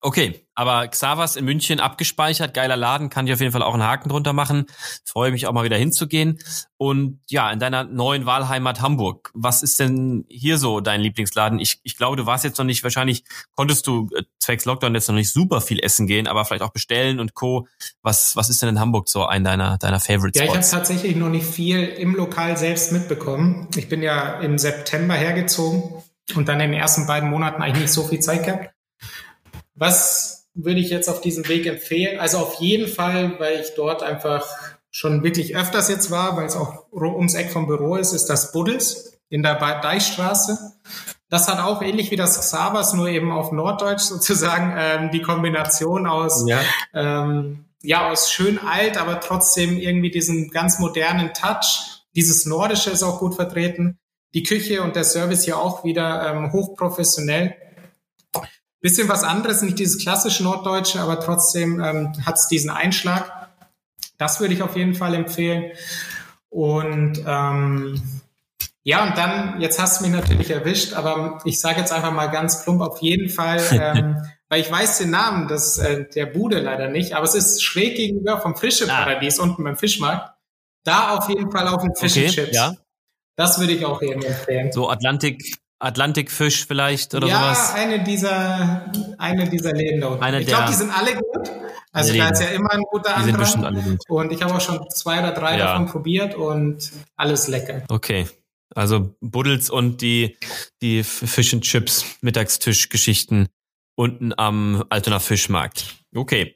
Okay, 0.00 0.46
aber 0.54 0.86
Xavas 0.86 1.34
in 1.34 1.44
München 1.44 1.80
abgespeichert, 1.80 2.54
geiler 2.54 2.76
Laden, 2.76 3.10
kann 3.10 3.26
ich 3.26 3.32
auf 3.32 3.40
jeden 3.40 3.50
Fall 3.50 3.64
auch 3.64 3.74
einen 3.74 3.82
Haken 3.82 4.08
drunter 4.08 4.32
machen. 4.32 4.66
Freue 5.04 5.32
mich 5.32 5.48
auch 5.48 5.52
mal 5.52 5.64
wieder 5.64 5.76
hinzugehen. 5.76 6.38
Und 6.76 7.20
ja, 7.28 7.50
in 7.50 7.58
deiner 7.58 7.82
neuen 7.82 8.24
Wahlheimat 8.24 8.80
Hamburg, 8.80 9.32
was 9.34 9.64
ist 9.64 9.80
denn 9.80 10.24
hier 10.28 10.56
so 10.56 10.78
dein 10.78 11.00
Lieblingsladen? 11.00 11.58
Ich, 11.58 11.80
ich 11.82 11.96
glaube, 11.96 12.16
du 12.16 12.26
warst 12.26 12.44
jetzt 12.44 12.58
noch 12.58 12.64
nicht, 12.64 12.84
wahrscheinlich 12.84 13.24
konntest 13.56 13.88
du 13.88 14.08
äh, 14.14 14.22
zwecks 14.38 14.66
Lockdown 14.66 14.94
jetzt 14.94 15.08
noch 15.08 15.16
nicht 15.16 15.32
super 15.32 15.60
viel 15.60 15.80
essen 15.80 16.06
gehen, 16.06 16.28
aber 16.28 16.44
vielleicht 16.44 16.62
auch 16.62 16.72
bestellen 16.72 17.18
und 17.18 17.34
Co. 17.34 17.66
Was, 18.02 18.36
was 18.36 18.48
ist 18.50 18.62
denn 18.62 18.68
in 18.68 18.78
Hamburg 18.78 19.08
so 19.08 19.26
ein 19.26 19.42
deiner, 19.42 19.78
deiner 19.78 19.98
Favorite 19.98 20.38
Spots? 20.38 20.54
Ja, 20.54 20.60
ich 20.60 20.68
habe 20.68 20.78
tatsächlich 20.78 21.16
noch 21.16 21.28
nicht 21.28 21.46
viel 21.46 21.82
im 21.84 22.14
Lokal 22.14 22.56
selbst 22.56 22.92
mitbekommen. 22.92 23.66
Ich 23.74 23.88
bin 23.88 24.02
ja 24.02 24.38
im 24.38 24.58
September 24.58 25.14
hergezogen 25.14 26.04
und 26.36 26.46
dann 26.46 26.60
in 26.60 26.70
den 26.70 26.80
ersten 26.80 27.08
beiden 27.08 27.30
Monaten 27.30 27.62
eigentlich 27.62 27.82
nicht 27.82 27.92
so 27.92 28.04
viel 28.04 28.20
Zeit 28.20 28.44
gehabt. 28.44 28.70
Was 29.78 30.48
würde 30.54 30.80
ich 30.80 30.90
jetzt 30.90 31.08
auf 31.08 31.20
diesem 31.20 31.48
Weg 31.48 31.66
empfehlen? 31.66 32.18
Also 32.18 32.38
auf 32.38 32.54
jeden 32.54 32.88
Fall, 32.88 33.38
weil 33.38 33.60
ich 33.60 33.74
dort 33.76 34.02
einfach 34.02 34.46
schon 34.90 35.22
wirklich 35.22 35.56
öfters 35.56 35.88
jetzt 35.88 36.10
war, 36.10 36.36
weil 36.36 36.46
es 36.46 36.56
auch 36.56 36.86
ums 36.92 37.34
Eck 37.34 37.50
vom 37.50 37.66
Büro 37.66 37.96
ist, 37.96 38.12
ist 38.12 38.26
das 38.26 38.52
Buddels 38.52 39.18
in 39.28 39.42
der 39.42 39.54
Deichstraße. 39.54 40.58
Das 41.28 41.46
hat 41.46 41.60
auch 41.60 41.82
ähnlich 41.82 42.10
wie 42.10 42.16
das 42.16 42.40
Xavas, 42.40 42.94
nur 42.94 43.08
eben 43.08 43.30
auf 43.30 43.52
Norddeutsch 43.52 44.00
sozusagen 44.00 44.74
ähm, 44.76 45.10
die 45.10 45.20
Kombination 45.20 46.06
aus 46.06 46.44
ja. 46.48 46.60
Ähm, 46.94 47.66
ja 47.82 48.10
aus 48.10 48.32
schön 48.32 48.58
alt, 48.58 48.96
aber 48.96 49.20
trotzdem 49.20 49.76
irgendwie 49.76 50.10
diesen 50.10 50.50
ganz 50.50 50.78
modernen 50.78 51.34
Touch. 51.34 52.04
Dieses 52.16 52.46
Nordische 52.46 52.90
ist 52.90 53.02
auch 53.02 53.18
gut 53.18 53.34
vertreten. 53.34 53.98
Die 54.34 54.42
Küche 54.42 54.82
und 54.82 54.96
der 54.96 55.04
Service 55.04 55.44
hier 55.44 55.58
auch 55.58 55.84
wieder 55.84 56.32
ähm, 56.32 56.52
hochprofessionell 56.52 57.54
bisschen 58.80 59.08
was 59.08 59.24
anderes, 59.24 59.62
nicht 59.62 59.78
dieses 59.78 60.00
klassische 60.02 60.42
Norddeutsche, 60.42 61.00
aber 61.00 61.20
trotzdem 61.20 61.80
ähm, 61.80 62.12
hat 62.24 62.36
es 62.36 62.48
diesen 62.48 62.70
Einschlag. 62.70 63.50
Das 64.16 64.40
würde 64.40 64.54
ich 64.54 64.62
auf 64.62 64.76
jeden 64.76 64.94
Fall 64.94 65.14
empfehlen. 65.14 65.72
Und 66.50 67.22
ähm, 67.26 68.00
ja, 68.82 69.04
und 69.04 69.18
dann, 69.18 69.60
jetzt 69.60 69.78
hast 69.78 70.00
du 70.00 70.04
mich 70.04 70.12
natürlich 70.12 70.50
erwischt, 70.50 70.94
aber 70.94 71.40
ich 71.44 71.60
sage 71.60 71.80
jetzt 71.80 71.92
einfach 71.92 72.12
mal 72.12 72.28
ganz 72.28 72.64
plump 72.64 72.80
auf 72.80 73.02
jeden 73.02 73.28
Fall, 73.28 73.60
ähm, 73.72 74.16
weil 74.48 74.60
ich 74.60 74.70
weiß 74.70 74.98
den 74.98 75.10
Namen 75.10 75.46
des, 75.46 75.78
äh, 75.78 76.06
der 76.14 76.26
Bude 76.26 76.58
leider 76.60 76.88
nicht, 76.88 77.12
aber 77.12 77.24
es 77.24 77.34
ist 77.34 77.62
schräg 77.62 77.96
gegenüber 77.96 78.40
vom 78.40 78.56
Frische 78.56 78.90
ah. 78.90 79.04
Paradies 79.04 79.38
unten 79.38 79.62
beim 79.62 79.76
Fischmarkt. 79.76 80.32
Da 80.84 81.16
auf 81.16 81.28
jeden 81.28 81.50
Fall 81.50 81.68
auf 81.68 81.82
den 81.82 81.94
Fish 81.94 82.16
okay, 82.16 82.28
Chips. 82.28 82.56
Ja. 82.56 82.76
Das 83.36 83.60
würde 83.60 83.74
ich 83.74 83.84
auch 83.84 84.00
jedem 84.00 84.22
empfehlen. 84.22 84.72
So 84.72 84.88
Atlantik, 84.88 85.58
Atlantikfisch 85.80 86.66
vielleicht 86.66 87.14
oder 87.14 87.28
ja, 87.28 87.40
sowas? 87.40 87.72
Ja, 87.74 87.82
eine 87.82 88.04
dieser, 88.04 88.92
eine 89.18 89.48
dieser 89.48 89.72
Läden 89.72 90.00
da 90.00 90.08
unten. 90.08 90.34
ich 90.34 90.46
glaube, 90.46 90.66
die 90.68 90.74
sind 90.74 90.90
alle 90.90 91.14
gut. 91.14 91.50
Also 91.92 92.12
Läden. 92.12 92.26
da 92.26 92.32
ist 92.32 92.40
ja 92.40 92.48
immer 92.48 92.72
ein 92.72 92.82
guter 92.82 93.14
die. 93.18 93.44
Sind 93.44 93.64
alle 93.64 93.80
gut. 93.82 93.98
Und 94.08 94.32
ich 94.32 94.42
habe 94.42 94.54
auch 94.54 94.60
schon 94.60 94.80
zwei 94.90 95.20
oder 95.20 95.32
drei 95.32 95.58
ja. 95.58 95.66
davon 95.66 95.86
probiert 95.86 96.34
und 96.34 96.90
alles 97.16 97.48
lecker. 97.48 97.82
Okay. 97.88 98.26
Also 98.74 99.14
Buddels 99.20 99.70
und 99.70 100.02
die, 100.02 100.36
die 100.82 101.02
Fish 101.02 101.54
and 101.54 101.64
Chips 101.64 102.04
Mittagstischgeschichten 102.20 103.48
unten 103.96 104.32
am 104.36 104.84
Altona 104.90 105.18
Fischmarkt. 105.20 105.96
Okay. 106.14 106.54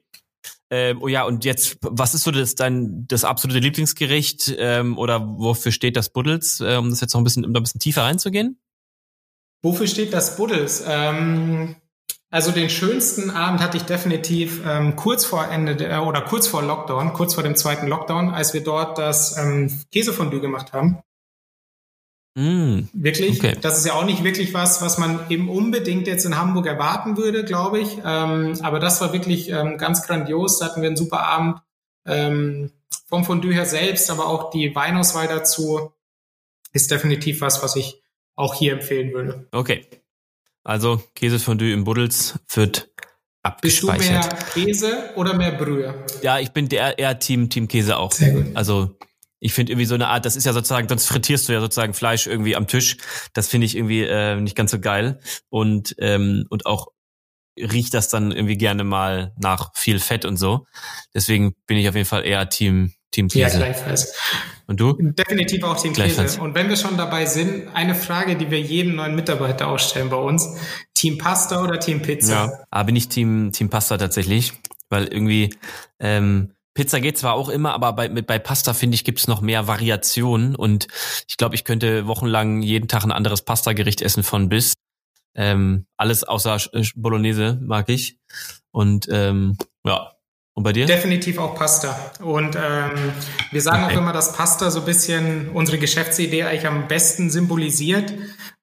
Ähm, 0.71 1.03
oh 1.03 1.09
ja, 1.09 1.25
und 1.25 1.45
jetzt, 1.45 1.79
was 1.83 2.15
ist 2.15 2.23
so 2.23 2.31
das 2.31 2.55
dein 2.55 3.07
das 3.07 3.25
absolute 3.25 3.59
Lieblingsgericht 3.59 4.55
ähm, 4.57 4.97
oder 4.97 5.21
wofür 5.39 5.71
steht 5.71 5.97
das 5.97 6.09
Buddels, 6.09 6.61
äh, 6.61 6.77
um 6.77 6.89
das 6.89 7.01
jetzt 7.01 7.13
noch 7.13 7.21
ein 7.21 7.25
bisschen, 7.25 7.45
um 7.45 7.53
da 7.53 7.61
ein 7.61 7.63
bisschen 7.63 7.81
tiefer 7.81 8.03
reinzugehen? 8.03 8.59
Wofür 9.63 9.87
steht 9.87 10.13
das 10.13 10.37
Buddels? 10.37 10.85
Ähm, 10.87 11.77
also 12.31 12.51
den 12.51 12.71
schönsten 12.71 13.31
Abend 13.31 13.61
hatte 13.61 13.77
ich 13.77 13.85
definitiv 13.85 14.63
ähm, 14.67 14.97
kurz 14.97 15.25
vor 15.25 15.49
Ende 15.49 15.77
der, 15.77 16.05
oder 16.07 16.23
kurz 16.23 16.47
vor 16.47 16.63
Lockdown, 16.63 17.13
kurz 17.13 17.35
vor 17.35 17.43
dem 17.43 17.57
zweiten 17.57 17.87
Lockdown, 17.87 18.31
als 18.31 18.55
wir 18.55 18.65
dort 18.65 18.99
das 18.99 19.37
ähm, 19.37 19.71
Käsefondue 19.93 20.41
gemacht 20.41 20.73
haben. 20.73 21.03
Mm, 22.35 22.89
wirklich. 22.95 23.39
Okay. 23.39 23.59
Das 23.61 23.77
ist 23.77 23.87
ja 23.87 23.93
auch 23.93 24.07
nicht 24.07 24.25
wirklich 24.25 24.55
was, 24.55 24.81
was 24.81 24.97
man 24.97 25.21
eben 25.29 25.51
unbedingt 25.51 26.07
jetzt 26.07 26.25
in 26.25 26.39
Hamburg 26.39 26.67
erwarten 26.67 27.19
würde, 27.19 27.45
glaube 27.45 27.81
ich. 27.81 27.99
Ähm, 28.05 28.59
aber 28.63 28.81
das 28.81 29.01
war 29.03 29.13
wirklich 29.13 29.51
ähm, 29.51 29.77
ganz 29.77 30.07
grandios. 30.07 30.59
Da 30.59 30.67
hatten 30.67 30.81
wir 30.81 30.89
einen 30.89 30.97
super 30.97 31.21
Abend. 31.21 31.59
Ähm, 32.07 32.73
vom 33.07 33.25
Fondue 33.25 33.53
her 33.53 33.67
selbst, 33.67 34.11
aber 34.11 34.27
auch 34.27 34.51
die 34.51 34.75
Weinauswahl 34.75 35.29
dazu 35.29 35.93
ist 36.73 36.91
definitiv 36.91 37.43
was, 37.43 37.63
was 37.63 37.77
ich 37.77 38.02
auch 38.37 38.55
hier 38.55 38.75
empfehlen 38.75 39.13
würde. 39.13 39.49
Okay. 39.53 39.87
Also 40.65 41.03
Käsefondue 41.15 41.73
im 41.73 41.85
Buddels 41.85 42.39
wird 42.55 42.91
abgespeichert. 43.43 44.31
Bist 44.31 44.57
du 44.57 44.61
mehr 44.61 44.67
Käse 44.67 45.11
oder 45.17 45.35
mehr 45.35 45.53
Brühe? 45.53 46.05
Ja, 46.23 46.39
ich 46.39 46.53
bin 46.53 46.69
der 46.69 46.99
eher 46.99 47.19
Team 47.19 47.51
Team 47.51 47.69
Käse 47.69 47.97
auch. 47.97 48.13
Sehr 48.13 48.31
gut. 48.31 48.55
Also 48.55 48.97
ich 49.41 49.53
finde 49.53 49.73
irgendwie 49.73 49.87
so 49.87 49.97
eine 49.97 50.07
Art, 50.07 50.25
das 50.25 50.37
ist 50.37 50.47
ja 50.47 50.53
sozusagen, 50.53 50.89
sonst 50.89 51.09
frittierst 51.09 51.49
du 51.49 51.53
ja 51.53 51.61
sozusagen 51.61 51.95
Fleisch 51.95 52.29
irgendwie 52.29 52.55
am 52.55 52.69
Tisch. 52.69 52.97
Das 53.33 53.49
finde 53.49 53.65
ich 53.67 53.77
irgendwie 53.77 54.03
äh, 54.03 54.37
nicht 54.37 54.57
ganz 54.57 54.71
so 54.71 54.79
geil. 54.79 55.19
Und, 55.49 55.97
ähm, 55.99 56.47
und 56.49 56.65
auch 56.65 56.93
riecht 57.59 57.93
das 57.93 58.09
dann 58.09 58.31
irgendwie 58.31 58.57
gerne 58.57 58.85
mal 58.85 59.35
nach 59.37 59.73
viel 59.75 59.99
Fett 59.99 60.25
und 60.25 60.37
so. 60.37 60.67
Deswegen 61.13 61.57
bin 61.67 61.77
ich 61.77 61.89
auf 61.89 61.97
jeden 61.97 62.07
Fall 62.07 62.25
eher 62.25 62.49
Team 62.49 62.93
Team 63.13 63.29
Käse. 63.29 63.59
Ja, 63.59 63.65
gleichfalls. 63.65 64.15
Und 64.67 64.81
du? 64.81 64.95
Definitiv 64.99 65.63
auch 65.63 65.81
Team 65.81 65.93
Käse. 65.93 66.41
Und 66.41 66.55
wenn 66.55 66.69
wir 66.69 66.77
schon 66.77 66.97
dabei 66.97 67.27
sind, 67.27 67.69
eine 67.75 67.95
Frage, 67.95 68.37
die 68.37 68.51
wir 68.51 68.61
jedem 68.61 68.97
neuen 68.97 69.15
Mitarbeiter 69.15 69.69
ausstellen 69.69 70.09
bei 70.09 70.17
uns. 70.17 70.57
Team 70.95 71.19
Pasta 71.19 71.63
oder 71.63 71.79
Team 71.79 72.03
Pizza? 72.03 72.33
Ja, 72.33 72.43
aber 72.45 72.67
ah, 72.71 72.83
bin 72.83 72.97
ich 72.97 73.09
Team, 73.09 73.53
Team 73.53 73.71
Pasta 73.71 73.99
tatsächlich, 73.99 74.53
weil 74.89 75.07
irgendwie 75.07 75.55
ähm, 76.01 76.53
Pizza 76.75 77.01
geht 77.01 77.19
zwar 77.19 77.35
auch 77.35 77.49
immer, 77.49 77.75
aber 77.75 77.93
bei, 77.93 78.09
mit, 78.09 78.27
bei 78.27 78.39
Pasta 78.39 78.73
finde 78.73 78.95
ich 78.95 79.05
gibt's 79.05 79.29
noch 79.29 79.43
mehr 79.43 79.67
Variationen 79.67 80.57
und 80.57 80.89
ich 81.29 81.37
glaube, 81.37 81.55
ich 81.55 81.65
könnte 81.65 82.07
wochenlang 82.07 82.63
jeden 82.63 82.89
Tag 82.89 83.05
ein 83.05 83.13
anderes 83.13 83.43
Pasta-Gericht 83.43 84.01
essen 84.01 84.23
von 84.23 84.49
bis. 84.49 84.75
Ähm, 85.35 85.87
alles 85.97 86.25
außer 86.25 86.59
Bolognese 86.95 87.59
mag 87.63 87.89
ich. 87.89 88.19
Und 88.71 89.07
ähm, 89.11 89.59
ja, 89.85 90.12
und 90.55 90.65
bei 90.65 90.73
dir? 90.73 90.87
Definitiv 90.87 91.39
auch 91.39 91.55
Pasta. 91.55 92.13
Und 92.21 92.57
ähm, 92.57 93.13
wir 93.51 93.61
sagen 93.61 93.85
okay. 93.85 93.95
auch 93.95 93.99
immer, 93.99 94.13
dass 94.13 94.35
Pasta 94.35 94.71
so 94.71 94.81
ein 94.81 94.85
bisschen 94.85 95.51
unsere 95.51 95.79
Geschäftsidee 95.79 96.45
eigentlich 96.45 96.67
am 96.67 96.89
besten 96.89 97.31
symbolisiert, 97.31 98.13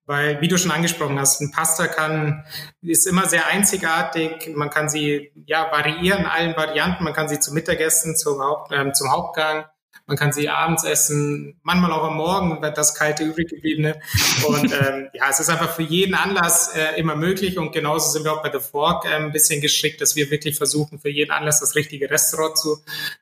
weil, 0.05 0.39
wie 0.41 0.47
du 0.47 0.57
schon 0.57 0.71
angesprochen 0.71 1.19
hast, 1.19 1.41
ein 1.41 1.51
Pasta 1.51 1.87
kann, 1.87 2.45
ist 2.81 3.07
immer 3.07 3.27
sehr 3.27 3.47
einzigartig. 3.47 4.51
Man 4.55 4.69
kann 4.69 4.89
sie 4.89 5.31
ja 5.45 5.71
variieren, 5.71 6.25
allen 6.25 6.55
Varianten. 6.55 7.03
Man 7.03 7.13
kann 7.13 7.29
sie 7.29 7.39
zu 7.39 7.53
Mittagessen, 7.53 8.15
zum, 8.15 8.41
Haupt, 8.41 8.71
ähm, 8.71 8.93
zum 8.93 9.11
Hauptgang 9.11 9.65
man 10.09 10.17
kann 10.17 10.33
sie 10.33 10.49
abends 10.49 10.83
essen, 10.83 11.59
manchmal 11.61 11.91
auch 11.91 12.03
am 12.03 12.17
Morgen, 12.17 12.61
wird 12.61 12.77
das 12.77 12.95
kalte 12.95 13.23
übrig 13.23 13.49
gebliebene. 13.49 13.99
Und 14.47 14.73
ähm, 14.73 15.09
ja, 15.13 15.29
es 15.29 15.39
ist 15.39 15.49
einfach 15.49 15.75
für 15.75 15.83
jeden 15.83 16.15
Anlass 16.15 16.75
äh, 16.75 16.99
immer 16.99 17.15
möglich. 17.15 17.59
Und 17.59 17.71
genauso 17.71 18.09
sind 18.09 18.23
wir 18.23 18.33
auch 18.33 18.41
bei 18.41 18.51
The 18.51 18.59
Fork 18.59 19.05
äh, 19.05 19.09
ein 19.09 19.31
bisschen 19.31 19.61
geschickt, 19.61 20.01
dass 20.01 20.15
wir 20.15 20.31
wirklich 20.31 20.57
versuchen, 20.57 20.99
für 20.99 21.09
jeden 21.09 21.31
Anlass 21.31 21.59
das 21.59 21.75
richtige 21.75 22.09
Restaurant 22.09 22.57
zu, 22.57 22.77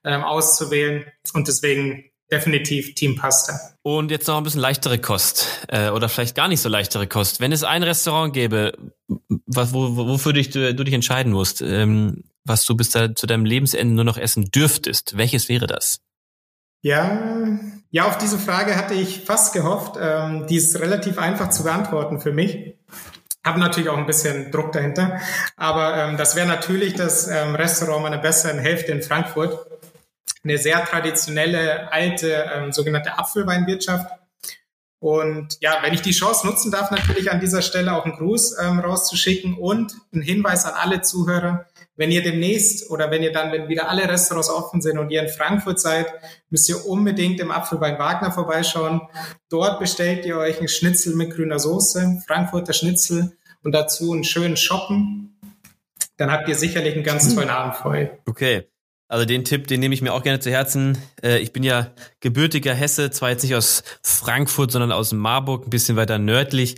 ähm, 0.06 0.24
auszuwählen. 0.24 1.06
Und 1.34 1.50
deswegen 1.50 2.06
definitiv 2.32 2.96
Team 2.96 3.16
Pasta. 3.16 3.60
Und 3.84 4.12
jetzt 4.12 4.28
noch 4.28 4.38
ein 4.38 4.44
bisschen 4.44 4.62
leichtere 4.62 5.00
Kost 5.00 5.48
äh, 5.68 5.90
oder 5.90 6.10
vielleicht 6.10 6.36
gar 6.36 6.48
nicht 6.48 6.62
so 6.62 6.70
leichtere 6.70 7.08
Kost. 7.08 7.40
Wenn 7.40 7.52
es 7.52 7.64
ein 7.64 7.84
Restaurant 7.84 8.34
gäbe, 8.34 8.78
was, 9.46 9.74
wo, 9.74 9.96
wofür 9.96 10.34
dich, 10.34 10.50
du, 10.50 10.74
du 10.74 10.84
dich 10.84 10.94
entscheiden 10.94 11.32
musst, 11.32 11.62
ähm, 11.62 12.24
was 12.44 12.66
du 12.66 12.76
bis 12.76 12.92
da, 12.92 13.14
zu 13.14 13.28
deinem 13.28 13.46
Lebensende 13.46 13.94
nur 13.94 14.04
noch 14.04 14.18
essen 14.18 14.46
dürftest, 14.52 15.18
welches 15.18 15.50
wäre 15.50 15.68
das? 15.68 16.00
Ja, 16.88 17.60
ja, 17.90 18.08
auf 18.08 18.18
diese 18.18 18.40
Frage 18.40 18.78
hatte 18.78 18.94
ich 18.94 19.26
fast 19.26 19.52
gehofft. 19.52 19.98
Ähm, 20.00 20.48
die 20.48 20.56
ist 20.56 20.80
relativ 20.80 21.18
einfach 21.18 21.50
zu 21.50 21.64
beantworten 21.64 22.22
für 22.22 22.32
mich. 22.32 22.78
habe 23.46 23.60
natürlich 23.60 23.90
auch 23.90 23.98
ein 23.98 24.06
bisschen 24.06 24.54
Druck 24.54 24.72
dahinter. 24.72 25.20
Aber 25.58 25.98
ähm, 25.98 26.16
das 26.16 26.38
wäre 26.38 26.48
natürlich 26.48 26.94
das 26.94 27.28
ähm, 27.28 27.56
Restaurant 27.56 28.04
meiner 28.04 28.20
besseren 28.20 28.58
Hälfte 28.60 28.94
in 28.94 29.02
Frankfurt. 29.02 29.68
Eine 30.46 30.58
sehr 30.60 30.82
traditionelle, 30.86 31.92
alte, 31.92 32.50
ähm, 32.56 32.72
sogenannte 32.72 33.20
Apfelweinwirtschaft. 33.20 34.10
Und 35.00 35.58
ja, 35.60 35.80
wenn 35.82 35.94
ich 35.94 36.02
die 36.02 36.12
Chance 36.12 36.48
nutzen 36.48 36.72
darf, 36.72 36.90
natürlich 36.90 37.32
an 37.32 37.42
dieser 37.42 37.62
Stelle 37.62 37.98
auch 37.98 38.06
einen 38.06 38.16
Gruß 38.16 38.60
ähm, 38.62 38.80
rauszuschicken 38.80 39.58
und 39.58 39.94
einen 40.14 40.22
Hinweis 40.22 40.64
an 40.64 40.76
alle 40.76 41.02
Zuhörer. 41.02 41.66
Wenn 41.98 42.12
ihr 42.12 42.24
demnächst 42.24 42.90
oder 42.92 43.12
wenn 43.12 43.24
ihr 43.24 43.32
dann, 43.32 43.52
wenn 43.52 43.68
wieder 43.68 43.90
alle 43.90 44.08
Restaurants 44.08 44.50
offen 44.50 44.82
sind 44.82 45.00
und 45.00 45.10
ihr 45.10 45.22
in 45.22 45.30
Frankfurt 45.30 45.80
seid, 45.80 46.06
müsst 46.50 46.70
ihr 46.70 46.86
unbedingt 46.86 47.40
im 47.40 47.52
Apfelwein 47.52 47.98
Wagner 47.98 48.32
vorbeischauen. 48.32 49.02
Dort 49.50 49.80
bestellt 49.80 50.24
ihr 50.26 50.38
euch 50.38 50.60
einen 50.60 50.68
Schnitzel 50.68 51.16
mit 51.16 51.32
grüner 51.32 51.60
Soße, 51.60 52.22
Frankfurter 52.26 52.74
Schnitzel 52.74 53.36
und 53.64 53.72
dazu 53.74 54.14
einen 54.14 54.24
schönen 54.24 54.58
Shoppen. 54.58 55.40
Dann 56.18 56.32
habt 56.32 56.48
ihr 56.48 56.56
sicherlich 56.56 56.94
einen 56.94 57.04
ganz 57.04 57.34
tollen 57.34 57.50
Abend 57.50 57.76
voll. 57.76 58.18
Okay. 58.28 58.68
Also 59.10 59.26
den 59.26 59.46
Tipp, 59.46 59.68
den 59.68 59.80
nehme 59.80 59.94
ich 59.94 60.02
mir 60.02 60.14
auch 60.14 60.24
gerne 60.24 60.40
zu 60.40 60.52
Herzen. 60.52 60.98
Äh, 61.24 61.40
ich 61.40 61.54
bin 61.54 61.64
ja 61.64 61.92
gebürtiger 62.20 62.74
Hesse, 62.74 63.10
zwar 63.10 63.30
jetzt 63.30 63.44
nicht 63.44 63.56
aus 63.56 63.84
Frankfurt, 64.04 64.72
sondern 64.72 64.92
aus 64.92 65.14
Marburg, 65.14 65.66
ein 65.66 65.70
bisschen 65.70 65.96
weiter 65.96 66.20
nördlich, 66.20 66.76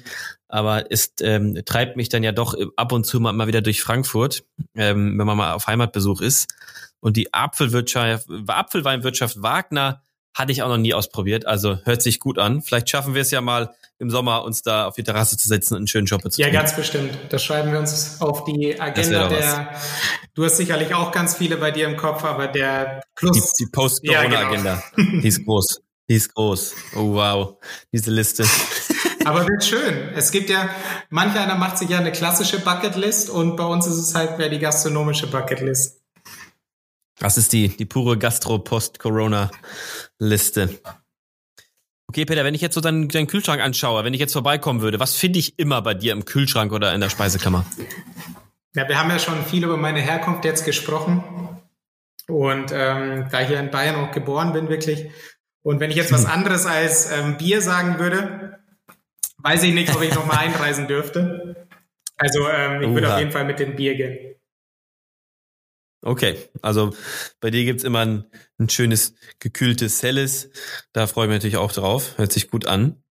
aber 0.47 0.91
es 0.91 1.13
ähm, 1.21 1.59
treibt 1.65 1.95
mich 1.95 2.09
dann 2.09 2.23
ja 2.23 2.31
doch 2.31 2.55
ab 2.75 2.91
und 2.91 3.05
zu 3.05 3.19
mal, 3.19 3.33
mal 3.33 3.47
wieder 3.47 3.61
durch 3.61 3.81
Frankfurt, 3.81 4.43
ähm, 4.75 5.17
wenn 5.17 5.25
man 5.25 5.37
mal 5.37 5.53
auf 5.53 5.67
Heimatbesuch 5.67 6.21
ist. 6.21 6.53
Und 6.99 7.17
die 7.17 7.33
Apfelwirtschaft, 7.33 8.27
Apfelweinwirtschaft 8.47 9.41
Wagner 9.41 10.01
hatte 10.39 10.53
ich 10.53 10.63
auch 10.63 10.69
noch 10.69 10.77
nie 10.77 10.93
ausprobiert, 10.93 11.45
also 11.45 11.79
hört 11.83 12.01
sich 12.01 12.19
gut 12.19 12.39
an. 12.39 12.61
Vielleicht 12.61 12.89
schaffen 12.89 13.13
wir 13.13 13.21
es 13.21 13.29
ja 13.29 13.41
mal 13.41 13.75
im 13.99 14.09
Sommer, 14.09 14.45
uns 14.45 14.61
da 14.61 14.87
auf 14.87 14.95
die 14.95 15.03
Terrasse 15.03 15.35
zu 15.35 15.49
setzen 15.49 15.73
und 15.73 15.79
einen 15.79 15.87
schönen 15.87 16.07
Job 16.07 16.21
zu 16.31 16.41
Ja, 16.41 16.49
ganz 16.49 16.73
bestimmt. 16.73 17.11
Das 17.27 17.43
schreiben 17.43 17.73
wir 17.73 17.79
uns 17.79 18.21
auf 18.21 18.45
die 18.45 18.79
Agenda 18.79 19.27
der. 19.27 19.75
Du 20.35 20.45
hast 20.45 20.55
sicherlich 20.55 20.95
auch 20.95 21.11
ganz 21.11 21.35
viele 21.35 21.57
bei 21.57 21.71
dir 21.71 21.85
im 21.87 21.97
Kopf, 21.97 22.23
aber 22.23 22.47
der 22.47 23.01
Plus. 23.15 23.33
Die, 23.33 23.65
die 23.65 23.69
Post-Corona-Agenda. 23.69 24.75
Ja, 24.75 24.81
genau. 24.95 25.21
Die 25.21 25.27
ist 25.27 25.43
groß. 25.43 25.81
Die 26.09 26.15
ist 26.15 26.33
groß. 26.33 26.73
Oh 26.95 27.13
wow, 27.15 27.57
diese 27.91 28.09
Liste. 28.09 28.45
Aber 29.25 29.45
wird 29.45 29.65
schön. 29.65 30.09
Es 30.15 30.31
gibt 30.31 30.49
ja, 30.49 30.69
manch 31.09 31.37
einer 31.37 31.55
macht 31.55 31.77
sich 31.77 31.89
ja 31.89 31.97
eine 31.97 32.13
klassische 32.13 32.59
Bucketlist 32.59 33.29
und 33.29 33.57
bei 33.57 33.65
uns 33.65 33.85
ist 33.85 33.97
es 33.97 34.15
halt 34.15 34.37
mehr 34.37 34.47
die 34.47 34.59
gastronomische 34.59 35.27
Bucketlist. 35.27 35.98
Das 37.19 37.37
ist 37.37 37.53
die, 37.53 37.67
die 37.67 37.85
pure 37.85 38.17
Gastro-Post-Corona-Liste. 38.17 40.79
Okay, 42.07 42.25
Peter, 42.25 42.43
wenn 42.43 42.55
ich 42.55 42.61
jetzt 42.61 42.73
so 42.73 42.81
deinen, 42.81 43.07
deinen 43.09 43.27
Kühlschrank 43.27 43.61
anschaue, 43.61 44.03
wenn 44.03 44.15
ich 44.15 44.19
jetzt 44.19 44.33
vorbeikommen 44.33 44.81
würde, 44.81 44.99
was 44.99 45.15
finde 45.15 45.37
ich 45.37 45.59
immer 45.59 45.83
bei 45.83 45.93
dir 45.93 46.13
im 46.13 46.25
Kühlschrank 46.25 46.71
oder 46.71 46.91
in 46.93 47.01
der 47.01 47.09
Speisekammer? 47.09 47.65
Ja, 48.73 48.87
wir 48.87 48.97
haben 48.97 49.09
ja 49.09 49.19
schon 49.19 49.43
viel 49.45 49.63
über 49.63 49.77
meine 49.77 49.99
Herkunft 49.99 50.45
jetzt 50.45 50.65
gesprochen. 50.65 51.23
Und 52.27 52.71
ähm, 52.71 53.27
da 53.31 53.41
ich 53.41 53.47
hier 53.47 53.59
in 53.59 53.69
Bayern 53.69 53.97
auch 53.97 54.09
geboren 54.11 54.53
bin, 54.53 54.69
wirklich. 54.69 55.11
Und 55.61 55.79
wenn 55.79 55.91
ich 55.91 55.97
jetzt 55.97 56.11
was 56.11 56.25
anderes 56.25 56.65
als 56.65 57.11
ähm, 57.11 57.37
Bier 57.37 57.61
sagen 57.61 57.99
würde, 57.99 58.57
weiß 59.39 59.63
ich 59.63 59.73
nicht, 59.73 59.93
ob 59.95 60.01
ich 60.01 60.15
nochmal 60.15 60.37
einreisen 60.39 60.87
dürfte. 60.87 61.67
Also 62.17 62.49
ähm, 62.49 62.81
ich 62.81 62.87
Uha. 62.87 62.93
würde 62.93 63.13
auf 63.13 63.19
jeden 63.19 63.31
Fall 63.31 63.45
mit 63.45 63.59
dem 63.59 63.75
Bier 63.75 63.95
gehen. 63.95 64.38
Okay, 66.01 66.37
also 66.61 66.93
bei 67.41 67.51
dir 67.51 67.65
gibt's 67.65 67.83
immer 67.83 67.99
ein, 67.99 68.25
ein 68.57 68.69
schönes 68.69 69.13
gekühltes 69.39 70.01
Helles. 70.01 70.49
Da 70.93 71.07
freue 71.07 71.25
ich 71.25 71.29
mich 71.29 71.37
natürlich 71.37 71.57
auch 71.57 71.73
drauf. 71.73 72.17
Hört 72.17 72.31
sich 72.31 72.49
gut 72.49 72.65
an. 72.65 73.03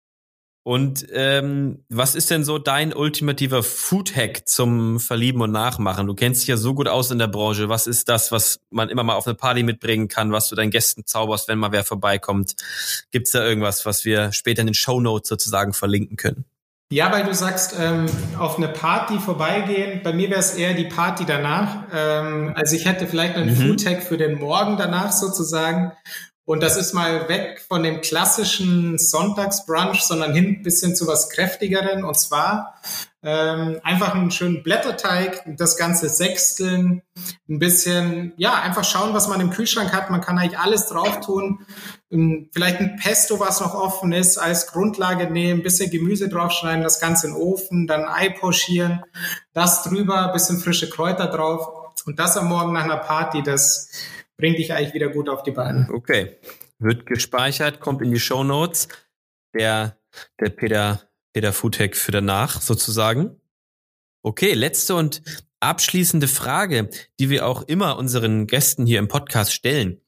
Und 0.66 1.06
ähm, 1.12 1.84
was 1.88 2.16
ist 2.16 2.28
denn 2.30 2.44
so 2.44 2.58
dein 2.58 2.92
ultimativer 2.92 3.62
Food-Hack 3.62 4.48
zum 4.48 4.98
Verlieben 4.98 5.40
und 5.40 5.52
Nachmachen? 5.52 6.08
Du 6.08 6.14
kennst 6.14 6.40
dich 6.40 6.48
ja 6.48 6.56
so 6.56 6.74
gut 6.74 6.88
aus 6.88 7.12
in 7.12 7.20
der 7.20 7.28
Branche. 7.28 7.68
Was 7.68 7.86
ist 7.86 8.08
das, 8.08 8.32
was 8.32 8.58
man 8.70 8.88
immer 8.88 9.04
mal 9.04 9.14
auf 9.14 9.28
eine 9.28 9.36
Party 9.36 9.62
mitbringen 9.62 10.08
kann, 10.08 10.32
was 10.32 10.48
du 10.48 10.56
deinen 10.56 10.72
Gästen 10.72 11.06
zauberst, 11.06 11.46
wenn 11.46 11.58
mal 11.58 11.70
wer 11.70 11.84
vorbeikommt? 11.84 12.56
Gibt's 13.12 13.30
da 13.30 13.46
irgendwas, 13.46 13.86
was 13.86 14.04
wir 14.04 14.32
später 14.32 14.62
in 14.62 14.66
den 14.66 14.74
Show 14.74 15.00
Notes 15.00 15.28
sozusagen 15.28 15.72
verlinken 15.72 16.16
können? 16.16 16.46
Ja, 16.92 17.10
weil 17.10 17.24
du 17.24 17.34
sagst, 17.34 17.74
ähm, 17.78 18.06
auf 18.38 18.58
eine 18.58 18.68
Party 18.68 19.18
vorbeigehen. 19.18 20.02
Bei 20.04 20.12
mir 20.12 20.30
wäre 20.30 20.38
es 20.38 20.54
eher 20.54 20.72
die 20.72 20.84
Party 20.84 21.24
danach. 21.26 21.84
Ähm, 21.92 22.52
also 22.54 22.76
ich 22.76 22.86
hätte 22.86 23.08
vielleicht 23.08 23.34
einen 23.34 23.50
mhm. 23.50 23.56
Food-Tag 23.56 24.04
für 24.04 24.16
den 24.16 24.38
Morgen 24.38 24.76
danach 24.76 25.10
sozusagen. 25.10 25.92
Und 26.44 26.62
das 26.62 26.76
ist 26.76 26.92
mal 26.92 27.28
weg 27.28 27.60
von 27.66 27.82
dem 27.82 28.02
klassischen 28.02 28.98
Sonntagsbrunch, 28.98 30.02
sondern 30.02 30.32
hin 30.32 30.62
bisschen 30.62 30.94
zu 30.94 31.08
was 31.08 31.28
kräftigeren. 31.28 32.04
Und 32.04 32.16
zwar 32.16 32.80
ähm, 33.24 33.80
einfach 33.82 34.14
einen 34.14 34.30
schönen 34.30 34.62
Blätterteig, 34.62 35.42
das 35.58 35.76
Ganze 35.76 36.08
sechsteln, 36.08 37.02
ein 37.48 37.58
bisschen, 37.58 38.32
ja, 38.36 38.54
einfach 38.54 38.84
schauen, 38.84 39.12
was 39.12 39.26
man 39.26 39.40
im 39.40 39.50
Kühlschrank 39.50 39.92
hat. 39.92 40.10
Man 40.10 40.20
kann 40.20 40.38
eigentlich 40.38 40.60
alles 40.60 40.86
drauf 40.86 41.18
tun. 41.18 41.66
Ähm, 42.10 42.48
vielleicht 42.52 42.78
ein 42.78 42.96
Pesto, 42.96 43.40
was 43.40 43.60
noch 43.60 43.74
offen 43.74 44.12
ist, 44.12 44.38
als 44.38 44.68
Grundlage 44.68 45.30
nehmen, 45.30 45.62
bisschen 45.62 45.90
Gemüse 45.90 46.28
draufschneiden, 46.28 46.82
das 46.82 47.00
Ganze 47.00 47.26
in 47.26 47.34
den 47.34 47.42
Ofen, 47.42 47.86
dann 47.86 48.04
Ei 48.04 48.28
pochieren, 48.28 49.02
das 49.52 49.82
drüber, 49.82 50.32
bisschen 50.32 50.58
frische 50.58 50.88
Kräuter 50.88 51.26
drauf. 51.26 51.92
Und 52.04 52.18
das 52.18 52.36
am 52.36 52.48
Morgen 52.48 52.72
nach 52.72 52.84
einer 52.84 52.98
Party, 52.98 53.42
das 53.42 53.90
bringt 54.36 54.58
dich 54.58 54.72
eigentlich 54.72 54.94
wieder 54.94 55.08
gut 55.08 55.28
auf 55.28 55.42
die 55.42 55.50
Beine. 55.50 55.88
Okay. 55.92 56.36
Wird 56.78 57.06
gespeichert, 57.06 57.80
kommt 57.80 58.02
in 58.02 58.10
die 58.10 58.20
Show 58.20 58.44
Notes. 58.44 58.88
Der, 59.54 59.96
der 60.40 60.50
Peter, 60.50 61.00
Peter 61.32 61.52
Foodtech 61.52 61.94
für 61.94 62.12
danach 62.12 62.60
sozusagen. 62.60 63.40
Okay, 64.22 64.52
letzte 64.52 64.94
und 64.94 65.22
abschließende 65.60 66.28
Frage, 66.28 66.90
die 67.18 67.30
wir 67.30 67.46
auch 67.46 67.62
immer 67.62 67.98
unseren 67.98 68.46
Gästen 68.46 68.86
hier 68.86 68.98
im 68.98 69.08
Podcast 69.08 69.52
stellen. 69.52 70.00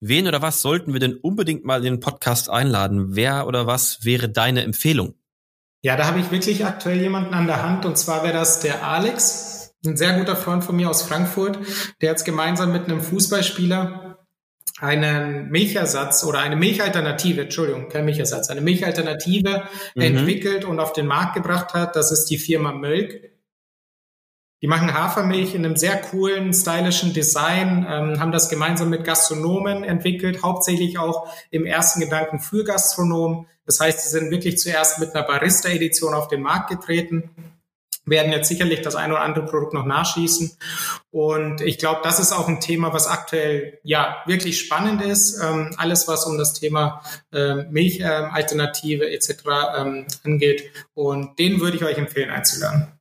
Wen 0.00 0.26
oder 0.26 0.42
was 0.42 0.62
sollten 0.62 0.92
wir 0.92 1.00
denn 1.00 1.16
unbedingt 1.16 1.64
mal 1.64 1.78
in 1.78 1.94
den 1.94 2.00
Podcast 2.00 2.50
einladen? 2.50 3.16
Wer 3.16 3.46
oder 3.46 3.66
was 3.66 4.04
wäre 4.04 4.28
deine 4.28 4.62
Empfehlung? 4.62 5.14
Ja, 5.82 5.96
da 5.96 6.06
habe 6.06 6.20
ich 6.20 6.30
wirklich 6.30 6.64
aktuell 6.64 7.00
jemanden 7.00 7.34
an 7.34 7.46
der 7.46 7.62
Hand 7.62 7.86
und 7.86 7.96
zwar 7.96 8.24
wäre 8.24 8.32
das 8.32 8.60
der 8.60 8.84
Alex 8.84 9.74
ein 9.84 9.96
sehr 9.96 10.18
guter 10.18 10.36
Freund 10.36 10.64
von 10.64 10.74
mir 10.74 10.90
aus 10.90 11.02
Frankfurt, 11.02 11.58
der 12.00 12.10
jetzt 12.10 12.24
gemeinsam 12.24 12.72
mit 12.72 12.84
einem 12.84 13.00
Fußballspieler 13.00 14.26
einen 14.80 15.48
Milchersatz 15.48 16.24
oder 16.24 16.40
eine 16.40 16.56
Milchalternative, 16.56 17.42
Entschuldigung, 17.42 17.88
kein 17.88 18.04
Milchersatz, 18.04 18.50
eine 18.50 18.60
Milchalternative 18.60 19.64
mhm. 19.94 20.02
entwickelt 20.02 20.64
und 20.64 20.80
auf 20.80 20.92
den 20.92 21.06
Markt 21.06 21.34
gebracht 21.34 21.72
hat. 21.74 21.96
Das 21.96 22.12
ist 22.12 22.26
die 22.26 22.38
Firma 22.38 22.72
Mölk. 22.72 23.35
Die 24.62 24.66
machen 24.66 24.94
Hafermilch 24.94 25.54
in 25.54 25.64
einem 25.64 25.76
sehr 25.76 26.00
coolen, 26.00 26.52
stylischen 26.52 27.12
Design, 27.12 27.86
ähm, 27.88 28.20
haben 28.20 28.32
das 28.32 28.48
gemeinsam 28.48 28.88
mit 28.88 29.04
Gastronomen 29.04 29.84
entwickelt, 29.84 30.42
hauptsächlich 30.42 30.98
auch 30.98 31.28
im 31.50 31.66
ersten 31.66 32.00
Gedanken 32.00 32.40
für 32.40 32.64
Gastronomen. 32.64 33.46
Das 33.66 33.80
heißt, 33.80 34.00
sie 34.00 34.08
sind 34.08 34.30
wirklich 34.30 34.58
zuerst 34.58 34.98
mit 34.98 35.14
einer 35.14 35.26
Barista-Edition 35.26 36.14
auf 36.14 36.28
den 36.28 36.42
Markt 36.42 36.70
getreten 36.70 37.30
werden 38.06 38.32
jetzt 38.32 38.48
sicherlich 38.48 38.82
das 38.82 38.94
ein 38.94 39.10
oder 39.10 39.20
andere 39.20 39.44
Produkt 39.44 39.74
noch 39.74 39.84
nachschießen. 39.84 40.56
Und 41.10 41.60
ich 41.60 41.78
glaube, 41.78 42.00
das 42.04 42.20
ist 42.20 42.32
auch 42.32 42.48
ein 42.48 42.60
Thema, 42.60 42.92
was 42.92 43.08
aktuell 43.08 43.80
ja 43.82 44.22
wirklich 44.26 44.60
spannend 44.60 45.02
ist. 45.02 45.42
Ähm, 45.42 45.74
alles, 45.76 46.06
was 46.08 46.24
um 46.24 46.38
das 46.38 46.54
Thema 46.54 47.02
äh, 47.32 47.64
Milchalternative 47.64 49.04
äh, 49.04 49.14
etc. 49.14 49.30
Ähm, 49.76 50.06
angeht. 50.24 50.70
Und 50.94 51.38
den 51.38 51.60
würde 51.60 51.76
ich 51.76 51.84
euch 51.84 51.98
empfehlen 51.98 52.30
einzuladen. 52.30 52.95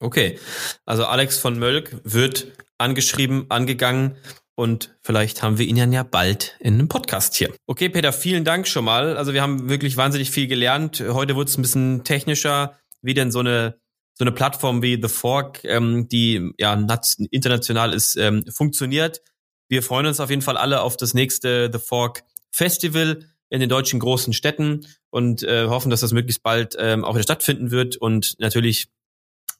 Okay, 0.00 0.38
also 0.86 1.06
Alex 1.06 1.38
von 1.38 1.58
Mölk 1.58 1.96
wird 2.04 2.48
angeschrieben, 2.78 3.46
angegangen 3.48 4.16
und 4.54 4.96
vielleicht 5.02 5.42
haben 5.42 5.58
wir 5.58 5.66
ihn 5.66 5.76
ja 5.76 6.02
bald 6.02 6.56
in 6.60 6.74
einem 6.74 6.88
Podcast 6.88 7.34
hier. 7.34 7.52
Okay, 7.66 7.88
Peter, 7.88 8.12
vielen 8.12 8.44
Dank 8.44 8.66
schon 8.68 8.84
mal. 8.84 9.16
Also 9.16 9.32
wir 9.32 9.42
haben 9.42 9.68
wirklich 9.68 9.96
wahnsinnig 9.96 10.30
viel 10.30 10.46
gelernt. 10.46 11.00
Heute 11.00 11.36
wurde 11.36 11.48
es 11.48 11.58
ein 11.58 11.62
bisschen 11.62 12.04
technischer 12.04 12.78
wie 13.02 13.14
denn 13.14 13.30
so 13.30 13.40
eine 13.40 13.78
so 14.14 14.24
eine 14.24 14.32
Plattform 14.32 14.82
wie 14.82 14.98
The 15.00 15.08
Fork, 15.08 15.60
ähm, 15.62 16.08
die 16.08 16.50
ja 16.58 16.74
international 17.30 17.94
ist, 17.94 18.16
ähm, 18.16 18.44
funktioniert. 18.50 19.22
Wir 19.68 19.80
freuen 19.80 20.06
uns 20.06 20.18
auf 20.18 20.28
jeden 20.28 20.42
Fall 20.42 20.56
alle 20.56 20.82
auf 20.82 20.96
das 20.96 21.14
nächste 21.14 21.70
The 21.72 21.78
Fork 21.78 22.24
Festival 22.50 23.24
in 23.48 23.60
den 23.60 23.68
deutschen 23.68 24.00
großen 24.00 24.32
Städten 24.32 24.86
und 25.10 25.44
äh, 25.44 25.66
hoffen, 25.68 25.90
dass 25.90 26.00
das 26.00 26.12
möglichst 26.12 26.42
bald 26.42 26.74
ähm, 26.80 27.04
auch 27.04 27.14
wieder 27.14 27.22
stattfinden 27.22 27.70
wird. 27.70 27.96
Und 27.96 28.34
natürlich 28.40 28.88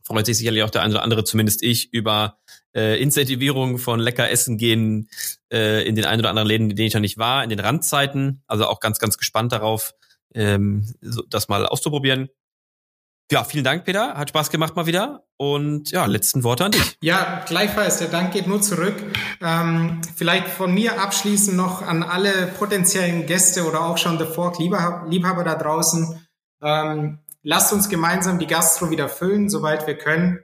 freut 0.08 0.26
sich 0.26 0.38
sicherlich 0.38 0.62
auch 0.62 0.70
der 0.70 0.82
eine 0.82 0.94
oder 0.94 1.02
andere, 1.04 1.22
zumindest 1.24 1.62
ich, 1.62 1.92
über 1.92 2.38
äh, 2.74 3.00
Incentivierung 3.00 3.78
von 3.78 4.00
lecker 4.00 4.30
Essen 4.30 4.58
gehen 4.58 5.08
äh, 5.52 5.86
in 5.86 5.94
den 5.94 6.04
ein 6.04 6.18
oder 6.18 6.30
anderen 6.30 6.48
Läden, 6.48 6.70
in 6.70 6.76
denen 6.76 6.88
ich 6.88 6.94
noch 6.94 7.00
nicht 7.00 7.18
war, 7.18 7.44
in 7.44 7.50
den 7.50 7.60
Randzeiten. 7.60 8.42
Also 8.46 8.66
auch 8.66 8.80
ganz, 8.80 8.98
ganz 8.98 9.18
gespannt 9.18 9.52
darauf, 9.52 9.94
ähm, 10.34 10.94
so, 11.00 11.22
das 11.28 11.48
mal 11.48 11.66
auszuprobieren. 11.66 12.28
Ja, 13.30 13.44
vielen 13.44 13.64
Dank, 13.64 13.84
Peter. 13.84 14.14
Hat 14.14 14.30
Spaß 14.30 14.48
gemacht 14.50 14.74
mal 14.74 14.86
wieder. 14.86 15.24
Und 15.36 15.90
ja, 15.90 16.06
letzten 16.06 16.44
Worte 16.44 16.64
an 16.64 16.72
dich. 16.72 16.96
Ja, 17.02 17.44
gleichfalls. 17.46 17.98
Der 17.98 18.08
Dank 18.08 18.32
geht 18.32 18.46
nur 18.46 18.62
zurück. 18.62 18.96
Ähm, 19.42 20.00
vielleicht 20.16 20.48
von 20.48 20.72
mir 20.72 21.00
abschließend 21.00 21.54
noch 21.54 21.82
an 21.82 22.02
alle 22.02 22.46
potenziellen 22.58 23.26
Gäste 23.26 23.66
oder 23.66 23.84
auch 23.84 23.98
schon 23.98 24.18
The 24.18 24.24
Fork 24.24 24.58
Liebhaber 24.58 25.44
da 25.44 25.56
draußen. 25.56 26.26
Ähm, 26.62 27.18
lasst 27.42 27.72
uns 27.72 27.88
gemeinsam 27.88 28.38
die 28.38 28.46
Gastro 28.46 28.90
wieder 28.90 29.08
füllen, 29.08 29.48
soweit 29.48 29.86
wir 29.86 29.96
können. 29.96 30.40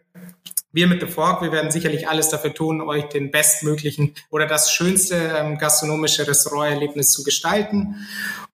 Wir 0.73 0.89
mit 0.89 1.01
The 1.01 1.07
Fork, 1.07 1.41
wir 1.43 1.53
werden 1.53 1.71
sicherlich 1.71 2.09
alles 2.09 2.31
dafür 2.31 2.53
tun, 2.53 2.81
euch 2.81 3.05
den 3.05 3.31
bestmöglichen 3.31 4.15
oder 4.31 4.47
das 4.47 4.73
schönste 4.73 5.15
ähm, 5.15 5.57
gastronomische 5.57 6.27
Restauranterlebnis 6.27 7.13
zu 7.13 7.23
gestalten. 7.23 8.07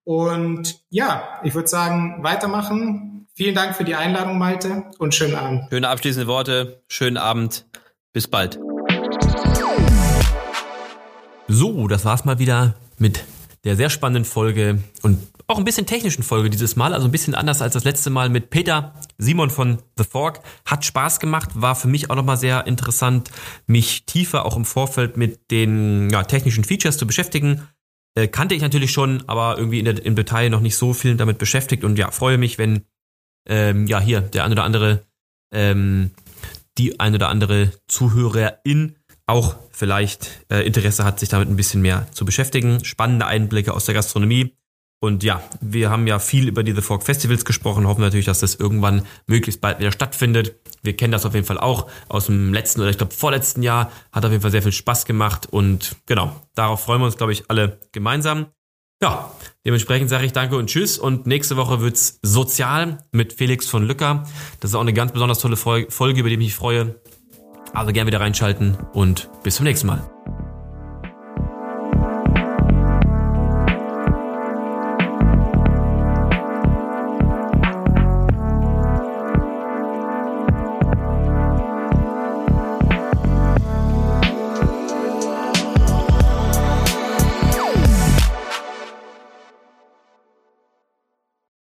Und 0.05 0.83
ja, 0.91 1.41
ich 1.45 1.55
würde 1.55 1.69
sagen, 1.69 2.19
weitermachen. 2.23 3.27
Vielen 3.35 3.55
Dank 3.55 3.75
für 3.75 3.85
die 3.85 3.95
Einladung, 3.95 4.37
Malte, 4.37 4.85
und 4.99 5.15
schönen 5.15 5.35
Abend. 5.35 5.71
Schöne 5.71 5.89
abschließende 5.89 6.27
Worte, 6.27 6.83
schönen 6.89 7.17
Abend, 7.17 7.65
bis 8.13 8.29
bald. 8.29 8.59
So, 11.49 11.89
das 11.89 12.05
war's 12.05 12.27
mal 12.27 12.39
wieder 12.39 12.75
mit 12.99 13.25
der 13.65 13.77
sehr 13.77 13.89
spannenden 13.89 14.25
Folge 14.25 14.83
und 15.03 15.19
auch 15.51 15.59
ein 15.59 15.65
bisschen 15.65 15.87
technischen 15.87 16.23
Folge 16.23 16.49
dieses 16.49 16.77
Mal, 16.77 16.95
also 16.95 17.09
ein 17.09 17.11
bisschen 17.11 17.35
anders 17.35 17.61
als 17.61 17.75
das 17.75 17.85
letzte 17.85 18.09
Mal 18.09 18.29
mit 18.29 18.51
Peter 18.51 18.95
Simon 19.19 19.51
von 19.51 19.79
The 19.99 20.05
Fork. 20.05 20.41
Hat 20.65 20.85
Spaß 20.85 21.19
gemacht, 21.19 21.51
war 21.55 21.75
für 21.75 21.89
mich 21.89 22.09
auch 22.09 22.15
nochmal 22.15 22.37
sehr 22.37 22.67
interessant, 22.67 23.31
mich 23.67 24.07
tiefer 24.07 24.47
auch 24.47 24.57
im 24.57 24.65
Vorfeld 24.65 25.17
mit 25.17 25.51
den 25.51 26.09
ja, 26.11 26.23
technischen 26.23 26.65
Features 26.65 26.99
zu 26.99 27.07
beschäftigen. 27.07 27.67
Äh, 28.15 28.29
kannte 28.29 28.55
ich 28.55 28.63
natürlich 28.63 28.93
schon, 28.93 29.25
aber 29.27 29.59
irgendwie 29.59 29.81
in 29.81 29.85
der, 29.85 30.05
im 30.05 30.15
Detail 30.15 30.51
noch 30.51 30.61
nicht 30.61 30.77
so 30.77 30.93
viel 30.95 31.17
damit 31.17 31.39
beschäftigt 31.39 31.85
und 31.85 31.99
ja, 31.99 32.11
freue 32.13 32.39
mich, 32.39 32.59
wenn 32.59 32.85
ähm, 33.49 33.87
ja 33.89 34.01
hier 34.01 34.21
der 34.21 34.45
ein 34.45 34.53
oder 34.53 34.65
andere, 34.65 35.03
ähm, 35.53 36.13
die 36.79 37.01
ein 37.01 37.15
oder 37.15 37.29
andere 37.29 37.73
Zuhörerin 37.89 38.97
auch 39.27 39.57
vielleicht 39.71 40.45
äh, 40.51 40.67
Interesse 40.67 41.05
hat, 41.05 41.21
sich 41.21 41.29
damit 41.29 41.49
ein 41.49 41.57
bisschen 41.57 41.83
mehr 41.83 42.07
zu 42.13 42.25
beschäftigen. 42.25 42.85
Spannende 42.85 43.27
Einblicke 43.27 43.75
aus 43.75 43.85
der 43.85 43.95
Gastronomie. 43.95 44.57
Und 45.03 45.23
ja, 45.23 45.43
wir 45.63 45.89
haben 45.89 46.07
ja 46.07 46.19
viel 46.19 46.47
über 46.47 46.63
die 46.63 46.73
The 46.73 46.83
Fork 46.83 47.03
Festivals 47.03 47.47
gesprochen, 47.47 47.87
hoffen 47.87 48.03
natürlich, 48.03 48.27
dass 48.27 48.41
das 48.41 48.55
irgendwann 48.55 49.07
möglichst 49.27 49.63
bald 49.63 49.79
wieder 49.79 49.93
stattfindet. 49.93 50.57
Wir 50.83 50.95
kennen 50.95 51.11
das 51.11 51.25
auf 51.25 51.35
jeden 51.35 51.47
Fall 51.47 51.59
auch 51.59 51.91
aus 52.09 52.27
dem 52.27 52.53
letzten 52.53 52.83
oder 52.83 52.91
ich 52.91 52.99
glaube 52.99 53.15
vorletzten 53.15 53.63
Jahr. 53.63 53.91
Hat 54.13 54.25
auf 54.27 54.31
jeden 54.31 54.43
Fall 54.43 54.51
sehr 54.51 54.63
viel 54.63 54.73
Spaß 54.73 55.07
gemacht 55.07 55.47
und 55.51 55.97
genau, 56.05 56.37
darauf 56.55 56.83
freuen 56.85 57.01
wir 57.01 57.07
uns, 57.07 57.17
glaube 57.17 57.33
ich, 57.33 57.45
alle 57.49 57.81
gemeinsam. 57.93 58.47
Ja, 59.03 59.33
dementsprechend 59.65 60.11
sage 60.11 60.27
ich 60.27 60.33
danke 60.33 60.57
und 60.57 60.69
tschüss 60.69 60.99
und 60.99 61.27
nächste 61.27 61.57
Woche 61.57 61.81
wird's 61.81 62.19
sozial 62.23 62.99
mit 63.13 63.33
Felix 63.33 63.67
von 63.67 63.87
Lücker. 63.87 64.25
Das 64.61 64.73
ist 64.73 64.75
auch 64.75 64.83
eine 64.83 64.93
ganz 64.93 65.13
besonders 65.13 65.39
tolle 65.39 65.57
Folge, 65.57 66.21
über 66.21 66.29
die 66.29 66.35
ich 66.35 66.39
mich 66.39 66.55
freue. 66.55 67.01
Also 67.73 67.93
gerne 67.93 68.09
wieder 68.09 68.21
reinschalten 68.21 68.77
und 68.93 69.31
bis 69.43 69.57
zum 69.57 69.65
nächsten 69.65 69.87
Mal. 69.87 70.11